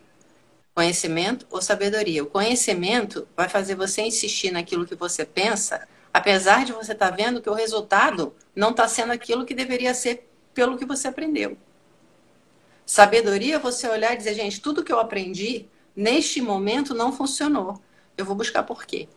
conhecimento 0.73 1.45
ou 1.49 1.61
sabedoria. 1.61 2.23
O 2.23 2.27
conhecimento 2.27 3.27
vai 3.35 3.49
fazer 3.49 3.75
você 3.75 4.01
insistir 4.01 4.51
naquilo 4.51 4.85
que 4.85 4.95
você 4.95 5.25
pensa, 5.25 5.87
apesar 6.19 6.65
de 6.65 6.73
você 6.73 6.91
estar 6.91 7.09
tá 7.09 7.15
vendo 7.15 7.41
que 7.41 7.49
o 7.49 7.53
resultado 7.53 8.35
não 8.53 8.71
está 8.71 8.87
sendo 8.87 9.13
aquilo 9.13 9.45
que 9.45 9.53
deveria 9.53 9.93
ser 9.93 10.29
pelo 10.53 10.77
que 10.77 10.85
você 10.85 11.07
aprendeu. 11.07 11.57
Sabedoria 12.85 13.55
é 13.55 13.59
você 13.59 13.87
olhar 13.87 14.13
e 14.13 14.17
dizer, 14.17 14.33
gente, 14.33 14.59
tudo 14.59 14.83
que 14.83 14.91
eu 14.91 14.99
aprendi 14.99 15.67
neste 15.95 16.41
momento 16.41 16.93
não 16.93 17.13
funcionou. 17.13 17.81
Eu 18.17 18.25
vou 18.25 18.35
buscar 18.35 18.63
por 18.63 18.85
quê. 18.85 19.07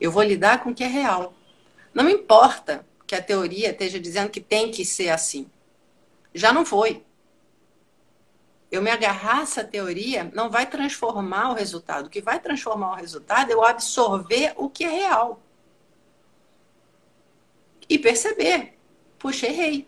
Eu 0.00 0.10
vou 0.10 0.22
lidar 0.24 0.62
com 0.62 0.70
o 0.70 0.74
que 0.74 0.82
é 0.82 0.88
real. 0.88 1.32
Não 1.94 2.10
importa 2.10 2.84
que 3.06 3.14
a 3.14 3.22
teoria 3.22 3.70
esteja 3.70 4.00
dizendo 4.00 4.30
que 4.30 4.40
tem 4.40 4.70
que 4.70 4.84
ser 4.84 5.10
assim. 5.10 5.48
Já 6.34 6.52
não 6.52 6.66
foi. 6.66 7.04
Eu 8.76 8.82
me 8.82 8.90
agarrar 8.90 9.42
essa 9.42 9.64
teoria 9.64 10.30
não 10.34 10.50
vai 10.50 10.66
transformar 10.66 11.50
o 11.50 11.54
resultado. 11.54 12.06
O 12.06 12.10
que 12.10 12.20
vai 12.20 12.38
transformar 12.38 12.92
o 12.92 12.96
resultado 12.96 13.50
é 13.50 13.54
eu 13.54 13.64
absorver 13.64 14.52
o 14.56 14.68
que 14.68 14.84
é 14.84 14.88
real. 14.88 15.40
E 17.88 17.98
perceber, 17.98 18.76
puxa, 19.18 19.46
errei 19.46 19.86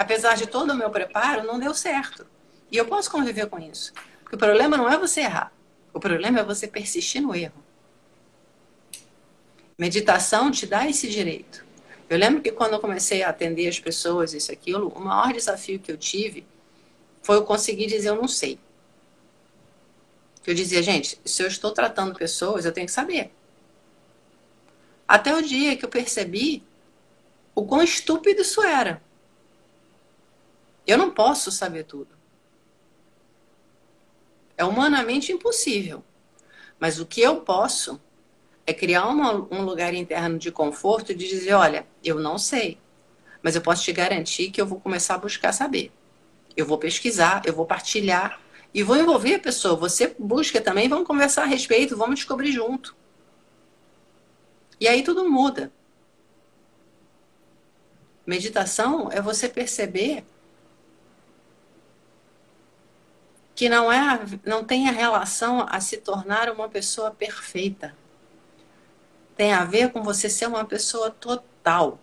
apesar 0.00 0.34
de 0.34 0.46
todo 0.46 0.70
o 0.70 0.74
meu 0.74 0.88
preparo, 0.88 1.46
não 1.46 1.58
deu 1.58 1.74
certo. 1.74 2.26
E 2.72 2.76
eu 2.78 2.86
posso 2.86 3.10
conviver 3.10 3.46
com 3.48 3.58
isso. 3.58 3.92
Porque 4.22 4.34
o 4.34 4.38
problema 4.38 4.74
não 4.74 4.88
é 4.88 4.96
você 4.96 5.20
errar. 5.20 5.52
O 5.92 6.00
problema 6.00 6.40
é 6.40 6.42
você 6.42 6.66
persistir 6.66 7.20
no 7.20 7.34
erro. 7.34 7.62
Meditação 9.76 10.50
te 10.50 10.64
dá 10.64 10.88
esse 10.88 11.06
direito. 11.06 11.66
Eu 12.08 12.16
lembro 12.16 12.40
que 12.40 12.50
quando 12.50 12.72
eu 12.72 12.80
comecei 12.80 13.22
a 13.22 13.28
atender 13.28 13.68
as 13.68 13.78
pessoas, 13.78 14.32
isso 14.32 14.50
aquilo, 14.50 14.88
o 14.88 15.00
maior 15.00 15.34
desafio 15.34 15.78
que 15.78 15.92
eu 15.92 15.98
tive 15.98 16.46
foi 17.22 17.36
eu 17.36 17.44
conseguir 17.44 17.86
dizer 17.86 18.08
eu 18.08 18.16
não 18.16 18.28
sei. 18.28 18.58
Eu 20.46 20.54
dizia, 20.54 20.82
gente, 20.82 21.20
se 21.24 21.42
eu 21.42 21.46
estou 21.46 21.70
tratando 21.70 22.14
pessoas, 22.14 22.64
eu 22.64 22.72
tenho 22.72 22.86
que 22.86 22.92
saber. 22.92 23.30
Até 25.06 25.34
o 25.34 25.42
dia 25.42 25.76
que 25.76 25.84
eu 25.84 25.88
percebi 25.88 26.62
o 27.54 27.64
quão 27.64 27.82
estúpido 27.82 28.42
isso 28.42 28.62
era. 28.62 29.02
Eu 30.86 30.96
não 30.96 31.10
posso 31.10 31.50
saber 31.50 31.84
tudo. 31.84 32.08
É 34.56 34.64
humanamente 34.64 35.32
impossível. 35.32 36.02
Mas 36.78 36.98
o 36.98 37.06
que 37.06 37.20
eu 37.20 37.42
posso 37.42 38.00
é 38.66 38.72
criar 38.72 39.06
uma, 39.06 39.34
um 39.34 39.62
lugar 39.62 39.92
interno 39.94 40.38
de 40.38 40.50
conforto 40.50 41.14
de 41.14 41.28
dizer: 41.28 41.52
olha, 41.52 41.86
eu 42.02 42.18
não 42.18 42.38
sei, 42.38 42.78
mas 43.42 43.54
eu 43.54 43.60
posso 43.60 43.82
te 43.82 43.92
garantir 43.92 44.50
que 44.50 44.60
eu 44.60 44.66
vou 44.66 44.80
começar 44.80 45.14
a 45.14 45.18
buscar 45.18 45.52
saber. 45.52 45.92
Eu 46.60 46.66
vou 46.66 46.78
pesquisar, 46.78 47.42
eu 47.46 47.54
vou 47.54 47.66
partilhar 47.66 48.40
e 48.72 48.82
vou 48.82 48.96
envolver 48.96 49.34
a 49.34 49.38
pessoa. 49.38 49.74
Você 49.76 50.14
busca 50.18 50.60
também, 50.60 50.88
vamos 50.88 51.06
conversar 51.06 51.42
a 51.42 51.46
respeito, 51.46 51.96
vamos 51.96 52.16
descobrir 52.16 52.52
junto. 52.52 52.94
E 54.78 54.86
aí 54.86 55.02
tudo 55.02 55.28
muda. 55.28 55.72
Meditação 58.26 59.10
é 59.10 59.20
você 59.20 59.48
perceber 59.48 60.24
que 63.54 63.68
não 63.68 63.92
é 63.92 64.20
não 64.44 64.64
tem 64.64 64.88
a 64.88 64.92
relação 64.92 65.66
a 65.68 65.80
se 65.80 65.96
tornar 65.96 66.48
uma 66.50 66.68
pessoa 66.68 67.10
perfeita. 67.10 67.96
Tem 69.36 69.52
a 69.52 69.64
ver 69.64 69.90
com 69.90 70.02
você 70.02 70.28
ser 70.28 70.46
uma 70.46 70.64
pessoa 70.64 71.10
total. 71.10 71.98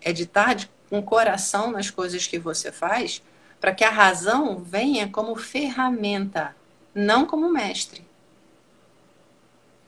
É 0.00 0.12
de 0.12 0.26
com 0.26 0.68
o 0.92 1.02
coração 1.02 1.70
nas 1.70 1.88
coisas 1.88 2.26
que 2.26 2.38
você 2.38 2.70
faz, 2.70 3.22
para 3.58 3.74
que 3.74 3.82
a 3.82 3.88
razão 3.88 4.58
venha 4.58 5.08
como 5.08 5.34
ferramenta, 5.34 6.54
não 6.94 7.24
como 7.24 7.50
mestre. 7.50 8.04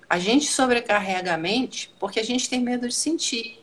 A 0.08 0.18
gente 0.18 0.46
sobrecarrega 0.46 1.34
a 1.34 1.36
mente 1.36 1.94
porque 2.00 2.20
a 2.20 2.24
gente 2.24 2.48
tem 2.48 2.60
medo 2.60 2.88
de 2.88 2.94
sentir. 2.94 3.62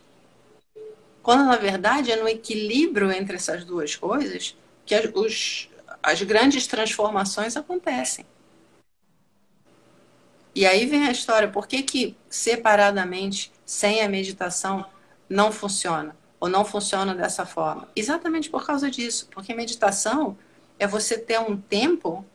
Quando 1.24 1.46
na 1.46 1.56
verdade 1.56 2.12
é 2.12 2.16
no 2.16 2.28
equilíbrio 2.28 3.12
entre 3.12 3.38
essas 3.38 3.66
duas 3.66 3.96
coisas 3.96 4.56
que 4.86 4.96
os, 5.16 5.68
as 6.04 6.22
grandes 6.22 6.68
transformações 6.68 7.58
acontecem. 7.58 8.24
E 10.54 10.64
aí 10.64 10.86
vem 10.86 11.08
a 11.08 11.12
história, 11.12 11.48
por 11.48 11.68
que, 11.68 11.82
que 11.82 12.16
separadamente, 12.30 13.52
sem 13.66 14.02
a 14.02 14.10
meditação, 14.10 14.86
não 15.28 15.52
funciona? 15.52 16.21
Ou 16.42 16.50
não 16.50 16.66
funciona 16.66 17.14
dessa 17.14 17.46
forma? 17.46 17.88
Exatamente 17.96 18.50
por 18.50 18.66
causa 18.66 18.90
disso. 18.90 19.28
Porque 19.32 19.54
meditação 19.54 20.36
é 20.80 20.88
você 20.88 21.16
ter 21.16 21.40
um 21.40 21.56
tempo 21.56 22.26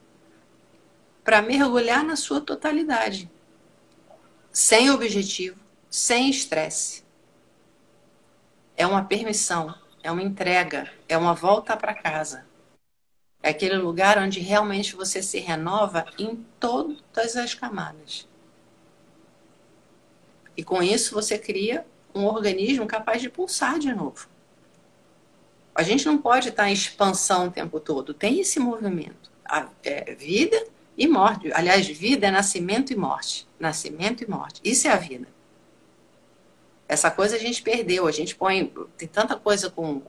para 1.25 1.43
mergulhar 1.43 2.05
na 2.05 2.15
sua 2.15 2.41
totalidade. 2.41 3.29
Sem 4.53 4.93
objetivo, 4.93 5.61
sem 5.91 6.31
estresse. 6.31 7.05
É 8.77 8.87
uma 8.87 9.05
permissão, 9.05 9.75
é 10.05 10.11
uma 10.13 10.23
entrega, 10.23 10.89
é 11.09 11.19
uma 11.19 11.35
volta 11.35 11.77
para 11.77 11.93
casa. 11.93 12.47
É 13.43 13.51
aquele 13.51 13.77
lugar 13.77 14.19
onde 14.19 14.39
realmente 14.39 14.95
você 14.95 15.21
se 15.21 15.41
renova 15.41 16.07
em 16.17 16.47
todas 16.61 17.37
as 17.37 17.55
camadas. 17.55 18.29
E 20.57 20.63
com 20.63 20.81
isso 20.81 21.13
você 21.13 21.37
cria 21.37 21.85
um 22.17 22.27
organismo 22.27 22.87
capaz 22.87 23.21
de 23.21 23.29
pulsar 23.29 23.79
de 23.79 23.93
novo. 23.93 24.29
A 25.75 25.83
gente 25.83 26.07
não 26.07 26.17
pode 26.17 26.49
estar 26.49 26.71
em 26.71 26.73
expansão 26.73 27.49
o 27.49 27.51
tempo 27.51 27.79
todo. 27.79 28.15
Tem 28.15 28.41
esse 28.41 28.59
movimento. 28.59 29.31
A, 29.45 29.69
é, 29.85 30.15
vida 30.15 30.67
e 30.97 31.07
morte. 31.07 31.53
Aliás, 31.53 31.87
vida 31.87 32.27
é 32.27 32.31
nascimento 32.31 32.93
e 32.93 32.97
morte. 32.97 33.47
Nascimento 33.61 34.25
e 34.25 34.31
morte. 34.31 34.61
Isso 34.65 34.89
é 34.89 34.91
a 34.91 34.97
vida. 34.97 35.29
Essa 36.89 37.11
coisa 37.11 37.37
a 37.37 37.39
gente 37.39 37.63
perdeu. 37.63 38.07
A 38.07 38.13
gente 38.13 38.35
põe. 38.35 38.73
Tem 38.97 39.07
tanta 39.07 39.37
coisa 39.37 39.69
com, 39.69 40.01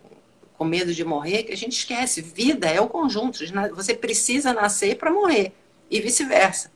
com 0.58 0.64
medo 0.64 0.94
de 0.94 1.04
morrer, 1.04 1.44
que 1.44 1.52
a 1.52 1.58
gente 1.58 1.74
esquece. 1.74 2.22
Vida 2.22 2.68
é 2.68 2.80
o 2.80 2.88
conjunto. 2.88 3.40
Você 3.76 3.94
precisa 3.94 4.54
nascer 4.54 4.96
para 4.96 5.12
morrer. 5.12 5.52
E 5.92 6.00
vice-versa. 6.00 6.72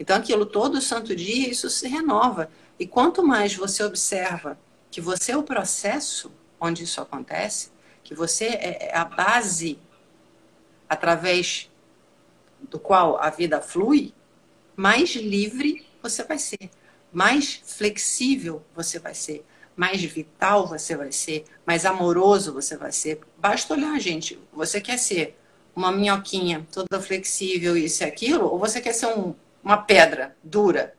Então, 0.00 0.16
aquilo 0.16 0.44
todo 0.44 0.80
santo 0.80 1.14
dia, 1.14 1.48
isso 1.48 1.70
se 1.70 1.86
renova. 1.88 2.50
E 2.78 2.86
quanto 2.86 3.24
mais 3.24 3.54
você 3.54 3.82
observa 3.82 4.58
que 4.90 5.00
você 5.00 5.32
é 5.32 5.36
o 5.36 5.42
processo 5.42 6.32
onde 6.60 6.84
isso 6.84 7.00
acontece, 7.00 7.70
que 8.02 8.14
você 8.14 8.46
é, 8.46 8.88
é 8.90 8.96
a 8.96 9.04
base 9.04 9.78
através 10.88 11.70
do 12.60 12.78
qual 12.78 13.20
a 13.20 13.30
vida 13.30 13.60
flui, 13.60 14.14
mais 14.74 15.14
livre 15.14 15.86
você 16.02 16.22
vai 16.22 16.38
ser, 16.38 16.70
mais 17.12 17.60
flexível 17.64 18.62
você 18.74 18.98
vai 18.98 19.14
ser 19.14 19.44
mais 19.76 20.02
vital 20.02 20.66
você 20.66 20.96
vai 20.96 21.12
ser, 21.12 21.44
mais 21.66 21.84
amoroso 21.84 22.52
você 22.52 22.76
vai 22.76 22.90
ser. 22.90 23.20
Basta 23.36 23.74
olhar, 23.74 24.00
gente. 24.00 24.40
Você 24.52 24.80
quer 24.80 24.96
ser 24.96 25.38
uma 25.74 25.92
minhoquinha 25.92 26.66
toda 26.72 27.00
flexível, 27.00 27.76
isso 27.76 28.02
e 28.02 28.06
aquilo, 28.06 28.46
ou 28.46 28.58
você 28.58 28.80
quer 28.80 28.94
ser 28.94 29.08
um, 29.08 29.34
uma 29.62 29.76
pedra 29.76 30.34
dura? 30.42 30.95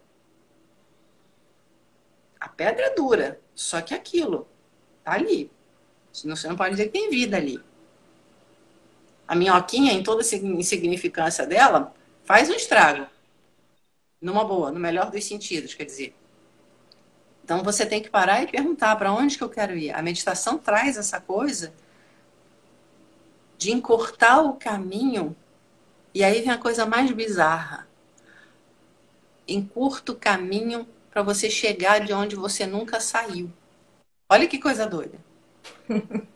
A 2.40 2.48
pedra 2.48 2.86
é 2.86 2.96
dura, 2.96 3.40
só 3.56 3.82
que 3.82 3.94
aquilo 3.94 4.48
tá 5.04 5.14
ali. 5.14 5.52
Senão 6.14 6.36
você 6.36 6.48
não 6.48 6.56
pode 6.56 6.72
dizer 6.72 6.86
que 6.86 6.92
tem 6.92 7.10
vida 7.10 7.38
ali. 7.38 7.60
A 9.28 9.36
minhoquinha, 9.36 9.94
em 9.94 10.04
toda 10.04 10.24
a 10.24 10.36
insignificância 10.36 11.46
dela, 11.46 11.94
faz 12.24 12.50
um 12.50 12.54
estrago. 12.54 13.08
Numa 14.22 14.44
boa, 14.44 14.72
no 14.72 14.80
melhor 14.80 15.12
dos 15.12 15.24
sentidos, 15.26 15.74
quer 15.74 15.86
dizer. 15.86 16.16
Então 17.44 17.64
você 17.64 17.86
tem 17.86 18.02
que 18.02 18.10
parar 18.10 18.42
e 18.44 18.48
perguntar 18.48 18.96
para 18.96 19.14
onde 19.14 19.38
que 19.38 19.44
eu 19.44 19.50
quero 19.50 19.76
ir. 19.78 19.92
A 19.92 20.02
meditação 20.02 20.58
traz 20.58 20.98
essa 20.98 21.20
coisa 21.22 21.74
de 23.58 23.72
encurtar 23.72 24.42
o 24.42 24.54
caminho. 24.54 25.36
E 26.14 26.24
aí 26.24 26.42
vem 26.42 26.52
a 26.52 26.58
coisa 26.58 26.86
mais 26.86 27.12
bizarra. 27.12 27.88
Encurta 29.48 30.12
o 30.12 30.16
caminho 30.16 30.88
para 31.12 31.22
você 31.22 31.50
chegar 31.50 32.00
de 32.00 32.14
onde 32.14 32.36
você 32.36 32.66
nunca 32.66 33.00
saiu. 33.00 33.52
Olha 34.30 34.48
que 34.48 34.60
coisa 34.60 34.86
doida. 34.86 35.18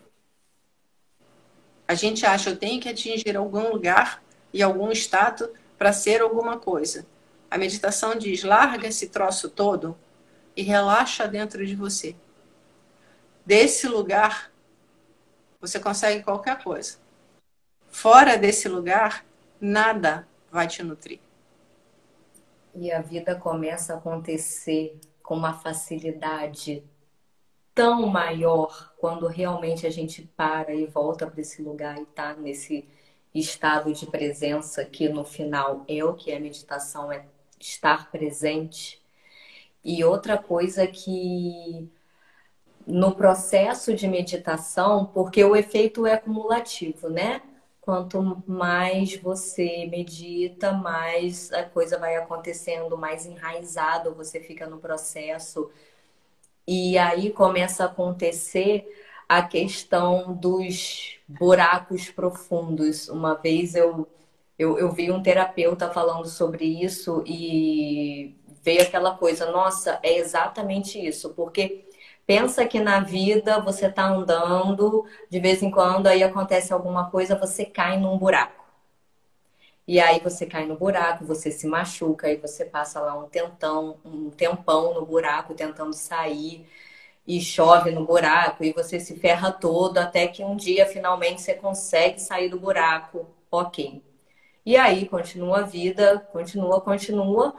A 1.88 1.94
gente 1.94 2.26
acha 2.26 2.50
eu 2.50 2.58
tenho 2.58 2.80
que 2.80 2.88
atingir 2.88 3.36
algum 3.36 3.70
lugar 3.70 4.24
e 4.54 4.64
algum 4.64 4.92
status 4.92 5.50
para 5.78 5.92
ser 5.92 6.22
alguma 6.22 6.58
coisa. 6.58 7.06
A 7.50 7.58
meditação 7.58 8.16
diz: 8.16 8.44
larga 8.44 8.88
esse 8.88 9.10
troço 9.10 9.50
todo 9.50 9.98
e 10.56 10.62
relaxa 10.62 11.28
dentro 11.28 11.66
de 11.66 11.76
você. 11.76 12.16
Desse 13.46 13.88
lugar, 13.88 14.52
você 15.60 15.80
consegue 15.80 16.24
qualquer 16.24 16.64
coisa. 16.64 16.98
Fora 17.90 18.38
desse 18.38 18.70
lugar, 18.70 19.26
nada 19.60 20.26
vai 20.50 20.68
te 20.68 20.82
nutrir. 20.82 21.20
E 22.74 22.92
a 22.92 23.02
vida 23.02 23.36
começa 23.36 23.94
a 23.94 23.98
acontecer 23.98 25.00
com 25.22 25.36
uma 25.36 25.54
facilidade 25.54 26.84
tão 27.74 28.08
maior 28.08 28.94
quando 28.98 29.28
realmente 29.28 29.88
a 29.88 29.90
gente 29.90 30.24
para 30.36 30.74
e 30.74 30.86
volta 30.86 31.26
para 31.28 31.42
esse 31.42 31.62
lugar 31.62 31.98
e 31.98 32.04
está 32.04 32.34
nesse 32.34 32.88
estado 33.34 33.94
de 33.94 34.06
presença 34.06 34.84
que 34.84 35.08
no 35.08 35.24
final 35.24 35.86
é 35.88 36.04
o 36.04 36.14
que 36.14 36.34
a 36.34 36.40
meditação 36.40 37.12
é 37.12 37.26
estar 37.60 38.12
presente. 38.12 39.02
E 39.84 40.04
outra 40.04 40.38
coisa 40.38 40.86
que 40.86 41.90
no 42.86 43.16
processo 43.16 43.94
de 43.94 44.08
meditação, 44.08 45.06
porque 45.06 45.44
o 45.44 45.56
efeito 45.56 46.06
é 46.06 46.14
acumulativo, 46.14 47.10
né? 47.10 47.42
Quanto 47.82 48.44
mais 48.48 49.16
você 49.18 49.88
medita, 49.88 50.72
mais 50.72 51.52
a 51.52 51.64
coisa 51.64 51.98
vai 51.98 52.16
acontecendo, 52.16 52.98
mais 52.98 53.26
enraizado 53.26 54.14
você 54.14 54.40
fica 54.40 54.68
no 54.68 54.78
processo. 54.80 55.72
E 56.68 56.98
aí 56.98 57.32
começa 57.32 57.84
a 57.84 57.88
acontecer 57.88 58.88
a 59.28 59.42
questão 59.42 60.34
dos 60.34 61.18
buracos 61.28 62.10
profundos. 62.10 63.10
Uma 63.10 63.34
vez 63.36 63.76
eu, 63.76 64.08
eu, 64.60 64.78
eu 64.78 64.92
vi 64.92 65.12
um 65.12 65.22
terapeuta 65.24 65.90
falando 65.92 66.28
sobre 66.28 66.66
isso 66.66 67.24
e 67.26 68.36
veio 68.64 68.84
aquela 68.84 69.18
coisa, 69.18 69.52
nossa, 69.52 70.00
é 70.04 70.18
exatamente 70.18 71.00
isso, 71.04 71.32
porque 71.34 71.86
Pensa 72.32 72.66
que 72.66 72.80
na 72.80 73.02
vida 73.02 73.60
você 73.60 73.88
está 73.88 74.06
andando, 74.06 75.06
de 75.30 75.38
vez 75.38 75.62
em 75.62 75.70
quando 75.70 76.08
aí 76.08 76.24
acontece 76.24 76.72
alguma 76.72 77.10
coisa, 77.12 77.36
você 77.36 77.66
cai 77.66 77.98
num 78.00 78.18
buraco. 78.18 78.64
E 79.86 80.00
aí 80.00 80.22
você 80.22 80.46
cai 80.46 80.66
no 80.66 80.78
buraco, 80.78 81.26
você 81.26 81.52
se 81.52 81.68
machuca, 81.68 82.28
aí 82.28 82.38
você 82.38 82.64
passa 82.64 83.02
lá 83.02 83.20
um 83.20 83.28
tentão, 83.28 83.98
um 84.06 84.30
tempão 84.30 84.94
no 84.94 85.06
buraco 85.06 85.54
tentando 85.54 85.92
sair 85.92 86.66
e 87.28 87.42
chove 87.42 87.92
no 87.92 88.06
buraco 88.06 88.64
e 88.64 88.72
você 88.72 88.98
se 88.98 89.20
ferra 89.20 89.52
todo 89.52 89.98
até 89.98 90.26
que 90.26 90.42
um 90.42 90.56
dia 90.56 90.86
finalmente 90.86 91.42
você 91.42 91.54
consegue 91.54 92.22
sair 92.22 92.48
do 92.48 92.58
buraco. 92.58 93.28
OK. 93.52 94.02
E 94.66 94.78
aí 94.78 95.06
continua 95.06 95.60
a 95.60 95.64
vida, 95.64 96.20
continua, 96.32 96.80
continua. 96.80 97.54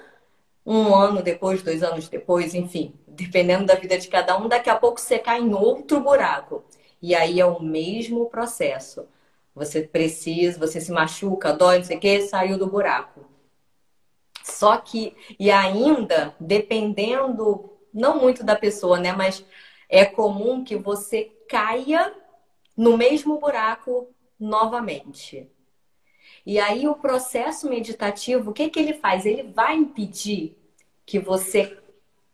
Um 0.65 0.95
ano 0.95 1.23
depois, 1.23 1.63
dois 1.63 1.83
anos 1.83 2.09
depois, 2.09 2.55
enfim, 2.55 2.95
dependendo 3.15 3.67
da 3.67 3.75
vida 3.75 3.99
de 3.99 4.09
cada 4.09 4.37
um, 4.39 4.49
daqui 4.49 4.71
a 4.71 4.77
pouco 4.77 5.01
você 5.01 5.19
cai 5.19 5.41
em 5.41 5.55
outro 5.55 6.01
buraco. 6.01 6.65
E 7.01 7.15
aí 7.15 7.41
é 7.41 7.47
o 7.47 7.61
mesmo 7.61 8.29
processo. 8.31 9.07
Você 9.55 9.83
precisa, 9.83 10.59
você 10.59 10.81
se 10.81 10.91
machuca, 10.91 11.53
dói, 11.53 11.79
não 11.79 11.85
sei 11.85 11.97
o 11.97 12.01
quê, 12.01 12.23
saiu 12.23 12.59
do 12.59 12.67
buraco. 12.67 13.25
Só 14.43 14.77
que, 14.79 15.15
e 15.39 15.51
ainda, 15.51 16.35
dependendo, 16.41 17.71
não 17.93 18.19
muito 18.21 18.43
da 18.45 18.57
pessoa, 18.57 18.99
né? 18.99 19.13
Mas 19.13 19.45
é 19.89 20.05
comum 20.05 20.65
que 20.65 20.77
você 20.77 21.31
caia 21.49 22.15
no 22.77 22.97
mesmo 22.97 23.39
buraco 23.39 24.09
novamente. 24.41 25.49
E 26.45 26.59
aí 26.59 26.89
o 26.89 26.95
processo 26.95 27.69
meditativo, 27.69 28.51
o 28.51 28.55
que, 28.55 28.69
que 28.69 28.81
ele 28.81 28.95
faz? 28.95 29.27
Ele 29.27 29.45
vai 29.45 29.77
impedir 29.77 30.57
que 31.05 31.19
você 31.19 31.79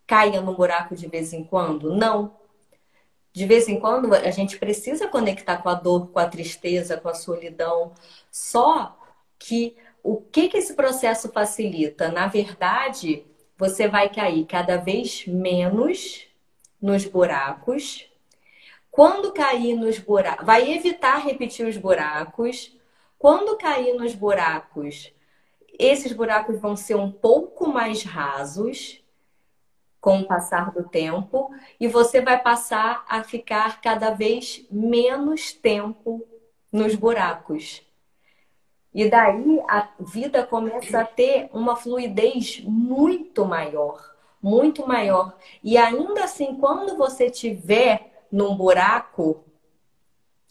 caia 0.09 0.41
no 0.41 0.55
buraco 0.55 0.97
de 0.97 1.07
vez 1.07 1.35
em 1.35 1.45
quando? 1.45 1.95
Não. 1.95 2.35
De 3.31 3.47
vez 3.47 3.69
em 3.69 3.79
quando 3.79 4.13
a 4.15 4.31
gente 4.31 4.59
precisa 4.59 5.07
conectar 5.07 5.59
com 5.59 5.69
a 5.69 5.75
dor, 5.75 6.09
com 6.09 6.19
a 6.19 6.27
tristeza, 6.27 6.97
com 6.97 7.11
a 7.11 7.15
solidão. 7.15 7.93
Só 8.33 8.99
que 9.39 9.77
o 10.03 10.17
que, 10.17 10.49
que 10.49 10.57
esse 10.57 10.75
processo 10.75 11.31
facilita? 11.31 12.11
Na 12.11 12.27
verdade, 12.27 13.25
você 13.57 13.87
vai 13.87 14.09
cair 14.09 14.47
cada 14.47 14.79
vez 14.79 15.27
menos 15.27 16.27
nos 16.81 17.05
buracos. 17.05 18.07
Quando 18.91 19.33
cair 19.33 19.77
nos 19.77 19.99
buracos, 19.99 20.47
vai 20.47 20.73
evitar 20.73 21.19
repetir 21.19 21.67
os 21.67 21.77
buracos. 21.77 22.75
Quando 23.19 23.59
cair 23.59 23.95
nos 23.95 24.15
buracos, 24.15 25.13
esses 25.79 26.13
buracos 26.13 26.59
vão 26.59 26.75
ser 26.75 26.95
um 26.95 27.13
pouco 27.13 27.69
mais 27.69 28.03
rasos 28.03 29.03
com 30.01 30.21
o 30.21 30.27
passar 30.27 30.71
do 30.71 30.85
tempo 30.85 31.51
e 31.79 31.89
você 31.89 32.21
vai 32.21 32.41
passar 32.41 33.05
a 33.09 33.23
ficar 33.23 33.81
cada 33.81 34.11
vez 34.11 34.65
menos 34.71 35.53
tempo 35.53 36.27
nos 36.71 36.95
buracos. 36.95 37.83
E 38.95 39.09
daí 39.09 39.61
a 39.69 39.89
vida 40.01 40.45
começa 40.45 41.01
a 41.01 41.05
ter 41.05 41.49
uma 41.53 41.77
fluidez 41.77 42.61
muito 42.65 43.45
maior, 43.45 44.15
muito 44.43 44.87
maior. 44.87 45.37
E 45.63 45.77
ainda 45.77 46.25
assim, 46.25 46.57
quando 46.57 46.97
você 46.97 47.31
tiver 47.31 48.27
num 48.31 48.55
buraco 48.57 49.45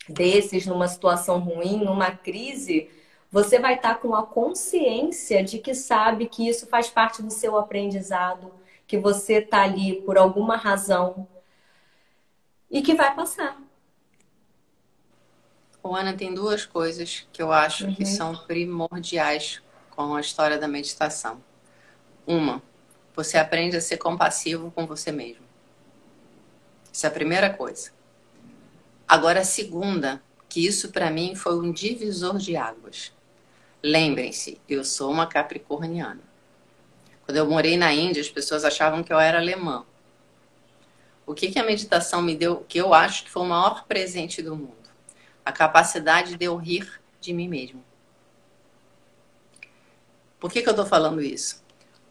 desses, 0.07 0.65
numa 0.65 0.87
situação 0.87 1.39
ruim, 1.39 1.83
numa 1.83 2.11
crise, 2.11 2.89
você 3.31 3.59
vai 3.59 3.75
estar 3.75 3.95
com 3.99 4.15
a 4.15 4.25
consciência 4.25 5.43
de 5.43 5.59
que 5.59 5.73
sabe 5.73 6.27
que 6.27 6.47
isso 6.47 6.67
faz 6.67 6.89
parte 6.89 7.21
do 7.21 7.31
seu 7.31 7.57
aprendizado, 7.57 8.53
que 8.87 8.97
você 8.97 9.39
está 9.39 9.63
ali 9.63 10.01
por 10.01 10.17
alguma 10.17 10.55
razão 10.55 11.27
e 12.71 12.81
que 12.81 12.95
vai 12.95 13.13
passar. 13.13 13.61
O 15.83 15.95
Ana 15.95 16.13
tem 16.13 16.33
duas 16.33 16.65
coisas 16.65 17.27
que 17.31 17.41
eu 17.41 17.51
acho 17.51 17.85
uhum. 17.85 17.95
que 17.95 18.05
são 18.05 18.35
primordiais 18.35 19.61
com 19.91 20.15
a 20.15 20.21
história 20.21 20.57
da 20.57 20.67
meditação. 20.67 21.41
Uma, 22.25 22.61
você 23.15 23.37
aprende 23.37 23.77
a 23.77 23.81
ser 23.81 23.97
compassivo 23.97 24.71
com 24.71 24.85
você 24.85 25.11
mesmo. 25.11 25.45
Essa 26.91 27.07
é 27.07 27.09
a 27.09 27.13
primeira 27.13 27.49
coisa. 27.49 27.91
Agora, 29.07 29.41
a 29.41 29.45
segunda, 29.45 30.21
que 30.49 30.65
isso 30.65 30.91
para 30.91 31.09
mim 31.09 31.35
foi 31.35 31.57
um 31.57 31.71
divisor 31.71 32.37
de 32.37 32.57
águas. 32.57 33.13
Lembrem-se, 33.81 34.59
eu 34.67 34.83
sou 34.83 35.11
uma 35.11 35.27
capricorniana. 35.27 36.26
Quando 37.27 37.35
eu 37.35 37.45
morei 37.45 37.75
na 37.75 37.93
Índia, 37.93 38.21
as 38.21 38.29
pessoas 38.29 38.63
achavam 38.63 39.03
que 39.03 39.11
eu 39.11 39.19
era 39.19 39.37
alemã. 39.37 39.85
O 41.25 41.33
que, 41.33 41.51
que 41.51 41.59
a 41.59 41.63
meditação 41.65 42.21
me 42.21 42.33
deu, 42.33 42.63
que 42.69 42.77
eu 42.77 42.93
acho 42.93 43.25
que 43.25 43.29
foi 43.29 43.41
o 43.41 43.45
maior 43.45 43.83
presente 43.83 44.41
do 44.41 44.55
mundo? 44.55 44.89
A 45.43 45.51
capacidade 45.51 46.37
de 46.37 46.45
eu 46.45 46.55
rir 46.55 46.89
de 47.19 47.33
mim 47.33 47.49
mesmo. 47.49 47.83
Por 50.39 50.49
que, 50.49 50.61
que 50.61 50.69
eu 50.69 50.71
estou 50.71 50.85
falando 50.85 51.21
isso? 51.21 51.61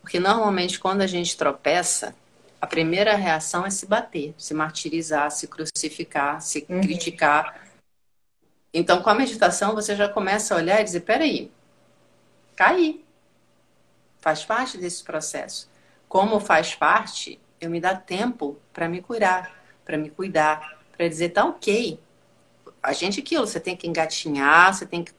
Porque 0.03 0.21
normalmente 0.21 0.79
quando 0.79 1.01
a 1.01 1.07
gente 1.07 1.35
tropeça, 1.35 2.15
a 2.61 2.67
primeira 2.67 3.17
reação 3.17 3.65
é 3.65 3.71
se 3.71 3.87
bater, 3.87 4.35
se 4.37 4.53
martirizar, 4.53 5.31
se 5.31 5.49
crucificar, 5.49 6.43
se 6.43 6.67
uhum. 6.69 6.83
criticar. 6.83 7.67
Então, 8.71 9.01
com 9.01 9.09
a 9.09 9.15
meditação, 9.15 9.75
você 9.75 9.97
já 9.97 10.11
começa 10.11 10.53
a 10.53 10.59
olhar 10.59 10.83
e 10.83 10.85
dizer: 10.85 11.01
peraí, 11.01 11.51
caí 12.55 13.06
faz 14.19 14.45
parte 14.45 14.79
desse 14.79 15.03
processo. 15.03 15.71
Como 16.09 16.41
faz 16.41 16.75
parte, 16.75 17.41
eu 17.61 17.71
me 17.71 17.81
dá 17.81 17.95
tempo 17.95 18.59
para 18.73 18.89
me 18.89 19.01
curar, 19.01 19.55
para 19.85 19.97
me 19.97 20.11
cuidar, 20.11 20.81
para 20.97 21.09
dizer, 21.09 21.31
tá 21.31 21.45
ok. 21.45 22.01
A 22.83 22.93
gente 22.93 23.21
aquilo, 23.21 23.47
você 23.47 23.61
tem 23.61 23.77
que 23.77 23.87
engatinhar, 23.87 24.73
você 24.73 24.87
tem 24.87 25.05
que 25.05 25.13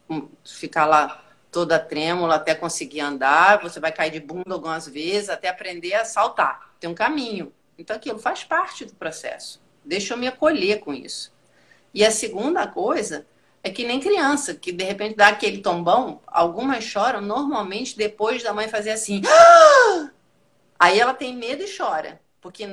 ficar 0.44 0.86
lá 0.86 1.24
toda 1.50 1.78
trêmula 1.78 2.36
até 2.36 2.54
conseguir 2.54 3.00
andar, 3.00 3.60
você 3.60 3.80
vai 3.80 3.92
cair 3.92 4.10
de 4.10 4.20
bunda 4.20 4.54
algumas 4.54 4.86
vezes 4.86 5.30
até 5.30 5.48
aprender 5.48 5.94
a 5.94 6.04
saltar. 6.04 6.74
Tem 6.78 6.88
um 6.88 6.94
caminho. 6.94 7.52
Então 7.78 7.96
aquilo 7.96 8.18
faz 8.18 8.44
parte 8.44 8.84
do 8.84 8.94
processo. 8.94 9.60
Deixa 9.84 10.14
eu 10.14 10.18
me 10.18 10.26
acolher 10.26 10.80
com 10.80 10.92
isso. 10.92 11.32
E 11.94 12.04
a 12.04 12.10
segunda 12.10 12.66
coisa 12.66 13.26
é 13.68 13.72
que 13.72 13.86
nem 13.86 14.00
criança, 14.00 14.54
que 14.54 14.72
de 14.72 14.84
repente 14.84 15.16
dá 15.16 15.28
aquele 15.28 15.58
tombão, 15.58 16.20
algumas 16.26 16.84
choram 16.84 17.20
normalmente 17.20 17.96
depois 17.96 18.42
da 18.42 18.52
mãe 18.52 18.68
fazer 18.68 18.90
assim. 18.90 19.22
Aí 20.78 20.98
ela 20.98 21.14
tem 21.14 21.36
medo 21.36 21.62
e 21.62 21.76
chora. 21.76 22.20
Porque 22.40 22.66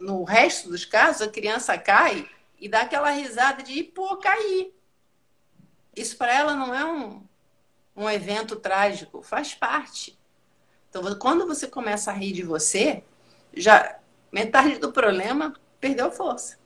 no 0.00 0.24
resto 0.24 0.68
dos 0.68 0.84
casos 0.84 1.22
a 1.22 1.30
criança 1.30 1.78
cai 1.78 2.28
e 2.58 2.68
dá 2.68 2.80
aquela 2.80 3.10
risada 3.10 3.62
de 3.62 3.82
pô, 3.82 4.16
cair. 4.16 4.74
Isso 5.94 6.16
para 6.16 6.34
ela 6.34 6.54
não 6.54 6.74
é 6.74 6.84
um, 6.84 7.22
um 7.96 8.10
evento 8.10 8.56
trágico, 8.56 9.22
faz 9.22 9.54
parte. 9.54 10.18
Então, 10.90 11.02
quando 11.18 11.46
você 11.46 11.66
começa 11.66 12.10
a 12.10 12.14
rir 12.14 12.32
de 12.32 12.42
você, 12.42 13.04
já 13.52 13.98
metade 14.32 14.78
do 14.78 14.92
problema 14.92 15.54
perdeu 15.80 16.10
força. 16.10 16.58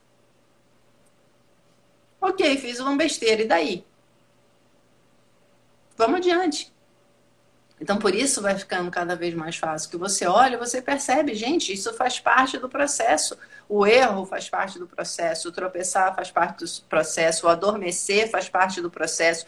Ok, 2.20 2.56
fiz 2.58 2.80
uma 2.80 2.96
besteira, 2.96 3.42
e 3.42 3.46
daí? 3.46 3.84
Vamos 5.96 6.18
adiante. 6.18 6.72
Então, 7.80 7.96
por 7.96 8.14
isso 8.14 8.42
vai 8.42 8.58
ficando 8.58 8.90
cada 8.90 9.14
vez 9.14 9.34
mais 9.34 9.56
fácil. 9.56 9.90
Que 9.90 9.96
você 9.96 10.26
olha, 10.26 10.58
você 10.58 10.82
percebe, 10.82 11.34
gente, 11.34 11.72
isso 11.72 11.92
faz 11.94 12.18
parte 12.18 12.58
do 12.58 12.68
processo. 12.68 13.36
O 13.68 13.86
erro 13.86 14.24
faz 14.24 14.48
parte 14.48 14.78
do 14.78 14.86
processo, 14.86 15.48
o 15.48 15.52
tropeçar 15.52 16.14
faz 16.14 16.30
parte 16.30 16.64
do 16.64 16.82
processo, 16.88 17.46
o 17.46 17.48
adormecer 17.48 18.30
faz 18.30 18.48
parte 18.48 18.80
do 18.80 18.90
processo. 18.90 19.46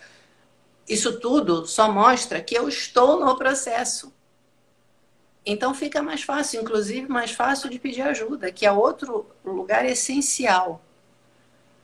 Isso 0.89 1.19
tudo 1.19 1.67
só 1.67 1.91
mostra 1.91 2.41
que 2.41 2.57
eu 2.57 2.69
estou 2.69 3.25
no 3.25 3.37
processo. 3.37 4.13
Então 5.45 5.73
fica 5.75 6.03
mais 6.03 6.23
fácil, 6.23 6.61
inclusive 6.61 7.09
mais 7.09 7.33
fácil 7.33 7.71
de 7.71 7.79
pedir 7.79 8.03
ajuda, 8.03 8.53
que 8.53 8.67
é 8.67 8.73
outro 8.73 9.27
lugar 9.45 9.85
essencial. 9.87 10.83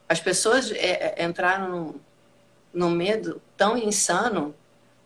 As 0.09 0.21
pessoas 0.21 0.71
é, 0.73 1.15
é 1.17 1.25
entraram 1.25 1.95
no, 2.73 2.91
medo 2.91 3.41
tão 3.57 3.77
insano 3.77 4.55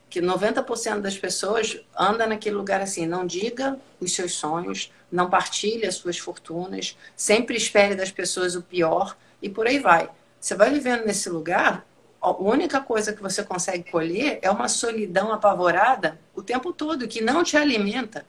que 0.08 0.20
90% 0.20 1.00
das 1.00 1.16
pessoas 1.16 1.80
anda 1.96 2.26
naquele 2.26 2.56
lugar 2.56 2.80
assim, 2.80 3.06
não 3.06 3.26
diga 3.26 3.78
os 4.00 4.12
seus 4.12 4.32
sonhos, 4.32 4.92
não 5.10 5.30
partilhe 5.30 5.86
as 5.86 5.94
suas 5.94 6.18
fortunas, 6.18 6.96
sempre 7.16 7.56
espere 7.56 7.94
das 7.94 8.10
pessoas 8.10 8.56
o 8.56 8.62
pior 8.62 9.16
e 9.40 9.48
por 9.48 9.66
aí 9.66 9.78
vai. 9.78 10.10
Você 10.40 10.54
vai 10.54 10.70
vivendo 10.70 11.04
nesse 11.04 11.28
lugar, 11.28 11.86
a 12.20 12.30
única 12.30 12.80
coisa 12.80 13.12
que 13.12 13.22
você 13.22 13.42
consegue 13.42 13.90
colher 13.90 14.38
é 14.42 14.50
uma 14.50 14.68
solidão 14.68 15.32
apavorada 15.32 16.18
o 16.34 16.42
tempo 16.42 16.72
todo, 16.72 17.08
que 17.08 17.22
não 17.22 17.42
te 17.42 17.56
alimenta. 17.56 18.26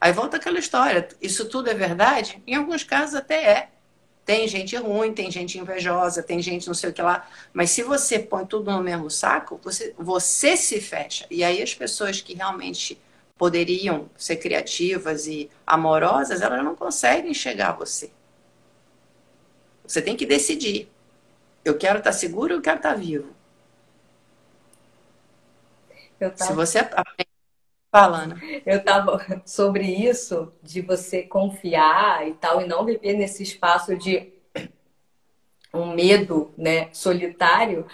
Aí 0.00 0.12
volta 0.12 0.38
aquela 0.38 0.58
história, 0.58 1.08
isso 1.20 1.46
tudo 1.46 1.70
é 1.70 1.74
verdade? 1.74 2.42
Em 2.46 2.54
alguns 2.54 2.82
casos 2.82 3.14
até 3.14 3.44
é. 3.44 3.68
Tem 4.24 4.46
gente 4.46 4.76
ruim, 4.76 5.12
tem 5.12 5.30
gente 5.30 5.58
invejosa, 5.58 6.22
tem 6.22 6.40
gente 6.40 6.66
não 6.66 6.74
sei 6.74 6.90
o 6.90 6.92
que 6.92 7.02
lá. 7.02 7.28
Mas 7.52 7.70
se 7.70 7.82
você 7.82 8.18
põe 8.18 8.46
tudo 8.46 8.70
no 8.70 8.82
mesmo 8.82 9.10
saco, 9.10 9.60
você, 9.62 9.94
você 9.98 10.56
se 10.56 10.80
fecha. 10.80 11.26
E 11.30 11.42
aí 11.42 11.62
as 11.62 11.74
pessoas 11.74 12.20
que 12.20 12.34
realmente 12.34 13.00
poderiam 13.36 14.08
ser 14.16 14.36
criativas 14.36 15.26
e 15.26 15.50
amorosas, 15.66 16.42
elas 16.42 16.62
não 16.62 16.76
conseguem 16.76 17.32
chegar 17.32 17.70
a 17.70 17.72
você. 17.72 18.10
Você 19.82 20.00
tem 20.00 20.16
que 20.16 20.26
decidir. 20.26 20.88
Eu 21.64 21.76
quero 21.76 21.98
estar 21.98 22.12
seguro 22.12 22.52
ou 22.52 22.58
eu 22.58 22.62
quero 22.62 22.76
estar 22.76 22.94
vivo? 22.94 23.34
Tava... 26.18 26.36
Se 26.36 26.52
você 26.52 26.78
falando. 27.90 28.36
Eu 28.64 28.78
estava 28.78 29.42
sobre 29.44 29.84
isso, 29.84 30.52
de 30.62 30.80
você 30.80 31.22
confiar 31.22 32.26
e 32.28 32.34
tal, 32.34 32.60
e 32.60 32.66
não 32.66 32.84
viver 32.84 33.14
nesse 33.14 33.42
espaço 33.42 33.96
de 33.96 34.32
um 35.72 35.92
medo 35.94 36.52
né, 36.56 36.88
solitário. 36.92 37.86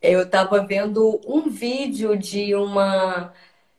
Eu 0.00 0.22
estava 0.22 0.64
vendo 0.64 1.20
um 1.26 1.48
vídeo 1.48 2.16
de 2.16 2.54
uma 2.54 3.32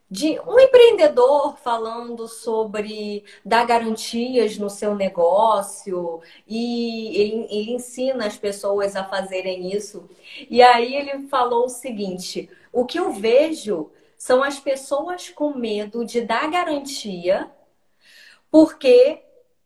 de 0.09 0.39
um 0.47 0.57
empreendedor 0.57 1.57
falando 1.57 2.29
sobre 2.29 3.25
dar 3.43 3.65
garantias 3.65 4.57
no 4.57 4.69
seu 4.69 4.95
negócio 4.95 6.21
e 6.47 7.17
ele, 7.17 7.47
ele, 7.49 7.71
ensina 7.73 8.25
as 8.25 8.37
pessoas 8.37 8.95
a 8.95 9.03
fazerem 9.03 9.73
isso. 9.73 10.09
E 10.49 10.61
aí 10.61 10.95
ele 10.95 11.27
falou 11.27 11.65
o 11.65 11.69
seguinte: 11.69 12.49
o 12.71 12.85
que 12.85 12.97
eu 12.97 13.11
vejo 13.11 13.91
são 14.17 14.43
as 14.43 14.59
pessoas 14.59 15.29
com 15.29 15.53
medo 15.53 16.05
de 16.05 16.21
dar 16.21 16.49
garantia, 16.49 17.51
porque 18.51 19.23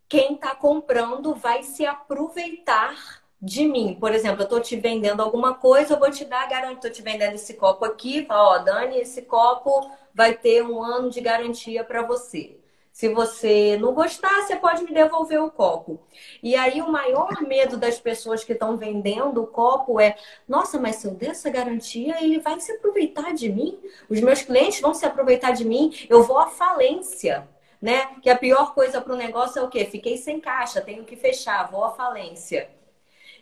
quem 0.10 0.36
está 0.36 0.54
comprando 0.56 1.34
vai 1.34 1.64
se 1.64 1.86
aproveitar 1.86 3.22
de 3.42 3.66
mim. 3.66 3.98
Por 4.00 4.14
exemplo, 4.14 4.42
eu 4.42 4.44
estou 4.44 4.60
te 4.60 4.76
vendendo 4.76 5.22
alguma 5.22 5.56
coisa, 5.56 5.94
eu 5.94 6.00
vou 6.00 6.12
te 6.12 6.26
dar 6.26 6.48
garantia. 6.48 6.76
Estou 6.76 6.92
te 6.92 7.02
vendendo 7.02 7.34
esse 7.36 7.56
copo 7.56 7.86
aqui, 7.86 8.28
ó, 8.30 8.60
Dani, 8.60 8.98
esse 9.00 9.24
copo 9.24 9.90
vai 10.14 10.38
ter 10.38 10.64
um 10.64 10.84
ano 10.84 11.10
de 11.10 11.22
garantia 11.22 11.84
para 11.84 12.04
você. 12.04 12.61
Se 12.92 13.08
você 13.08 13.78
não 13.78 13.94
gostar, 13.94 14.42
você 14.42 14.56
pode 14.56 14.84
me 14.84 14.94
devolver 14.94 15.42
o 15.42 15.50
copo. 15.50 16.00
E 16.44 16.56
aí, 16.56 16.82
o 16.82 16.92
maior 16.92 17.42
medo 17.42 17.78
das 17.78 18.00
pessoas 18.00 18.44
que 18.44 18.52
estão 18.54 18.78
vendendo 18.78 19.42
o 19.42 19.48
copo 19.48 20.00
é: 20.00 20.18
nossa, 20.48 20.80
mas 20.80 20.98
se 20.98 21.08
eu 21.08 21.16
der 21.16 21.32
essa 21.32 21.50
garantia, 21.50 22.22
ele 22.22 22.40
vai 22.40 22.60
se 22.60 22.72
aproveitar 22.74 23.34
de 23.34 23.50
mim? 23.50 23.80
Os 24.10 24.20
meus 24.20 24.42
clientes 24.42 24.82
vão 24.82 24.94
se 24.94 25.06
aproveitar 25.06 25.52
de 25.52 25.64
mim? 25.64 25.94
Eu 26.10 26.24
vou 26.24 26.38
à 26.38 26.48
falência. 26.48 27.48
Né? 27.82 28.06
Que 28.22 28.30
a 28.30 28.38
pior 28.38 28.76
coisa 28.76 29.02
para 29.02 29.14
o 29.14 29.18
negócio 29.18 29.58
é 29.58 29.64
o 29.64 29.70
quê? 29.70 29.86
Fiquei 29.86 30.16
sem 30.16 30.40
caixa, 30.40 30.82
tenho 30.82 31.04
que 31.04 31.16
fechar, 31.16 31.72
vou 31.72 31.84
à 31.84 31.92
falência. 31.92 32.70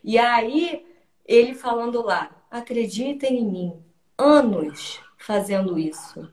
E 0.01 0.17
aí, 0.17 0.85
ele 1.25 1.53
falando 1.53 2.01
lá: 2.01 2.31
acreditem 2.49 3.39
em 3.39 3.45
mim, 3.45 3.83
anos 4.17 5.01
fazendo 5.17 5.77
isso. 5.77 6.31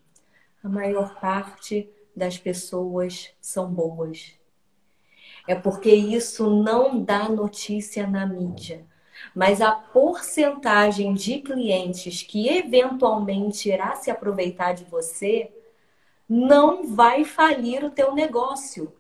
A 0.63 0.69
maior 0.69 1.19
parte 1.21 1.91
das 2.17 2.39
pessoas 2.39 3.31
são 3.41 3.71
boas. 3.71 4.35
É 5.47 5.55
porque 5.55 5.91
isso 5.91 6.51
não 6.51 7.01
dá 7.03 7.29
notícia 7.29 8.07
na 8.07 8.27
mídia. 8.27 8.85
Mas 9.35 9.61
a 9.61 9.73
porcentagem 9.73 11.15
de 11.15 11.41
clientes 11.41 12.23
que 12.23 12.49
eventualmente 12.49 13.69
irá 13.69 13.95
se 13.97 14.11
aproveitar 14.11 14.73
de 14.73 14.85
você 14.85 15.53
não 16.29 16.95
vai 16.95 17.25
falir 17.25 17.85
o 17.85 17.91
teu 17.91 18.15
negócio. 18.15 18.93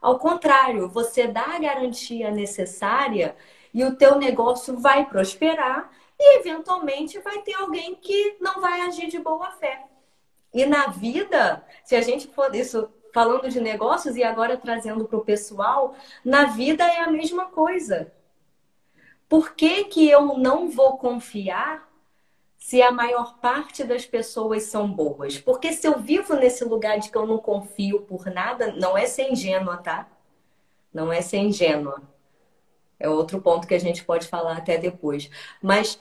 Ao 0.00 0.18
contrário, 0.18 0.88
você 0.88 1.26
dá 1.26 1.56
a 1.56 1.58
garantia 1.58 2.30
necessária 2.30 3.34
e 3.72 3.82
o 3.84 3.96
teu 3.96 4.18
negócio 4.18 4.78
vai 4.78 5.06
prosperar 5.06 5.90
e 6.18 6.38
eventualmente 6.38 7.18
vai 7.20 7.40
ter 7.42 7.54
alguém 7.54 7.94
que 7.94 8.36
não 8.40 8.60
vai 8.60 8.82
agir 8.82 9.08
de 9.08 9.18
boa 9.18 9.50
fé. 9.52 9.84
E 10.54 10.64
na 10.64 10.86
vida, 10.86 11.64
se 11.82 11.96
a 11.96 12.00
gente 12.00 12.28
for 12.28 12.54
isso 12.54 12.88
falando 13.12 13.48
de 13.48 13.60
negócios 13.60 14.16
e 14.16 14.22
agora 14.22 14.56
trazendo 14.56 15.04
para 15.04 15.18
o 15.18 15.24
pessoal, 15.24 15.96
na 16.24 16.44
vida 16.46 16.84
é 16.84 17.00
a 17.00 17.10
mesma 17.10 17.46
coisa. 17.46 18.12
Por 19.28 19.54
que, 19.54 19.84
que 19.84 20.08
eu 20.08 20.38
não 20.38 20.70
vou 20.70 20.96
confiar 20.96 21.88
se 22.56 22.80
a 22.80 22.92
maior 22.92 23.38
parte 23.38 23.82
das 23.82 24.06
pessoas 24.06 24.64
são 24.64 24.90
boas? 24.90 25.38
Porque 25.38 25.72
se 25.72 25.86
eu 25.86 25.98
vivo 25.98 26.34
nesse 26.34 26.64
lugar 26.64 26.98
de 26.98 27.10
que 27.10 27.18
eu 27.18 27.26
não 27.26 27.38
confio 27.38 28.02
por 28.02 28.26
nada, 28.26 28.72
não 28.72 28.96
é 28.96 29.06
ser 29.06 29.30
ingênua, 29.30 29.76
tá? 29.78 30.08
Não 30.92 31.12
é 31.12 31.20
ser 31.20 31.38
ingênua. 31.38 32.00
É 32.98 33.08
outro 33.08 33.40
ponto 33.40 33.66
que 33.66 33.74
a 33.74 33.80
gente 33.80 34.04
pode 34.04 34.28
falar 34.28 34.56
até 34.56 34.78
depois. 34.78 35.28
Mas 35.60 35.98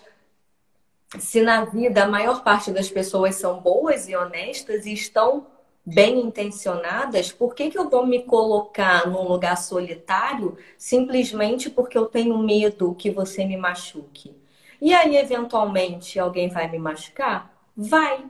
se 1.20 1.42
na 1.42 1.66
vida 1.66 2.04
a 2.04 2.08
maior 2.08 2.44
parte 2.44 2.72
das 2.72 2.90
pessoas 2.90 3.36
são 3.36 3.60
boas 3.60 4.08
e 4.08 4.16
honestas 4.16 4.86
e 4.86 4.94
estão 4.94 5.48
bem 5.86 6.20
intencionadas, 6.22 7.32
por 7.32 7.54
que, 7.54 7.70
que 7.70 7.78
eu 7.78 7.90
vou 7.90 8.06
me 8.06 8.24
colocar 8.24 9.08
num 9.08 9.28
lugar 9.28 9.58
solitário 9.58 10.58
simplesmente 10.78 11.70
porque 11.70 11.98
eu 11.98 12.06
tenho 12.06 12.38
medo 12.38 12.96
que 12.96 13.12
você 13.12 13.46
me 13.46 13.58
machuque? 13.58 14.36
E 14.82 14.94
aí, 14.94 15.16
eventualmente, 15.16 16.20
alguém 16.20 16.50
vai 16.50 16.70
me 16.70 16.78
machucar? 16.78 17.54
Vai. 17.76 18.26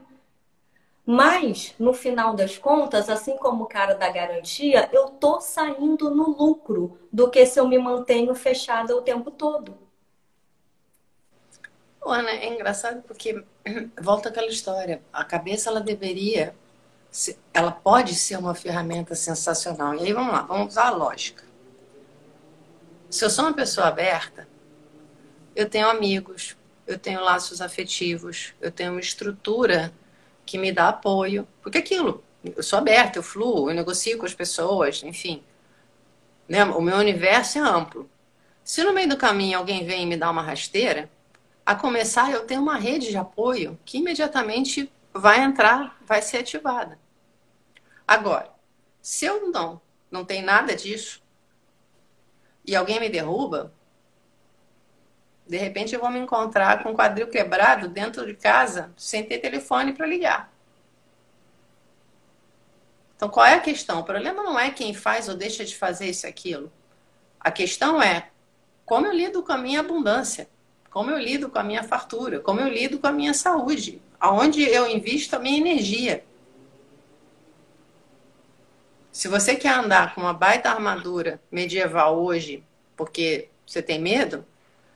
Mas, 1.06 1.74
no 1.78 1.92
final 1.92 2.34
das 2.34 2.56
contas, 2.56 3.10
assim 3.10 3.36
como 3.36 3.64
o 3.64 3.68
cara 3.68 3.94
da 3.94 4.08
garantia, 4.10 4.88
eu 4.92 5.08
tô 5.08 5.40
saindo 5.40 6.10
no 6.10 6.30
lucro 6.30 6.98
do 7.12 7.30
que 7.30 7.44
se 7.44 7.60
eu 7.60 7.68
me 7.68 7.78
mantenho 7.78 8.34
fechada 8.34 8.96
o 8.96 9.02
tempo 9.02 9.30
todo. 9.30 9.83
Ana, 12.10 12.30
é 12.30 12.52
engraçado 12.52 13.02
porque 13.02 13.44
volta 14.00 14.28
aquela 14.28 14.48
história. 14.48 15.02
A 15.12 15.24
cabeça 15.24 15.70
ela 15.70 15.80
deveria, 15.80 16.54
ela 17.52 17.72
pode 17.72 18.14
ser 18.14 18.36
uma 18.36 18.54
ferramenta 18.54 19.14
sensacional. 19.14 19.94
E 19.94 20.00
aí 20.00 20.12
vamos 20.12 20.32
lá, 20.32 20.42
vamos 20.42 20.68
usar 20.68 20.88
a 20.88 20.90
lógica. 20.90 21.44
Se 23.08 23.24
eu 23.24 23.30
sou 23.30 23.44
uma 23.44 23.54
pessoa 23.54 23.86
aberta, 23.86 24.48
eu 25.54 25.68
tenho 25.68 25.88
amigos, 25.88 26.56
eu 26.86 26.98
tenho 26.98 27.20
laços 27.20 27.60
afetivos, 27.60 28.52
eu 28.60 28.70
tenho 28.70 28.92
uma 28.92 29.00
estrutura 29.00 29.92
que 30.44 30.58
me 30.58 30.72
dá 30.72 30.88
apoio. 30.88 31.46
Porque 31.62 31.78
aquilo, 31.78 32.22
eu 32.44 32.62
sou 32.62 32.78
aberta, 32.78 33.18
eu 33.18 33.22
fluo, 33.22 33.70
eu 33.70 33.74
negocio 33.74 34.18
com 34.18 34.26
as 34.26 34.34
pessoas, 34.34 35.02
enfim. 35.02 35.42
Né? 36.48 36.64
O 36.64 36.80
meu 36.80 36.96
universo 36.96 37.58
é 37.58 37.60
amplo. 37.60 38.10
Se 38.64 38.82
no 38.82 38.92
meio 38.92 39.08
do 39.08 39.16
caminho 39.16 39.58
alguém 39.58 39.84
vem 39.86 40.02
e 40.02 40.06
me 40.06 40.16
dá 40.16 40.30
uma 40.30 40.42
rasteira, 40.42 41.08
a 41.64 41.74
começar, 41.74 42.30
eu 42.30 42.46
tenho 42.46 42.60
uma 42.60 42.76
rede 42.76 43.08
de 43.08 43.16
apoio 43.16 43.78
que 43.84 43.98
imediatamente 43.98 44.92
vai 45.12 45.40
entrar, 45.40 45.96
vai 46.04 46.20
ser 46.20 46.38
ativada. 46.38 46.98
Agora, 48.06 48.50
se 49.00 49.24
eu 49.24 49.50
não, 49.50 49.80
não 50.10 50.24
tem 50.24 50.42
nada 50.42 50.74
disso, 50.74 51.22
e 52.66 52.74
alguém 52.74 53.00
me 53.00 53.08
derruba, 53.08 53.72
de 55.46 55.56
repente 55.56 55.94
eu 55.94 56.00
vou 56.00 56.10
me 56.10 56.18
encontrar 56.18 56.82
com 56.82 56.90
o 56.90 56.94
quadril 56.94 57.28
quebrado 57.28 57.88
dentro 57.88 58.26
de 58.26 58.34
casa, 58.34 58.92
sem 58.96 59.24
ter 59.24 59.38
telefone 59.38 59.92
para 59.92 60.06
ligar. 60.06 60.52
Então, 63.16 63.28
qual 63.28 63.46
é 63.46 63.54
a 63.54 63.60
questão? 63.60 64.00
O 64.00 64.04
problema 64.04 64.42
não 64.42 64.58
é 64.58 64.70
quem 64.70 64.92
faz 64.92 65.28
ou 65.28 65.36
deixa 65.36 65.64
de 65.64 65.76
fazer 65.76 66.10
isso 66.10 66.26
aquilo. 66.26 66.72
A 67.38 67.50
questão 67.50 68.02
é 68.02 68.30
como 68.84 69.06
eu 69.06 69.12
lido 69.12 69.42
com 69.42 69.52
a 69.52 69.58
minha 69.58 69.80
abundância. 69.80 70.48
Como 70.94 71.10
eu 71.10 71.18
lido 71.18 71.50
com 71.50 71.58
a 71.58 71.64
minha 71.64 71.82
fartura, 71.82 72.38
como 72.38 72.60
eu 72.60 72.68
lido 72.68 73.00
com 73.00 73.08
a 73.08 73.12
minha 73.12 73.34
saúde, 73.34 74.00
aonde 74.20 74.62
eu 74.62 74.88
invisto 74.88 75.34
a 75.34 75.40
minha 75.40 75.58
energia. 75.58 76.24
Se 79.10 79.26
você 79.26 79.56
quer 79.56 79.74
andar 79.74 80.14
com 80.14 80.20
uma 80.20 80.32
baita 80.32 80.70
armadura 80.70 81.42
medieval 81.50 82.22
hoje, 82.22 82.64
porque 82.96 83.48
você 83.66 83.82
tem 83.82 83.98
medo, 83.98 84.46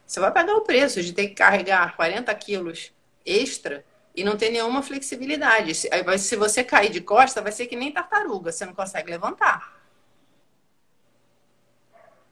você 0.07 0.21
vai 0.21 0.31
pagar 0.31 0.55
o 0.55 0.61
preço 0.61 1.03
de 1.03 1.13
ter 1.13 1.31
que 1.31 1.35
carregar 1.35 1.97
40 1.97 2.33
quilos 2.37 2.93
extra 3.27 3.85
e 4.15 4.23
não 4.23 4.37
ter 4.37 4.51
nenhuma 4.51 4.83
flexibilidade. 4.85 5.75
Se 5.75 6.37
você 6.37 6.63
cair 6.63 6.91
de 6.91 7.01
costa, 7.01 7.43
vai 7.43 7.51
ser 7.51 7.67
que 7.67 7.75
nem 7.75 7.91
tartaruga, 7.91 8.53
você 8.53 8.65
não 8.65 8.73
consegue 8.73 9.11
levantar. 9.11 9.77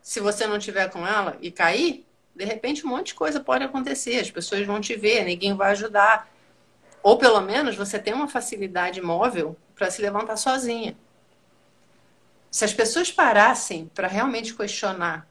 Se 0.01 0.21
você 0.21 0.47
não 0.47 0.57
tiver 0.57 0.89
com 0.89 1.05
ela 1.05 1.37
e 1.41 1.51
cair, 1.51 2.06
de 2.37 2.45
repente 2.45 2.87
um 2.87 2.91
monte 2.91 3.09
de 3.09 3.15
coisa 3.15 3.41
pode 3.41 3.65
acontecer. 3.65 4.21
As 4.21 4.31
pessoas 4.31 4.67
vão 4.67 4.81
te 4.81 4.95
ver, 4.95 5.25
ninguém 5.25 5.55
vai 5.55 5.73
ajudar. 5.73 6.31
Ou 7.03 7.17
pelo 7.17 7.41
menos 7.41 7.75
você 7.75 7.99
tem 7.99 8.13
uma 8.13 8.29
facilidade 8.29 9.01
móvel 9.01 9.57
para 9.75 9.91
se 9.91 10.03
levantar 10.03 10.37
sozinha. 10.37 10.97
Se 12.51 12.65
as 12.65 12.75
pessoas 12.75 13.11
parassem 13.11 13.91
para 13.95 14.07
realmente 14.07 14.55
questionar 14.55 15.27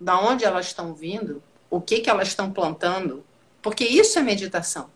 da 0.00 0.18
onde 0.20 0.44
elas 0.44 0.66
estão 0.66 0.94
vindo, 0.94 1.42
o 1.70 1.80
que, 1.80 2.00
que 2.00 2.10
elas 2.10 2.28
estão 2.28 2.52
plantando, 2.52 3.24
porque 3.60 3.84
isso 3.84 4.18
é 4.18 4.22
meditação. 4.22 4.90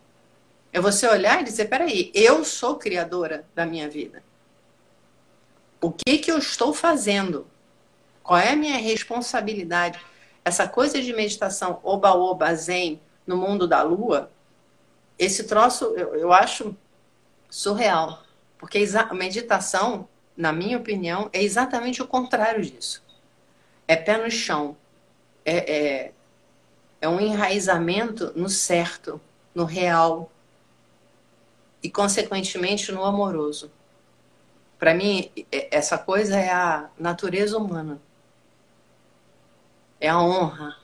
É 0.72 0.80
você 0.80 1.06
olhar 1.06 1.40
e 1.40 1.44
dizer: 1.44 1.66
peraí, 1.66 2.10
eu 2.14 2.44
sou 2.44 2.76
criadora 2.76 3.44
da 3.54 3.66
minha 3.66 3.88
vida. 3.88 4.22
O 5.80 5.90
que, 5.90 6.18
que 6.18 6.30
eu 6.30 6.38
estou 6.38 6.72
fazendo? 6.72 7.46
Qual 8.22 8.38
é 8.38 8.52
a 8.52 8.56
minha 8.56 8.78
responsabilidade? 8.78 10.00
Essa 10.44 10.66
coisa 10.66 11.00
de 11.00 11.12
meditação 11.12 11.80
oba-oba, 11.82 12.54
zen, 12.54 13.00
no 13.26 13.36
mundo 13.36 13.66
da 13.66 13.82
lua, 13.82 14.30
esse 15.18 15.44
troço 15.44 15.84
eu, 15.96 16.14
eu 16.14 16.32
acho 16.32 16.76
surreal. 17.48 18.22
Porque 18.58 18.84
a 18.96 19.14
meditação, 19.14 20.08
na 20.36 20.52
minha 20.52 20.78
opinião, 20.78 21.28
é 21.32 21.42
exatamente 21.42 22.02
o 22.02 22.06
contrário 22.06 22.64
disso. 22.64 23.02
É 23.86 23.96
pé 23.96 24.16
no 24.16 24.30
chão. 24.30 24.76
É, 25.44 25.56
é, 25.56 26.12
é 27.00 27.08
um 27.08 27.20
enraizamento 27.20 28.32
no 28.36 28.48
certo, 28.48 29.20
no 29.54 29.64
real. 29.64 30.30
E, 31.82 31.90
consequentemente, 31.90 32.92
no 32.92 33.04
amoroso. 33.04 33.70
Para 34.78 34.94
mim, 34.94 35.30
essa 35.70 35.98
coisa 35.98 36.36
é 36.38 36.50
a 36.50 36.88
natureza 36.98 37.58
humana. 37.58 38.00
É 40.02 40.08
a 40.08 40.20
honra. 40.20 40.76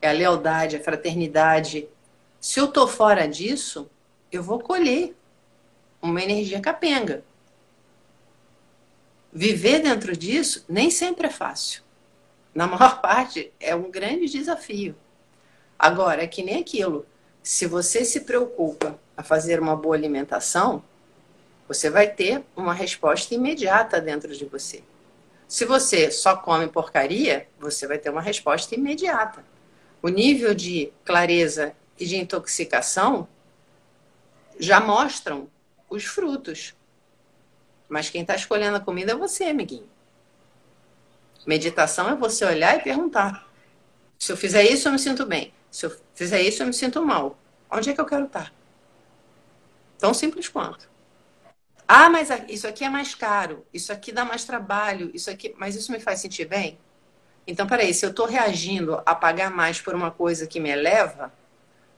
É 0.00 0.08
a 0.08 0.12
lealdade, 0.12 0.76
a 0.76 0.82
fraternidade. 0.82 1.88
Se 2.38 2.60
eu 2.60 2.68
tô 2.68 2.86
fora 2.86 3.26
disso, 3.26 3.90
eu 4.30 4.42
vou 4.42 4.60
colher 4.60 5.16
uma 6.02 6.22
energia 6.22 6.60
capenga. 6.60 7.24
Viver 9.32 9.80
dentro 9.80 10.16
disso 10.16 10.64
nem 10.68 10.90
sempre 10.90 11.26
é 11.26 11.30
fácil 11.30 11.86
na 12.56 12.66
maior 12.66 13.02
parte, 13.02 13.52
é 13.60 13.76
um 13.76 13.90
grande 13.90 14.26
desafio. 14.26 14.96
Agora, 15.78 16.24
é 16.24 16.26
que 16.26 16.42
nem 16.42 16.58
aquilo. 16.58 17.06
Se 17.42 17.66
você 17.66 18.04
se 18.04 18.20
preocupa 18.20 18.98
a 19.14 19.22
fazer 19.22 19.60
uma 19.60 19.76
boa 19.76 19.94
alimentação, 19.94 20.82
você 21.68 21.90
vai 21.90 22.08
ter 22.08 22.42
uma 22.56 22.72
resposta 22.72 23.34
imediata 23.34 24.00
dentro 24.00 24.34
de 24.34 24.46
você. 24.46 24.82
Se 25.48 25.64
você 25.64 26.10
só 26.10 26.36
come 26.36 26.66
porcaria, 26.66 27.48
você 27.58 27.86
vai 27.86 27.98
ter 27.98 28.10
uma 28.10 28.20
resposta 28.20 28.74
imediata. 28.74 29.44
O 30.02 30.08
nível 30.08 30.54
de 30.54 30.92
clareza 31.04 31.74
e 31.98 32.04
de 32.04 32.16
intoxicação 32.16 33.28
já 34.58 34.80
mostram 34.80 35.48
os 35.88 36.04
frutos. 36.04 36.74
Mas 37.88 38.10
quem 38.10 38.22
está 38.22 38.34
escolhendo 38.34 38.76
a 38.76 38.80
comida 38.80 39.12
é 39.12 39.16
você, 39.16 39.44
amiguinho. 39.44 39.88
Meditação 41.46 42.08
é 42.08 42.16
você 42.16 42.44
olhar 42.44 42.76
e 42.76 42.82
perguntar: 42.82 43.48
se 44.18 44.32
eu 44.32 44.36
fizer 44.36 44.64
isso, 44.64 44.88
eu 44.88 44.92
me 44.92 44.98
sinto 44.98 45.24
bem. 45.24 45.54
Se 45.70 45.86
eu 45.86 45.96
fizer 46.14 46.40
isso, 46.42 46.62
eu 46.62 46.66
me 46.66 46.72
sinto 46.72 47.04
mal. 47.04 47.38
Onde 47.70 47.90
é 47.90 47.94
que 47.94 48.00
eu 48.00 48.06
quero 48.06 48.24
estar? 48.24 48.52
Tão 49.98 50.12
simples 50.12 50.48
quanto. 50.48 50.88
Ah, 51.88 52.10
mas 52.10 52.30
isso 52.48 52.66
aqui 52.66 52.84
é 52.84 52.88
mais 52.88 53.14
caro, 53.14 53.64
isso 53.72 53.92
aqui 53.92 54.10
dá 54.10 54.24
mais 54.24 54.44
trabalho, 54.44 55.10
isso 55.14 55.30
aqui, 55.30 55.54
mas 55.56 55.76
isso 55.76 55.92
me 55.92 56.00
faz 56.00 56.20
sentir 56.20 56.44
bem? 56.44 56.78
Então, 57.46 57.66
peraí, 57.66 57.94
se 57.94 58.04
eu 58.04 58.10
estou 58.10 58.26
reagindo 58.26 59.00
a 59.06 59.14
pagar 59.14 59.50
mais 59.50 59.80
por 59.80 59.94
uma 59.94 60.10
coisa 60.10 60.48
que 60.48 60.58
me 60.58 60.68
eleva, 60.68 61.32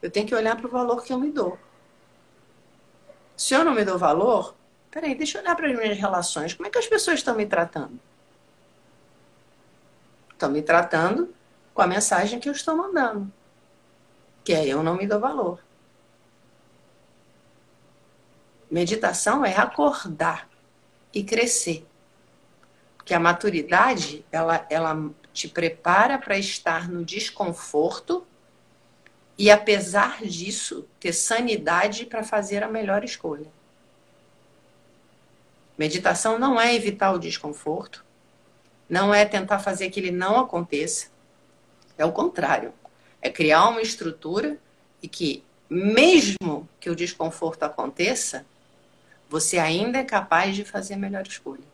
eu 0.03 0.11
tenho 0.11 0.27
que 0.27 0.35
olhar 0.35 0.57
para 0.57 0.67
o 0.67 0.71
valor 0.71 1.03
que 1.03 1.13
eu 1.13 1.19
me 1.19 1.31
dou. 1.31 1.59
Se 3.35 3.55
eu 3.55 3.65
não 3.65 3.75
me 3.75 3.85
dou 3.85 3.97
valor, 3.97 4.55
peraí, 4.91 5.15
deixa 5.15 5.39
eu 5.39 5.43
olhar 5.43 5.57
para 5.57 5.69
as 5.69 5.77
minhas 5.77 5.99
relações. 5.99 6.53
Como 6.53 6.67
é 6.67 6.71
que 6.71 6.79
as 6.79 6.87
pessoas 6.87 7.21
estão 7.21 7.35
me 7.35 7.47
tratando? 7.47 7.99
Estão 10.33 10.51
me 10.51 10.61
tratando 10.61 11.35
com 11.73 11.81
a 11.81 11.87
mensagem 11.87 12.39
que 12.39 12.49
eu 12.49 12.53
estou 12.53 12.77
mandando, 12.77 13.33
que 14.45 14.53
é 14.53 14.67
eu 14.67 14.83
não 14.83 14.97
me 14.97 15.07
dou 15.07 15.19
valor. 15.19 15.61
Meditação 18.71 19.45
é 19.45 19.57
acordar 19.57 20.49
e 21.13 21.23
crescer. 21.25 21.87
Porque 22.97 23.15
a 23.15 23.21
maturidade, 23.21 24.25
ela, 24.31 24.67
ela 24.69 25.11
te 25.33 25.49
prepara 25.49 26.19
para 26.19 26.37
estar 26.37 26.89
no 26.89 27.05
desconforto 27.05 28.27
e, 29.39 29.51
apesar 29.51 30.23
disso, 30.25 30.87
ter 31.01 31.13
sanidade 31.13 32.05
para 32.05 32.23
fazer 32.23 32.63
a 32.63 32.69
melhor 32.69 33.05
escolha. 33.05 33.47
Meditação 35.79 36.39
não 36.39 36.61
é 36.61 36.75
evitar 36.75 37.13
o 37.13 37.19
desconforto, 37.19 38.05
não 38.89 39.15
é 39.15 39.25
tentar 39.25 39.61
fazer 39.61 39.91
que 39.91 40.01
ele 40.01 40.11
não 40.11 40.41
aconteça. 40.41 41.07
É 41.97 42.05
o 42.05 42.13
contrário. 42.13 42.73
É 43.23 43.31
criar 43.31 43.69
uma 43.69 43.81
estrutura 43.81 44.59
e 45.03 45.09
que, 45.09 45.45
mesmo 45.71 46.69
que 46.81 46.91
o 46.91 46.97
desconforto 46.97 47.63
aconteça, 47.63 48.45
você 49.29 49.59
ainda 49.59 49.99
é 49.99 50.05
capaz 50.05 50.57
de 50.57 50.65
fazer 50.65 50.95
a 50.95 50.99
melhor 50.99 51.27
escolha. 51.27 51.65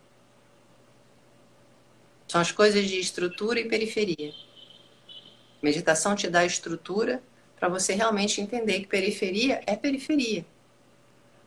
São 2.26 2.40
as 2.40 2.50
coisas 2.50 2.86
de 2.86 2.98
estrutura 2.98 3.60
e 3.60 3.68
periferia. 3.68 4.32
Meditação 5.62 6.16
te 6.16 6.28
dá 6.28 6.44
estrutura 6.44 7.22
para 7.58 7.68
você 7.68 7.94
realmente 7.94 8.40
entender 8.40 8.80
que 8.80 8.86
periferia 8.86 9.62
é 9.66 9.76
periferia. 9.76 10.44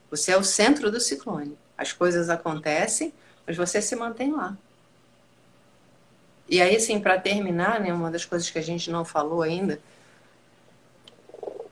Você 0.10 0.32
é 0.32 0.38
o 0.38 0.44
centro 0.44 0.90
do 0.90 1.00
ciclone. 1.00 1.58
As 1.78 1.92
coisas 1.92 2.30
acontecem, 2.30 3.14
mas 3.46 3.58
você 3.58 3.82
se 3.82 3.96
mantém 3.96 4.32
lá. 4.32 4.58
E 6.50 6.62
aí, 6.62 6.78
assim, 6.78 7.00
para 7.00 7.20
terminar, 7.20 7.82
né, 7.82 7.94
uma 7.94 8.10
das 8.10 8.24
coisas 8.24 8.50
que 8.50 8.58
a 8.58 8.64
gente 8.64 8.90
não 8.90 9.04
falou 9.04 9.42
ainda, 9.42 9.82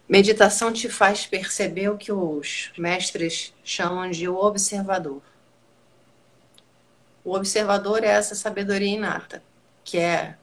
meditação 0.07 0.71
te 0.71 0.87
faz 0.87 1.25
perceber 1.25 1.89
o 1.89 1.97
que 1.97 2.11
os 2.11 2.71
mestres 2.77 3.53
chamam 3.63 4.09
de 4.09 4.27
o 4.29 4.35
observador. 4.35 5.21
O 7.23 7.33
observador 7.33 8.03
é 8.03 8.09
essa 8.09 8.35
sabedoria 8.35 8.95
inata, 8.95 9.43
que 9.83 9.97
é 9.97 10.37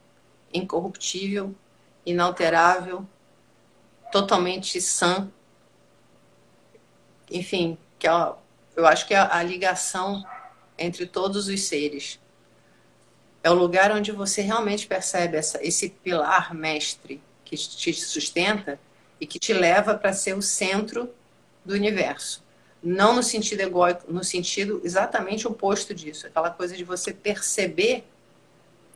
incorruptível, 0.53 1.55
inalterável, 2.05 3.07
totalmente 4.11 4.81
sã. 4.81 5.31
Enfim, 7.31 7.79
que 7.99 8.09
é, 8.09 8.11
eu 8.77 8.87
acho 8.87 9.07
que 9.07 9.15
é 9.15 9.19
a 9.19 9.43
ligação 9.43 10.25
entre 10.77 11.07
todos 11.07 11.47
os 11.47 11.63
seres. 11.63 12.21
É 13.45 13.51
o 13.51 13.55
lugar 13.55 13.93
onde 13.93 14.11
você 14.11 14.43
realmente 14.43 14.87
percebe 14.87 15.37
essa, 15.37 15.65
esse 15.65 15.89
pilar 15.89 16.53
mestre 16.53 17.23
que 17.45 17.57
te 17.57 17.93
sustenta 17.95 18.79
e 19.23 19.27
que 19.27 19.39
te 19.39 19.53
leva 19.53 19.95
para 19.95 20.13
ser 20.13 20.37
o 20.37 20.43
centro 20.43 21.09
do 21.65 21.75
universo. 21.75 22.43
Não 22.83 23.15
no 23.15 23.23
sentido 23.23 23.61
egóico, 23.61 24.13
no 24.13 24.25
sentido 24.25 24.81
exatamente 24.83 25.47
oposto 25.47 25.95
disso. 25.95 26.27
Aquela 26.27 26.51
coisa 26.51 26.77
de 26.77 26.83
você 26.83 27.13
perceber 27.13 28.03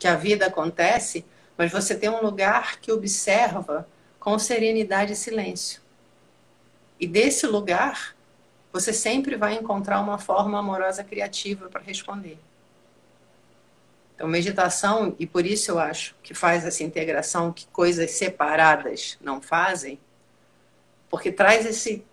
que 0.01 0.09
a 0.09 0.17
vida 0.17 0.47
acontece, 0.47 1.25
mas 1.57 1.71
você 1.71 1.95
tem 1.95 2.11
um 2.11 2.21
lugar 2.21 2.81
que 2.81 2.91
observa 2.91 3.87
com 4.19 4.37
serenidade 4.37 5.13
e 5.13 5.17
silêncio. 5.17 5.81
E 6.99 7.07
desse 7.07 7.47
lugar, 7.47 8.17
você 8.73 8.93
sempre 8.93 9.37
vai 9.37 9.55
encontrar 9.55 10.01
uma 10.01 10.19
forma 10.19 10.59
amorosa 10.59 11.05
criativa 11.05 11.69
para 11.69 11.81
responder. 11.81 12.37
Então, 14.17 14.27
meditação, 14.27 15.15
e 15.21 15.25
por 15.27 15.47
isso 15.47 15.71
eu 15.71 15.79
acho 15.79 16.17
que 16.21 16.35
faz 16.35 16.67
essa 16.67 16.83
integração 16.83 17.53
que 17.53 17.69
coisas 17.69 18.11
separadas 18.11 19.17
não 19.21 19.41
fazem, 19.41 20.01
porque 21.11 21.31
traz 21.33 21.65
esse, 21.67 22.05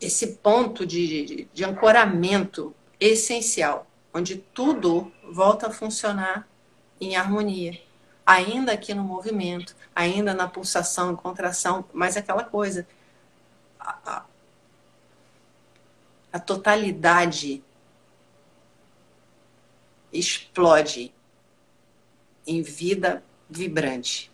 esse 0.00 0.34
ponto 0.34 0.86
de, 0.86 1.24
de, 1.24 1.48
de 1.52 1.64
ancoramento 1.64 2.74
essencial, 2.98 3.86
onde 4.12 4.36
tudo 4.36 5.12
volta 5.32 5.68
a 5.68 5.70
funcionar 5.70 6.48
em 7.00 7.16
harmonia. 7.16 7.80
ainda 8.26 8.72
aqui 8.72 8.94
no 8.94 9.02
movimento, 9.02 9.74
ainda 9.94 10.32
na 10.34 10.46
pulsação 10.46 11.12
e 11.12 11.16
contração, 11.16 11.84
mas 11.92 12.16
aquela 12.16 12.44
coisa, 12.44 12.86
a, 13.78 13.98
a, 14.04 14.24
a 16.32 16.38
totalidade 16.38 17.62
explode 20.12 21.12
em 22.46 22.62
vida 22.62 23.22
vibrante. 23.48 24.30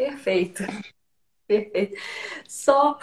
Perfeito. 0.00 0.62
Perfeito. 1.46 1.94
Só 2.48 2.98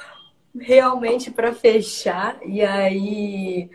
realmente 0.59 1.29
para 1.29 1.53
fechar, 1.53 2.39
e 2.43 2.63
aí 2.63 3.69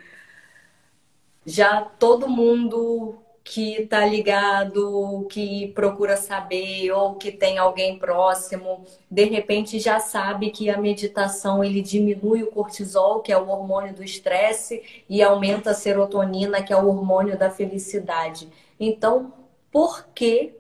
já 1.47 1.83
todo 1.83 2.29
mundo 2.29 3.17
que 3.45 3.87
tá 3.87 4.05
ligado, 4.05 5.25
que 5.31 5.69
procura 5.69 6.17
saber 6.17 6.91
ou 6.91 7.15
que 7.15 7.31
tem 7.31 7.59
alguém 7.59 7.97
próximo, 7.97 8.85
de 9.09 9.25
repente 9.25 9.79
já 9.79 10.01
sabe 10.01 10.51
que 10.51 10.69
a 10.69 10.79
meditação 10.79 11.63
ele 11.63 11.81
diminui 11.81 12.43
o 12.43 12.51
cortisol, 12.51 13.21
que 13.21 13.33
é 13.33 13.39
o 13.39 13.49
hormônio 13.49 13.95
do 13.95 14.03
estresse, 14.03 15.05
e 15.09 15.23
aumenta 15.23 15.71
a 15.71 15.75
serotonina, 15.75 16.61
que 16.61 16.73
é 16.73 16.77
o 16.77 16.89
hormônio 16.89 17.39
da 17.39 17.51
felicidade. 17.51 18.49
Então, 18.81 19.33
por 19.71 20.09
que 20.13 20.55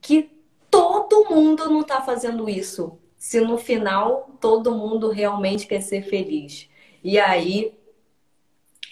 que 0.00 0.37
todo 0.70 1.26
mundo 1.30 1.68
não 1.68 1.80
está 1.80 2.00
fazendo 2.00 2.48
isso? 2.48 2.98
Se 3.16 3.40
no 3.40 3.58
final 3.58 4.30
todo 4.40 4.74
mundo 4.74 5.10
realmente 5.10 5.66
quer 5.66 5.80
ser 5.80 6.02
feliz. 6.02 6.68
E 7.02 7.18
aí, 7.18 7.74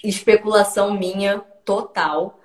especulação 0.02 0.92
minha 0.96 1.40
total 1.64 2.40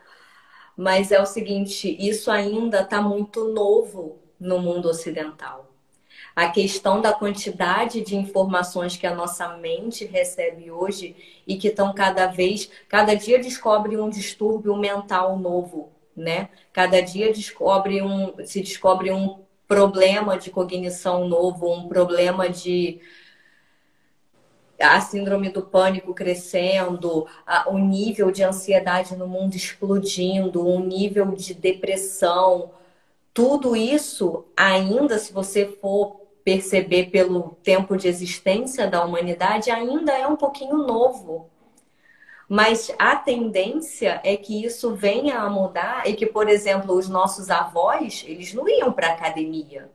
mas 0.82 1.12
é 1.12 1.22
o 1.22 1.26
seguinte: 1.28 1.96
isso 2.00 2.32
ainda 2.32 2.82
está 2.82 3.00
muito 3.02 3.50
novo 3.50 4.20
no 4.40 4.60
mundo 4.60 4.90
ocidental. 4.90 5.70
A 6.36 6.50
questão 6.50 7.02
da 7.02 7.14
quantidade 7.14 8.02
de 8.02 8.16
informações 8.16 8.98
que 8.98 9.06
a 9.06 9.14
nossa 9.14 9.58
mente 9.58 10.06
recebe 10.06 10.72
hoje 10.72 11.16
e 11.46 11.56
que 11.58 11.68
estão 11.68 11.94
cada 11.94 12.26
vez, 12.26 12.68
cada 12.88 13.14
dia 13.16 13.38
descobre 13.38 13.96
um 13.96 14.10
distúrbio 14.10 14.76
mental 14.76 15.38
novo, 15.38 15.91
né? 16.16 16.50
Cada 16.74 17.02
dia 17.02 17.32
descobre 17.32 18.02
um, 18.02 18.34
se 18.46 18.62
descobre 18.62 19.12
um 19.12 19.40
problema 19.68 20.38
de 20.38 20.50
cognição 20.50 21.28
novo, 21.28 21.72
um 21.72 21.88
problema 21.88 22.50
de 22.50 23.00
a 24.80 25.00
síndrome 25.00 25.50
do 25.50 25.62
pânico 25.62 26.14
crescendo, 26.14 27.28
a, 27.46 27.70
o 27.70 27.78
nível 27.78 28.32
de 28.32 28.44
ansiedade 28.44 29.16
no 29.16 29.28
mundo 29.28 29.56
explodindo, 29.56 30.66
o 30.66 30.80
nível 30.80 31.28
de 31.34 31.54
depressão, 31.54 32.72
tudo 33.34 33.76
isso 33.76 34.46
ainda, 34.58 35.20
se 35.20 35.32
você 35.32 35.66
for 35.66 36.22
perceber 36.44 37.12
pelo 37.12 37.56
tempo 37.64 37.96
de 37.96 38.08
existência 38.08 38.88
da 38.88 39.06
humanidade, 39.06 39.70
ainda 39.70 40.12
é 40.12 40.26
um 40.28 40.36
pouquinho 40.36 40.78
novo. 40.78 41.51
Mas 42.54 42.94
a 43.00 43.16
tendência 43.16 44.20
é 44.26 44.36
que 44.36 44.66
isso 44.66 44.94
venha 44.94 45.40
a 45.40 45.50
mudar 45.50 46.06
e 46.06 46.14
que, 46.16 46.26
por 46.26 46.50
exemplo, 46.50 46.94
os 46.94 47.08
nossos 47.08 47.50
avós, 47.50 48.26
eles 48.28 48.54
não 48.54 48.68
iam 48.68 48.92
para 48.92 49.14
academia, 49.14 49.90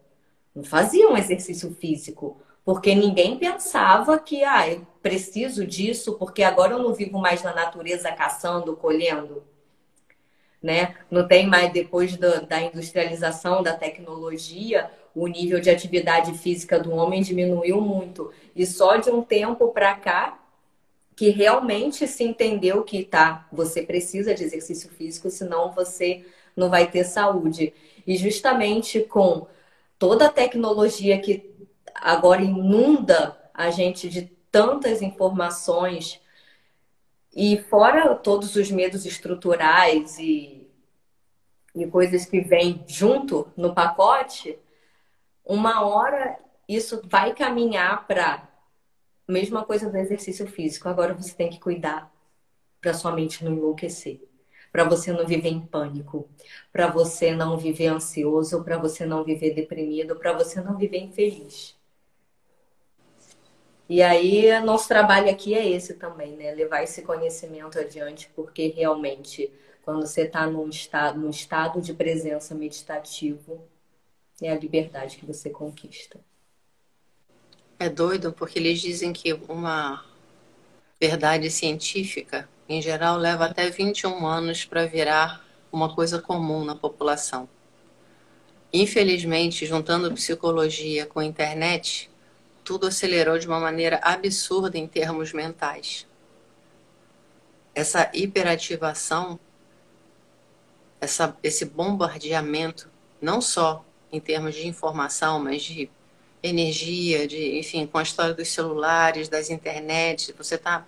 não 0.55 0.65
faziam 0.65 1.19
exercício 1.19 1.71
físico 1.75 2.41
porque 2.65 2.95
ninguém 2.95 3.39
pensava 3.39 4.19
que, 4.19 4.43
ah, 4.43 4.71
eu 4.71 4.87
preciso 5.03 5.67
disso 5.67 6.15
porque 6.15 6.43
agora 6.43 6.73
eu 6.73 6.83
não 6.83 6.95
vivo 6.95 7.19
mais 7.19 7.43
na 7.43 7.55
natureza 7.55 8.11
caçando, 8.11 8.75
colhendo. 8.75 9.45
Né? 10.63 10.95
Não 11.11 11.29
tem 11.29 11.47
mais, 11.47 11.71
depois 11.75 12.17
do, 12.17 12.47
da 12.47 12.63
industrialização, 12.63 13.63
da 13.63 13.75
tecnologia, 13.75 14.91
o 15.15 15.27
nível 15.27 15.61
de 15.61 15.69
atividade 15.69 16.33
física 16.39 16.81
do 16.81 16.91
homem 16.93 17.21
diminuiu 17.21 17.83
muito. 17.83 18.33
E 18.55 18.65
só 18.65 18.97
de 18.97 19.11
um 19.11 19.21
tempo 19.21 19.69
para 19.69 19.95
cá 19.95 20.39
que 21.17 21.31
realmente 21.31 22.07
se 22.07 22.23
entendeu 22.23 22.85
que 22.85 23.03
tá, 23.03 23.49
você 23.51 23.83
precisa 23.83 24.35
de 24.35 24.45
exercício 24.45 24.91
físico, 24.91 25.31
senão 25.31 25.73
você 25.73 26.27
não 26.55 26.69
vai 26.69 26.91
ter 26.91 27.05
saúde. 27.05 27.73
E 28.07 28.17
justamente 28.17 29.01
com 29.01 29.47
toda 29.99 30.27
a 30.27 30.33
tecnologia 30.33 31.19
que 31.19 31.51
agora 31.95 32.43
inunda 32.43 33.35
a 33.55 33.71
gente 33.71 34.11
de 34.11 34.31
tantas 34.53 35.01
informações 35.01 36.21
e 37.35 37.59
fora 37.63 38.15
todos 38.15 38.55
os 38.55 38.71
medos 38.71 39.07
estruturais 39.07 40.19
e, 40.19 40.69
e 41.75 41.87
coisas 41.87 42.27
que 42.27 42.41
vêm 42.43 42.85
junto 42.87 43.51
no 43.57 43.75
pacote, 43.75 44.59
uma 45.43 45.87
hora 45.87 46.39
isso 46.69 47.01
vai 47.05 47.35
caminhar 47.35 48.07
para 48.07 48.46
mesma 49.29 49.65
coisa 49.65 49.91
do 49.91 49.97
exercício 49.97 50.47
físico. 50.47 50.89
Agora 50.89 51.15
você 51.15 51.35
tem 51.35 51.51
que 51.51 51.61
cuidar 51.61 52.13
para 52.81 52.95
sua 52.95 53.13
mente 53.13 53.45
não 53.45 53.53
enlouquecer, 53.53 54.21
para 54.71 54.85
você 54.85 55.13
não 55.13 55.27
viver 55.27 55.49
em 55.49 55.61
pânico, 55.61 56.29
para 56.73 56.87
você 56.89 57.35
não 57.35 57.57
viver 57.57 57.89
ansioso, 57.89 58.63
para 58.63 58.79
você 58.79 59.05
não 59.07 59.25
viver 59.25 59.55
deprimido, 59.55 60.17
para 60.17 60.33
você 60.33 60.61
não 60.61 60.77
viver 60.77 60.99
infeliz. 60.99 61.77
E 63.89 64.03
aí, 64.03 64.59
nosso 64.61 64.89
trabalho 64.89 65.31
aqui 65.31 65.55
é 65.55 65.69
esse 65.69 65.95
também, 65.95 66.37
né? 66.37 66.53
Levar 66.53 66.83
esse 66.83 67.03
conhecimento 67.03 67.79
adiante, 67.79 68.29
porque 68.35 68.69
realmente, 68.69 69.53
quando 69.83 70.05
você 70.07 70.23
está 70.23 70.47
num 70.47 70.69
estado, 70.69 71.21
num 71.21 71.31
estado 71.31 71.81
de 71.81 71.95
presença 71.95 72.55
meditativo, 72.55 73.65
é 74.43 74.51
a 74.51 74.59
liberdade 74.59 75.17
que 75.17 75.25
você 75.27 75.51
conquista. 75.51 76.21
É 77.79 77.91
doido, 77.91 78.33
porque 78.33 78.59
eles 78.59 78.81
dizem 78.81 79.13
que 79.13 79.35
uma 79.49 80.03
verdade 80.99 81.51
científica, 81.51 82.49
em 82.67 82.81
geral, 82.81 83.19
leva 83.19 83.45
até 83.45 83.69
21 83.69 84.27
anos 84.27 84.65
para 84.65 84.87
virar 84.87 85.45
uma 85.71 85.95
coisa 85.95 86.19
comum 86.19 86.65
na 86.65 86.75
população. 86.75 87.47
Infelizmente, 88.73 89.67
juntando 89.67 90.13
psicologia 90.15 91.05
com 91.05 91.23
internet, 91.23 92.11
tudo 92.65 92.87
acelerou 92.87 93.39
de 93.39 93.47
uma 93.47 93.61
maneira 93.61 94.01
absurda 94.03 94.79
em 94.79 94.87
termos 94.87 95.35
mentais. 95.35 96.07
Essa 97.75 98.11
hiperativação, 98.15 99.39
essa, 100.99 101.37
esse 101.43 101.67
bombardeamento, 101.67 102.91
não 103.21 103.43
só 103.43 103.85
em 104.11 104.19
termos 104.19 104.55
de 104.55 104.67
informação, 104.67 105.39
mas 105.39 105.63
de 105.63 105.91
energia, 106.47 107.27
de, 107.27 107.59
enfim, 107.59 107.87
com 107.87 107.99
a 107.99 108.03
história 108.03 108.35
dos 108.35 108.49
celulares, 108.49 109.29
das 109.29 109.51
internets, 109.51 110.33
você 110.37 110.55
está 110.57 110.87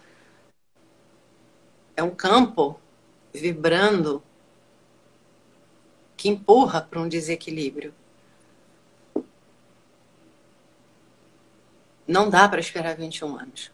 é 1.98 2.02
um 2.02 2.14
campo 2.14 2.78
vibrando 3.35 4.22
que 6.16 6.28
empurra 6.28 6.80
para 6.80 7.01
um 7.01 7.09
desequilíbrio. 7.09 7.93
Não 12.06 12.30
dá 12.30 12.48
para 12.48 12.60
esperar 12.60 12.97
21 12.97 13.36
anos. 13.36 13.72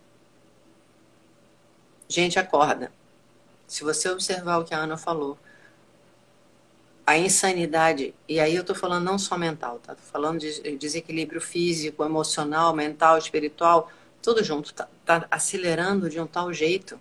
Gente, 2.09 2.39
acorda. 2.39 2.90
Se 3.66 3.85
você 3.85 4.09
observar 4.09 4.59
o 4.59 4.65
que 4.65 4.74
a 4.74 4.78
Ana 4.78 4.97
falou, 4.97 5.39
a 7.06 7.18
insanidade, 7.18 8.14
e 8.26 8.40
aí 8.40 8.55
eu 8.55 8.62
estou 8.62 8.74
falando 8.74 9.05
não 9.05 9.18
só 9.18 9.36
mental, 9.36 9.78
tá? 9.78 9.94
Tô 9.94 10.02
falando 10.02 10.40
de 10.40 10.76
desequilíbrio 10.78 11.40
físico, 11.40 12.02
emocional, 12.02 12.74
mental, 12.74 13.18
espiritual, 13.18 13.90
tudo 14.22 14.43
junto, 14.43 14.72
tá, 14.72 14.89
tá 15.05 15.26
acelerando 15.31 16.09
de 16.09 16.18
um 16.18 16.26
tal 16.26 16.52
jeito. 16.52 16.98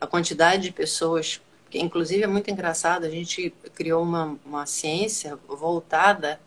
A 0.00 0.06
quantidade 0.06 0.62
de 0.62 0.72
pessoas, 0.72 1.42
que 1.68 1.78
inclusive 1.78 2.22
é 2.22 2.26
muito 2.26 2.50
engraçado, 2.50 3.04
a 3.04 3.10
gente 3.10 3.50
criou 3.74 4.02
uma, 4.02 4.38
uma 4.46 4.64
ciência 4.64 5.38
voltada 5.46 6.40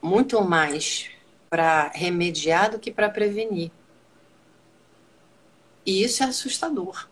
muito 0.00 0.40
mais 0.42 1.10
para 1.50 1.88
remediar 1.88 2.70
do 2.70 2.78
que 2.78 2.92
para 2.92 3.10
prevenir. 3.10 3.72
E 5.84 6.04
isso 6.04 6.22
é 6.22 6.26
assustador. 6.26 7.08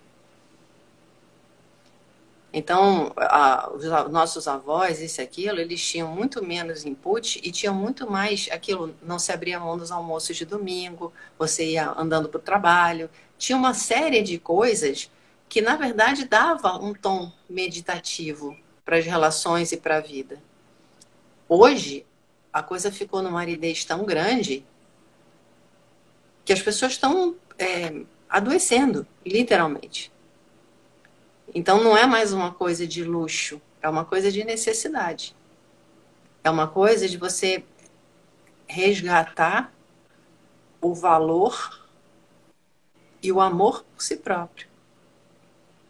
Então, 2.52 3.12
a, 3.16 3.70
os 3.72 3.84
nossos 4.10 4.48
avós, 4.48 5.00
isso 5.00 5.20
e 5.20 5.24
aquilo, 5.24 5.60
eles 5.60 5.80
tinham 5.80 6.08
muito 6.08 6.44
menos 6.44 6.84
input 6.84 7.40
e 7.44 7.52
tinham 7.52 7.74
muito 7.74 8.10
mais 8.10 8.48
aquilo, 8.50 8.94
não 9.02 9.20
se 9.20 9.30
abria 9.30 9.60
mão 9.60 9.78
dos 9.78 9.92
almoços 9.92 10.36
de 10.36 10.44
domingo, 10.44 11.12
você 11.38 11.64
ia 11.72 11.94
andando 11.96 12.28
para 12.28 12.38
o 12.38 12.42
trabalho. 12.42 13.08
Tinha 13.38 13.56
uma 13.56 13.72
série 13.72 14.22
de 14.22 14.38
coisas 14.38 15.08
que, 15.48 15.60
na 15.60 15.76
verdade, 15.76 16.24
dava 16.24 16.76
um 16.76 16.92
tom 16.92 17.32
meditativo 17.48 18.56
para 18.84 18.96
as 18.96 19.06
relações 19.06 19.70
e 19.70 19.76
para 19.76 19.98
a 19.98 20.00
vida. 20.00 20.42
Hoje, 21.48 22.04
a 22.52 22.62
coisa 22.62 22.90
ficou 22.90 23.22
numa 23.22 23.40
aridez 23.40 23.84
tão 23.84 24.04
grande 24.04 24.64
que 26.44 26.52
as 26.52 26.60
pessoas 26.60 26.92
estão 26.92 27.36
é, 27.56 28.02
adoecendo, 28.28 29.06
literalmente. 29.24 30.10
Então 31.54 31.82
não 31.82 31.96
é 31.96 32.06
mais 32.06 32.32
uma 32.32 32.52
coisa 32.52 32.86
de 32.86 33.02
luxo, 33.02 33.60
é 33.82 33.88
uma 33.88 34.04
coisa 34.04 34.30
de 34.30 34.44
necessidade. 34.44 35.34
É 36.44 36.50
uma 36.50 36.68
coisa 36.68 37.08
de 37.08 37.16
você 37.16 37.64
resgatar 38.66 39.72
o 40.80 40.94
valor 40.94 41.86
e 43.22 43.30
o 43.32 43.40
amor 43.40 43.84
por 43.84 44.02
si 44.02 44.16
próprio. 44.16 44.68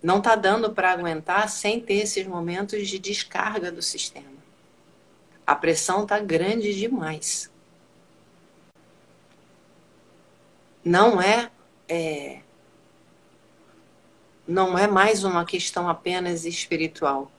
Não 0.03 0.19
está 0.19 0.35
dando 0.35 0.73
para 0.73 0.93
aguentar 0.93 1.49
sem 1.49 1.79
ter 1.79 1.95
esses 1.95 2.27
momentos 2.27 2.89
de 2.89 2.99
descarga 2.99 3.71
do 3.71 3.83
sistema. 3.83 4.41
A 5.47 5.55
pressão 5.55 6.05
está 6.05 6.19
grande 6.19 6.75
demais. 6.75 7.51
Não 10.83 11.21
é, 11.21 11.51
é 11.87 12.41
não 14.51 14.77
é 14.77 14.89
mais 14.89 15.23
uma 15.23 15.45
questão 15.45 15.89
apenas 15.89 16.45
espiritual. 16.45 17.31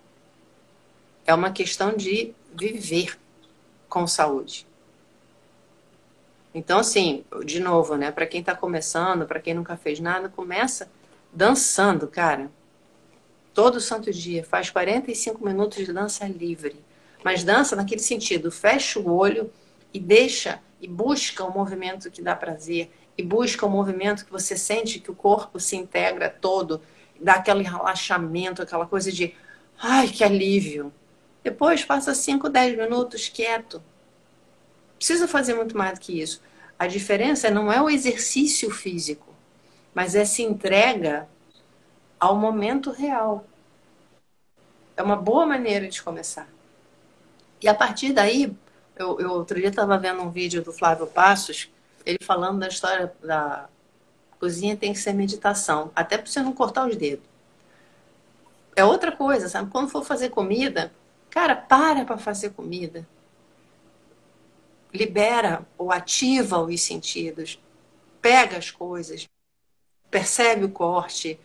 É 1.25 1.33
uma 1.33 1.51
questão 1.51 1.95
de 1.95 2.33
viver 2.53 3.19
com 3.89 4.07
saúde. 4.07 4.65
Então, 6.55 6.79
assim, 6.79 7.25
de 7.45 7.59
novo, 7.59 7.95
né? 7.95 8.11
Para 8.11 8.25
quem 8.25 8.39
está 8.39 8.55
começando, 8.55 9.25
para 9.25 9.41
quem 9.41 9.53
nunca 9.53 9.75
fez 9.75 9.99
nada, 9.99 10.29
começa 10.29 10.89
dançando, 11.33 12.07
cara. 12.07 12.49
Todo 13.53 13.81
santo 13.81 14.09
dia. 14.11 14.45
Faz 14.45 14.69
45 14.69 15.45
minutos 15.45 15.85
de 15.85 15.91
dança 15.91 16.25
livre. 16.25 16.77
Mas 17.23 17.43
dança 17.43 17.75
naquele 17.75 18.01
sentido. 18.01 18.49
Fecha 18.49 18.99
o 18.99 19.13
olho 19.13 19.51
e 19.93 19.99
deixa 19.99 20.61
e 20.79 20.87
busca 20.87 21.43
o 21.43 21.53
movimento 21.53 22.09
que 22.09 22.21
dá 22.21 22.37
prazer. 22.37 22.89
E 23.17 23.23
busca 23.23 23.65
o 23.65 23.69
movimento 23.69 24.25
que 24.25 24.31
você 24.31 24.55
sente 24.55 24.99
que 24.99 25.11
o 25.11 25.15
corpo 25.15 25.59
se 25.59 25.75
integra 25.75 26.29
todo 26.29 26.81
dá 27.21 27.35
aquele 27.35 27.63
relaxamento, 27.63 28.61
aquela 28.61 28.85
coisa 28.85 29.11
de 29.11 29.35
ai, 29.79 30.07
que 30.07 30.23
alívio. 30.23 30.91
Depois 31.43 31.83
passa 31.83 32.13
5, 32.13 32.49
10 32.49 32.77
minutos 32.77 33.27
quieto. 33.27 33.81
Precisa 34.97 35.27
fazer 35.27 35.53
muito 35.53 35.77
mais 35.77 35.97
do 35.97 36.01
que 36.01 36.21
isso. 36.21 36.41
A 36.77 36.87
diferença 36.87 37.49
não 37.49 37.71
é 37.71 37.81
o 37.81 37.89
exercício 37.89 38.69
físico, 38.69 39.33
mas 39.93 40.15
é 40.15 40.25
se 40.25 40.43
entrega 40.43 41.27
ao 42.19 42.35
momento 42.35 42.91
real. 42.91 43.45
É 44.95 45.01
uma 45.01 45.15
boa 45.15 45.45
maneira 45.45 45.87
de 45.87 46.01
começar. 46.01 46.47
E 47.61 47.67
a 47.67 47.73
partir 47.73 48.13
daí, 48.13 48.55
eu, 48.95 49.19
eu 49.19 49.31
outro 49.31 49.59
dia 49.59 49.69
estava 49.69 49.97
vendo 49.97 50.21
um 50.21 50.29
vídeo 50.29 50.63
do 50.63 50.71
Flávio 50.71 51.07
Passos, 51.07 51.71
ele 52.05 52.19
falando 52.23 52.59
da 52.59 52.67
história 52.67 53.11
da 53.23 53.67
Cozinha 54.41 54.75
tem 54.75 54.91
que 54.91 54.97
ser 54.97 55.13
meditação, 55.13 55.91
até 55.95 56.17
para 56.17 56.25
você 56.25 56.41
não 56.41 56.51
cortar 56.51 56.87
os 56.87 56.95
dedos. 56.95 57.23
É 58.75 58.83
outra 58.83 59.11
coisa, 59.11 59.47
sabe? 59.47 59.69
Quando 59.69 59.91
for 59.91 60.03
fazer 60.03 60.29
comida, 60.29 60.91
cara, 61.29 61.55
para 61.55 62.03
para 62.05 62.17
fazer 62.17 62.49
comida. 62.49 63.07
Libera 64.91 65.63
ou 65.77 65.91
ativa 65.91 66.59
os 66.59 66.81
sentidos. 66.81 67.61
Pega 68.19 68.57
as 68.57 68.71
coisas, 68.71 69.29
percebe 70.09 70.65
o 70.65 70.71
corte, 70.71 71.39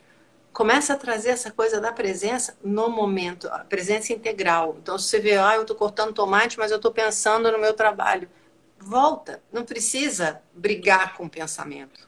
começa 0.50 0.94
a 0.94 0.96
trazer 0.96 1.28
essa 1.28 1.50
coisa 1.50 1.78
da 1.78 1.92
presença 1.92 2.56
no 2.64 2.88
momento, 2.88 3.46
a 3.48 3.58
presença 3.58 4.14
integral. 4.14 4.74
Então, 4.80 4.98
se 4.98 5.10
você 5.10 5.20
vê, 5.20 5.36
ah, 5.36 5.56
eu 5.56 5.62
estou 5.62 5.76
cortando 5.76 6.14
tomate, 6.14 6.58
mas 6.58 6.70
eu 6.70 6.78
estou 6.78 6.92
pensando 6.92 7.52
no 7.52 7.58
meu 7.58 7.74
trabalho. 7.74 8.26
Volta, 8.78 9.42
não 9.52 9.66
precisa 9.66 10.40
brigar 10.54 11.14
com 11.14 11.26
o 11.26 11.30
pensamento. 11.30 12.05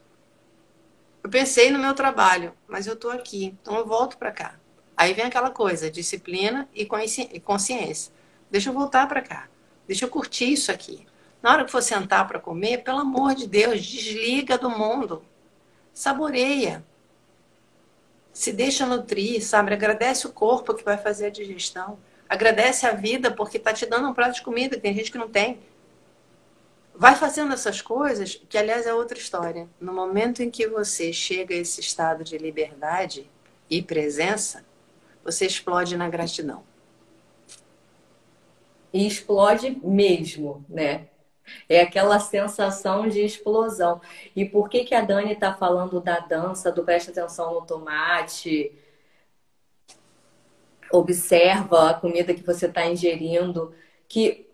Eu 1.28 1.30
pensei 1.30 1.70
no 1.70 1.78
meu 1.78 1.92
trabalho, 1.92 2.55
mas 2.66 2.86
eu 2.86 2.94
estou 2.94 3.10
aqui, 3.10 3.55
então 3.60 3.76
eu 3.76 3.84
volto 3.84 4.16
para 4.16 4.32
cá. 4.32 4.55
Aí 4.96 5.12
vem 5.12 5.26
aquela 5.26 5.50
coisa, 5.50 5.90
disciplina 5.90 6.66
e 6.74 6.86
consciência. 6.86 8.10
Deixa 8.50 8.70
eu 8.70 8.72
voltar 8.72 9.06
para 9.06 9.20
cá. 9.20 9.46
Deixa 9.86 10.06
eu 10.06 10.09
curtir 10.09 10.50
isso 10.50 10.72
aqui. 10.72 11.06
Na 11.42 11.52
hora 11.52 11.66
que 11.66 11.70
for 11.70 11.82
sentar 11.82 12.26
para 12.26 12.40
comer, 12.40 12.78
pelo 12.78 13.00
amor 13.00 13.34
de 13.34 13.46
Deus, 13.46 13.84
desliga 13.84 14.56
do 14.56 14.70
mundo. 14.70 15.22
Saboreia. 15.92 16.82
Se 18.32 18.50
deixa 18.50 18.86
nutrir, 18.86 19.44
sabe? 19.44 19.74
Agradece 19.74 20.26
o 20.26 20.32
corpo 20.32 20.72
que 20.72 20.82
vai 20.82 20.96
fazer 20.96 21.26
a 21.26 21.30
digestão. 21.30 21.98
Agradece 22.26 22.86
a 22.86 22.92
vida 22.92 23.30
porque 23.30 23.59
está 23.59 23.74
te 23.74 23.84
dando 23.84 24.09
um 24.09 24.14
prato 24.14 24.36
de 24.36 24.42
comida. 24.42 24.80
Tem 24.80 24.94
gente 24.94 25.12
que 25.12 25.18
não 25.18 25.28
tem. 25.28 25.60
Vai 26.99 27.15
fazendo 27.15 27.53
essas 27.55 27.81
coisas, 27.81 28.35
que 28.49 28.59
aliás 28.59 28.85
é 28.85 28.93
outra 28.93 29.16
história. 29.16 29.69
No 29.81 29.93
momento 29.93 30.43
em 30.43 30.51
que 30.51 30.66
você 30.66 31.12
chega 31.12 31.55
a 31.55 31.59
esse 31.59 31.81
estado 31.81 32.25
de 32.25 32.37
liberdade 32.37 33.31
e 33.70 33.81
presença, 33.81 34.65
você 35.23 35.47
explode 35.47 35.97
na 35.97 36.09
gratidão. 36.09 36.65
E 38.93 39.07
explode 39.07 39.79
mesmo, 39.81 40.65
né? 40.69 41.07
É 41.69 41.83
aquela 41.83 42.19
sensação 42.19 43.09
de 43.09 43.20
explosão. 43.20 44.01
E 44.35 44.45
por 44.45 44.69
que, 44.69 44.83
que 44.83 44.95
a 44.95 45.01
Dani 45.01 45.35
está 45.35 45.55
falando 45.55 46.01
da 46.01 46.19
dança, 46.19 46.73
do 46.73 46.83
presta 46.83 47.12
atenção 47.12 47.55
no 47.55 47.65
tomate, 47.65 48.73
observa 50.91 51.91
a 51.91 51.95
comida 51.95 52.35
que 52.35 52.43
você 52.43 52.66
está 52.66 52.85
ingerindo, 52.87 53.73
que 54.09 54.48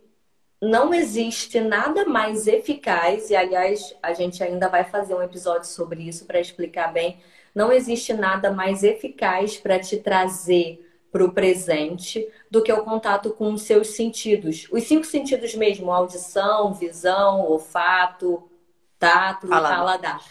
não 0.60 0.94
existe 0.94 1.60
nada 1.60 2.06
mais 2.06 2.46
eficaz, 2.46 3.30
e 3.30 3.36
aliás, 3.36 3.94
a 4.02 4.12
gente 4.12 4.42
ainda 4.42 4.68
vai 4.68 4.84
fazer 4.84 5.14
um 5.14 5.22
episódio 5.22 5.68
sobre 5.68 6.02
isso 6.02 6.24
para 6.24 6.40
explicar 6.40 6.92
bem. 6.92 7.18
Não 7.54 7.72
existe 7.72 8.12
nada 8.12 8.50
mais 8.50 8.82
eficaz 8.82 9.56
para 9.56 9.78
te 9.78 9.98
trazer 9.98 10.80
para 11.12 11.24
o 11.24 11.32
presente 11.32 12.28
do 12.50 12.60
que 12.60 12.72
o 12.72 12.82
contato 12.82 13.30
com 13.30 13.52
os 13.52 13.62
seus 13.62 13.88
sentidos. 13.88 14.66
Os 14.72 14.82
cinco 14.82 15.04
sentidos 15.04 15.54
mesmo: 15.54 15.92
audição, 15.92 16.74
visão, 16.74 17.42
olfato, 17.42 18.50
tato 18.98 19.46
e 19.46 19.50
paladar. 19.50 20.24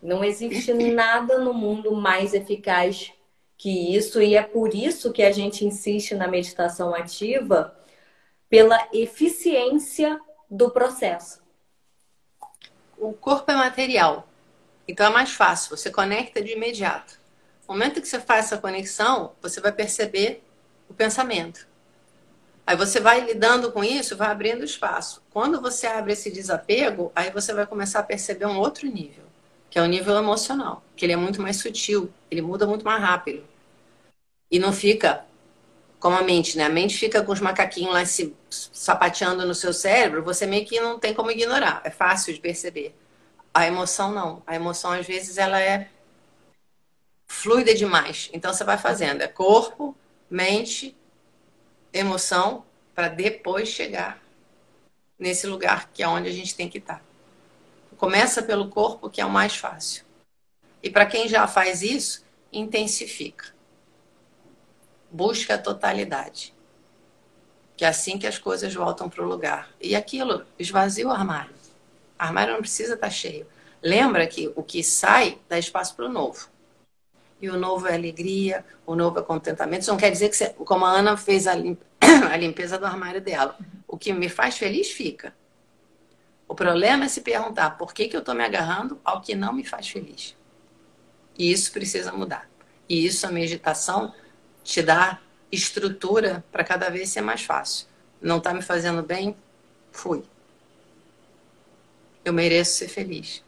Não 0.00 0.22
existe 0.22 0.72
nada 0.72 1.38
no 1.38 1.54
mundo 1.54 1.92
mais 1.92 2.34
eficaz 2.34 3.12
que 3.56 3.94
isso, 3.94 4.20
e 4.20 4.34
é 4.34 4.42
por 4.42 4.74
isso 4.74 5.12
que 5.12 5.22
a 5.22 5.30
gente 5.30 5.64
insiste 5.64 6.14
na 6.14 6.26
meditação 6.26 6.94
ativa 6.94 7.76
pela 8.52 8.86
eficiência 8.92 10.20
do 10.50 10.68
processo. 10.68 11.40
O 12.98 13.14
corpo 13.14 13.50
é 13.50 13.54
material, 13.54 14.28
então 14.86 15.06
é 15.06 15.08
mais 15.08 15.32
fácil, 15.32 15.74
você 15.74 15.90
conecta 15.90 16.42
de 16.42 16.52
imediato. 16.52 17.18
No 17.66 17.72
momento 17.72 17.98
que 17.98 18.06
você 18.06 18.20
faz 18.20 18.44
essa 18.44 18.58
conexão, 18.58 19.32
você 19.40 19.58
vai 19.58 19.72
perceber 19.72 20.44
o 20.86 20.92
pensamento. 20.92 21.66
Aí 22.66 22.76
você 22.76 23.00
vai 23.00 23.20
lidando 23.24 23.72
com 23.72 23.82
isso, 23.82 24.18
vai 24.18 24.28
abrindo 24.28 24.62
espaço. 24.62 25.22
Quando 25.30 25.58
você 25.58 25.86
abre 25.86 26.12
esse 26.12 26.30
desapego, 26.30 27.10
aí 27.14 27.30
você 27.30 27.54
vai 27.54 27.66
começar 27.66 28.00
a 28.00 28.02
perceber 28.02 28.44
um 28.44 28.58
outro 28.58 28.86
nível, 28.86 29.24
que 29.70 29.78
é 29.78 29.82
o 29.82 29.86
nível 29.86 30.14
emocional, 30.14 30.84
que 30.94 31.06
ele 31.06 31.14
é 31.14 31.16
muito 31.16 31.40
mais 31.40 31.56
sutil, 31.56 32.12
ele 32.30 32.42
muda 32.42 32.66
muito 32.66 32.84
mais 32.84 33.00
rápido. 33.00 33.46
E 34.50 34.58
não 34.58 34.74
fica 34.74 35.24
como 36.02 36.16
a 36.16 36.22
mente, 36.22 36.58
né? 36.58 36.64
A 36.64 36.68
mente 36.68 36.98
fica 36.98 37.22
com 37.22 37.30
os 37.30 37.38
macaquinhos 37.38 37.94
lá 37.94 38.04
se 38.04 38.34
sapateando 38.50 39.46
no 39.46 39.54
seu 39.54 39.72
cérebro, 39.72 40.20
você 40.20 40.44
meio 40.46 40.66
que 40.66 40.80
não 40.80 40.98
tem 40.98 41.14
como 41.14 41.30
ignorar. 41.30 41.80
É 41.84 41.90
fácil 41.90 42.34
de 42.34 42.40
perceber. 42.40 42.92
A 43.54 43.68
emoção 43.68 44.10
não. 44.10 44.42
A 44.44 44.56
emoção, 44.56 44.90
às 44.90 45.06
vezes, 45.06 45.38
ela 45.38 45.60
é 45.60 45.88
fluida 47.28 47.72
demais. 47.72 48.28
Então, 48.32 48.52
você 48.52 48.64
vai 48.64 48.76
fazendo. 48.76 49.22
É 49.22 49.28
corpo, 49.28 49.96
mente, 50.28 50.96
emoção, 51.92 52.64
para 52.96 53.06
depois 53.06 53.68
chegar 53.68 54.20
nesse 55.16 55.46
lugar 55.46 55.88
que 55.94 56.02
é 56.02 56.08
onde 56.08 56.28
a 56.28 56.32
gente 56.32 56.56
tem 56.56 56.68
que 56.68 56.78
estar. 56.78 57.00
Começa 57.96 58.42
pelo 58.42 58.68
corpo, 58.68 59.08
que 59.08 59.20
é 59.20 59.24
o 59.24 59.30
mais 59.30 59.54
fácil. 59.54 60.04
E 60.82 60.90
para 60.90 61.06
quem 61.06 61.28
já 61.28 61.46
faz 61.46 61.80
isso, 61.80 62.24
intensifica 62.52 63.52
busca 65.12 65.54
a 65.54 65.58
totalidade. 65.58 66.54
Que 67.76 67.84
é 67.84 67.88
assim 67.88 68.18
que 68.18 68.26
as 68.26 68.38
coisas 68.38 68.72
voltam 68.74 69.08
para 69.08 69.22
o 69.22 69.28
lugar. 69.28 69.70
E 69.80 69.94
aquilo 69.94 70.44
esvazia 70.58 71.06
o 71.06 71.10
armário. 71.10 71.52
O 72.18 72.22
armário 72.22 72.54
não 72.54 72.60
precisa 72.60 72.94
estar 72.94 73.06
tá 73.06 73.12
cheio. 73.12 73.46
Lembra 73.82 74.26
que 74.26 74.50
o 74.56 74.62
que 74.62 74.82
sai 74.82 75.38
dá 75.48 75.58
espaço 75.58 75.94
para 75.94 76.06
o 76.06 76.12
novo. 76.12 76.48
E 77.40 77.50
o 77.50 77.58
novo 77.58 77.88
é 77.88 77.94
alegria, 77.94 78.64
o 78.86 78.94
novo 78.94 79.18
é 79.18 79.22
contentamento. 79.22 79.82
Isso 79.82 79.90
não 79.90 79.98
quer 79.98 80.10
dizer 80.10 80.28
que, 80.28 80.36
você, 80.36 80.50
como 80.50 80.84
a 80.84 80.90
Ana 80.90 81.16
fez 81.16 81.46
a, 81.46 81.52
a 82.30 82.36
limpeza 82.36 82.78
do 82.78 82.86
armário 82.86 83.20
dela, 83.20 83.58
o 83.86 83.98
que 83.98 84.12
me 84.12 84.28
faz 84.28 84.56
feliz 84.56 84.90
fica. 84.92 85.34
O 86.46 86.54
problema 86.54 87.06
é 87.06 87.08
se 87.08 87.22
perguntar 87.22 87.70
por 87.72 87.92
que, 87.92 88.08
que 88.08 88.14
eu 88.14 88.20
estou 88.20 88.34
me 88.34 88.44
agarrando 88.44 89.00
ao 89.04 89.20
que 89.20 89.34
não 89.34 89.52
me 89.52 89.64
faz 89.64 89.88
feliz. 89.88 90.36
E 91.36 91.50
isso 91.50 91.72
precisa 91.72 92.12
mudar. 92.12 92.48
E 92.88 93.04
isso 93.04 93.26
a 93.26 93.32
meditação 93.32 94.14
te 94.62 94.82
dá 94.82 95.20
estrutura 95.50 96.44
para 96.50 96.64
cada 96.64 96.88
vez 96.88 97.10
ser 97.10 97.20
mais 97.20 97.42
fácil. 97.42 97.86
Não 98.20 98.38
está 98.38 98.54
me 98.54 98.62
fazendo 98.62 99.02
bem? 99.02 99.36
Fui. 99.90 100.24
Eu 102.24 102.32
mereço 102.32 102.78
ser 102.78 102.88
feliz. 102.88 103.44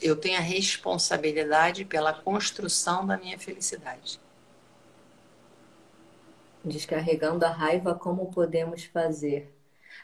eu 0.00 0.16
tenho 0.16 0.38
a 0.38 0.42
responsabilidade 0.42 1.84
pela 1.84 2.12
construção 2.12 3.06
da 3.06 3.16
minha 3.16 3.38
felicidade. 3.38 4.20
Descarregando 6.64 7.44
a 7.44 7.50
raiva, 7.50 7.94
como 7.94 8.32
podemos 8.32 8.84
fazer? 8.84 9.54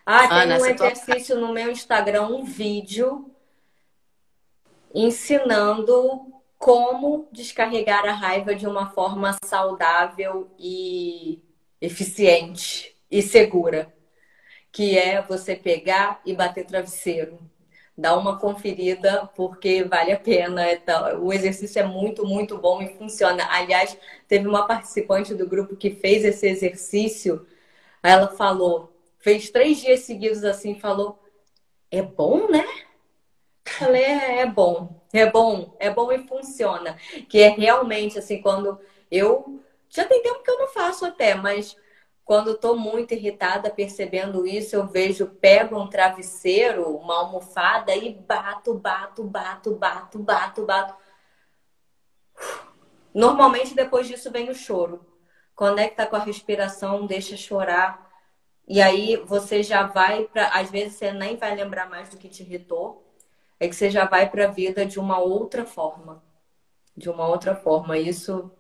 Ah, 0.07 0.29
tem 0.29 0.43
Ana, 0.43 0.59
um 0.61 0.67
exercício 0.67 1.35
tô... 1.35 1.41
no 1.41 1.53
meu 1.53 1.71
Instagram, 1.71 2.29
um 2.29 2.45
vídeo 2.45 3.31
ensinando 4.95 6.33
como 6.65 7.29
descarregar 7.31 8.07
a 8.07 8.13
raiva 8.13 8.55
de 8.55 8.67
uma 8.67 8.89
forma 8.89 9.37
saudável 9.45 10.51
e 10.59 11.43
eficiente 11.79 12.97
e 13.11 13.21
segura, 13.21 13.93
que 14.73 14.97
é 14.99 15.21
você 15.21 15.55
pegar 15.55 16.23
e 16.25 16.35
bater 16.35 16.65
travesseiro. 16.65 17.39
Dá 17.95 18.17
uma 18.17 18.39
conferida 18.41 19.31
porque 19.37 19.85
vale 19.85 20.13
a 20.13 20.19
pena. 20.19 20.65
O 21.21 21.35
exercício 21.35 21.81
é 21.81 21.85
muito, 21.85 22.27
muito 22.27 22.57
bom 22.57 22.81
e 22.81 22.97
funciona. 22.97 23.47
Aliás, 23.51 23.99
teve 24.27 24.49
uma 24.49 24.67
participante 24.67 25.35
do 25.35 25.47
grupo 25.47 25.77
que 25.77 25.91
fez 25.91 26.25
esse 26.25 26.49
exercício. 26.49 27.47
Ela 28.03 28.29
falou, 28.29 28.91
fez 29.19 29.51
três 29.51 29.83
dias 29.83 30.01
seguidos 30.01 30.43
assim, 30.45 30.81
falou: 30.81 31.23
é 31.91 32.01
bom, 32.01 32.49
né? 32.49 32.65
Falei, 33.67 34.03
é, 34.03 34.41
é 34.41 34.47
bom, 34.47 35.04
é 35.19 35.31
bom, 35.31 35.75
é 35.79 35.91
bom 35.91 36.13
e 36.13 36.27
funciona. 36.27 36.97
Que 37.29 37.41
é 37.41 37.49
realmente 37.49 38.19
assim, 38.19 38.41
quando 38.41 38.79
eu. 39.11 39.61
Já 39.89 40.05
tem 40.05 40.23
tempo 40.23 40.43
que 40.43 40.51
eu 40.51 40.59
não 40.59 40.69
faço 40.69 41.05
até, 41.05 41.35
mas 41.35 41.77
quando 42.25 42.53
estou 42.53 42.77
muito 42.77 43.13
irritada 43.13 43.71
percebendo 43.71 44.47
isso, 44.47 44.75
eu 44.75 44.87
vejo, 44.87 45.27
pego 45.27 45.79
um 45.79 45.89
travesseiro, 45.89 46.97
uma 46.97 47.19
almofada 47.19 47.95
e 47.95 48.15
bato, 48.15 48.75
bato, 48.75 49.23
bato, 49.23 49.75
bato, 49.75 50.19
bato, 50.19 50.65
bato. 50.65 50.95
Normalmente 53.13 53.75
depois 53.75 54.09
disso 54.09 54.31
vem 54.31 54.51
o 54.51 54.55
choro. 54.55 55.05
Conecta 55.55 56.07
com 56.07 56.17
a 56.17 56.21
respiração, 56.21 57.07
deixa 57.07 57.37
chorar. 57.37 58.11
E 58.67 58.81
aí 58.81 59.17
você 59.19 59.63
já 59.63 59.85
vai 59.87 60.25
para, 60.25 60.49
às 60.49 60.71
vezes 60.71 60.95
você 60.95 61.13
nem 61.13 61.37
vai 61.37 61.55
lembrar 61.55 61.89
mais 61.89 62.09
do 62.09 62.17
que 62.17 62.29
te 62.29 62.43
irritou, 62.43 63.04
é 63.59 63.69
que 63.69 63.75
você 63.75 63.91
já 63.91 64.05
vai 64.05 64.29
para 64.29 64.45
a 64.45 64.51
vida 64.51 64.85
de 64.85 64.99
uma 64.99 65.19
outra 65.19 65.65
forma. 65.65 66.23
De 66.97 67.09
uma 67.09 67.27
outra 67.27 67.55
forma. 67.55 67.99
Isso 67.99 68.51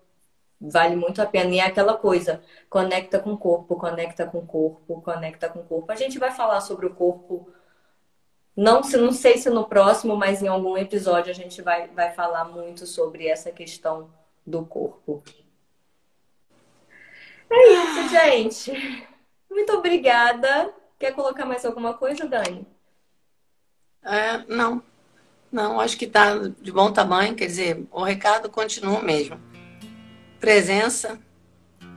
vale 0.60 0.96
muito 0.96 1.20
a 1.20 1.26
pena. 1.26 1.54
E 1.54 1.58
é 1.58 1.64
aquela 1.64 1.96
coisa, 1.96 2.42
conecta 2.68 3.18
com 3.18 3.32
o 3.32 3.38
corpo, 3.38 3.76
conecta 3.76 4.26
com 4.26 4.38
o 4.38 4.46
corpo, 4.46 5.02
conecta 5.02 5.48
com 5.48 5.60
o 5.60 5.64
corpo. 5.64 5.90
A 5.92 5.96
gente 5.96 6.18
vai 6.18 6.30
falar 6.30 6.60
sobre 6.60 6.86
o 6.86 6.94
corpo, 6.94 7.52
não, 8.56 8.80
não 8.80 9.12
sei 9.12 9.38
se 9.38 9.50
no 9.50 9.66
próximo, 9.66 10.16
mas 10.16 10.42
em 10.42 10.48
algum 10.48 10.76
episódio 10.76 11.30
a 11.30 11.34
gente 11.34 11.60
vai, 11.62 11.88
vai 11.88 12.12
falar 12.12 12.44
muito 12.44 12.86
sobre 12.86 13.26
essa 13.26 13.50
questão 13.50 14.10
do 14.46 14.64
corpo. 14.64 15.22
É 17.50 17.72
isso, 17.72 18.08
gente. 18.08 19.06
Muito 19.50 19.72
obrigada. 19.72 20.72
Quer 20.98 21.12
colocar 21.12 21.44
mais 21.44 21.64
alguma 21.64 21.94
coisa, 21.94 22.26
Dani? 22.26 22.66
É, 24.04 24.44
não. 24.48 24.82
Não, 25.50 25.80
acho 25.80 25.96
que 25.96 26.04
está 26.04 26.36
de 26.36 26.72
bom 26.72 26.92
tamanho, 26.92 27.34
quer 27.34 27.46
dizer, 27.46 27.86
o 27.92 28.02
recado 28.02 28.50
continua 28.50 29.00
mesmo 29.00 29.38
presença, 30.44 31.18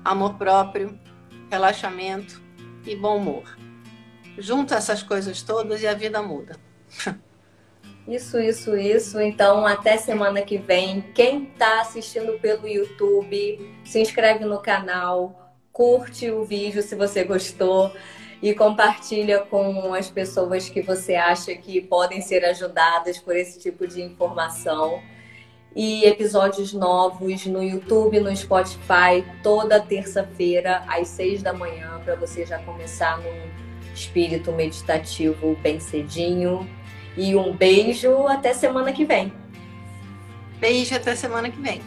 amor 0.05 0.35
próprio, 0.35 0.97
relaxamento 1.51 2.41
e 2.85 2.95
bom 2.95 3.17
humor. 3.17 3.57
Junta 4.37 4.75
essas 4.75 5.03
coisas 5.03 5.41
todas 5.41 5.81
e 5.81 5.87
a 5.87 5.93
vida 5.93 6.21
muda. 6.21 6.55
Isso, 8.07 8.39
isso, 8.39 8.77
isso. 8.77 9.19
Então, 9.19 9.67
até 9.67 9.97
semana 9.97 10.41
que 10.41 10.57
vem. 10.57 11.01
Quem 11.13 11.43
está 11.43 11.81
assistindo 11.81 12.39
pelo 12.39 12.65
YouTube, 12.65 13.75
se 13.83 13.99
inscreve 13.99 14.45
no 14.45 14.59
canal, 14.59 15.53
curte 15.73 16.31
o 16.31 16.45
vídeo 16.45 16.81
se 16.81 16.95
você 16.95 17.25
gostou 17.25 17.91
e 18.41 18.53
compartilha 18.53 19.39
com 19.39 19.93
as 19.93 20.09
pessoas 20.09 20.69
que 20.69 20.81
você 20.81 21.15
acha 21.15 21.55
que 21.55 21.81
podem 21.81 22.21
ser 22.21 22.45
ajudadas 22.45 23.17
por 23.17 23.35
esse 23.35 23.59
tipo 23.59 23.87
de 23.87 24.01
informação 24.01 25.01
e 25.75 26.05
episódios 26.05 26.73
novos 26.73 27.45
no 27.45 27.61
YouTube, 27.61 28.19
no 28.19 28.35
Spotify, 28.35 29.23
toda 29.43 29.79
terça-feira 29.79 30.83
às 30.87 31.07
seis 31.07 31.43
da 31.43 31.53
manhã, 31.53 32.01
para 32.03 32.15
você 32.15 32.45
já 32.45 32.57
começar 32.59 33.19
num 33.19 33.67
espírito 33.93 34.51
meditativo 34.51 35.55
bem 35.61 35.79
cedinho. 35.79 36.67
E 37.15 37.35
um 37.35 37.55
beijo 37.55 38.27
até 38.27 38.53
semana 38.53 38.91
que 38.91 39.05
vem. 39.05 39.33
Beijo 40.59 40.95
até 40.95 41.15
semana 41.15 41.49
que 41.49 41.59
vem. 41.59 41.81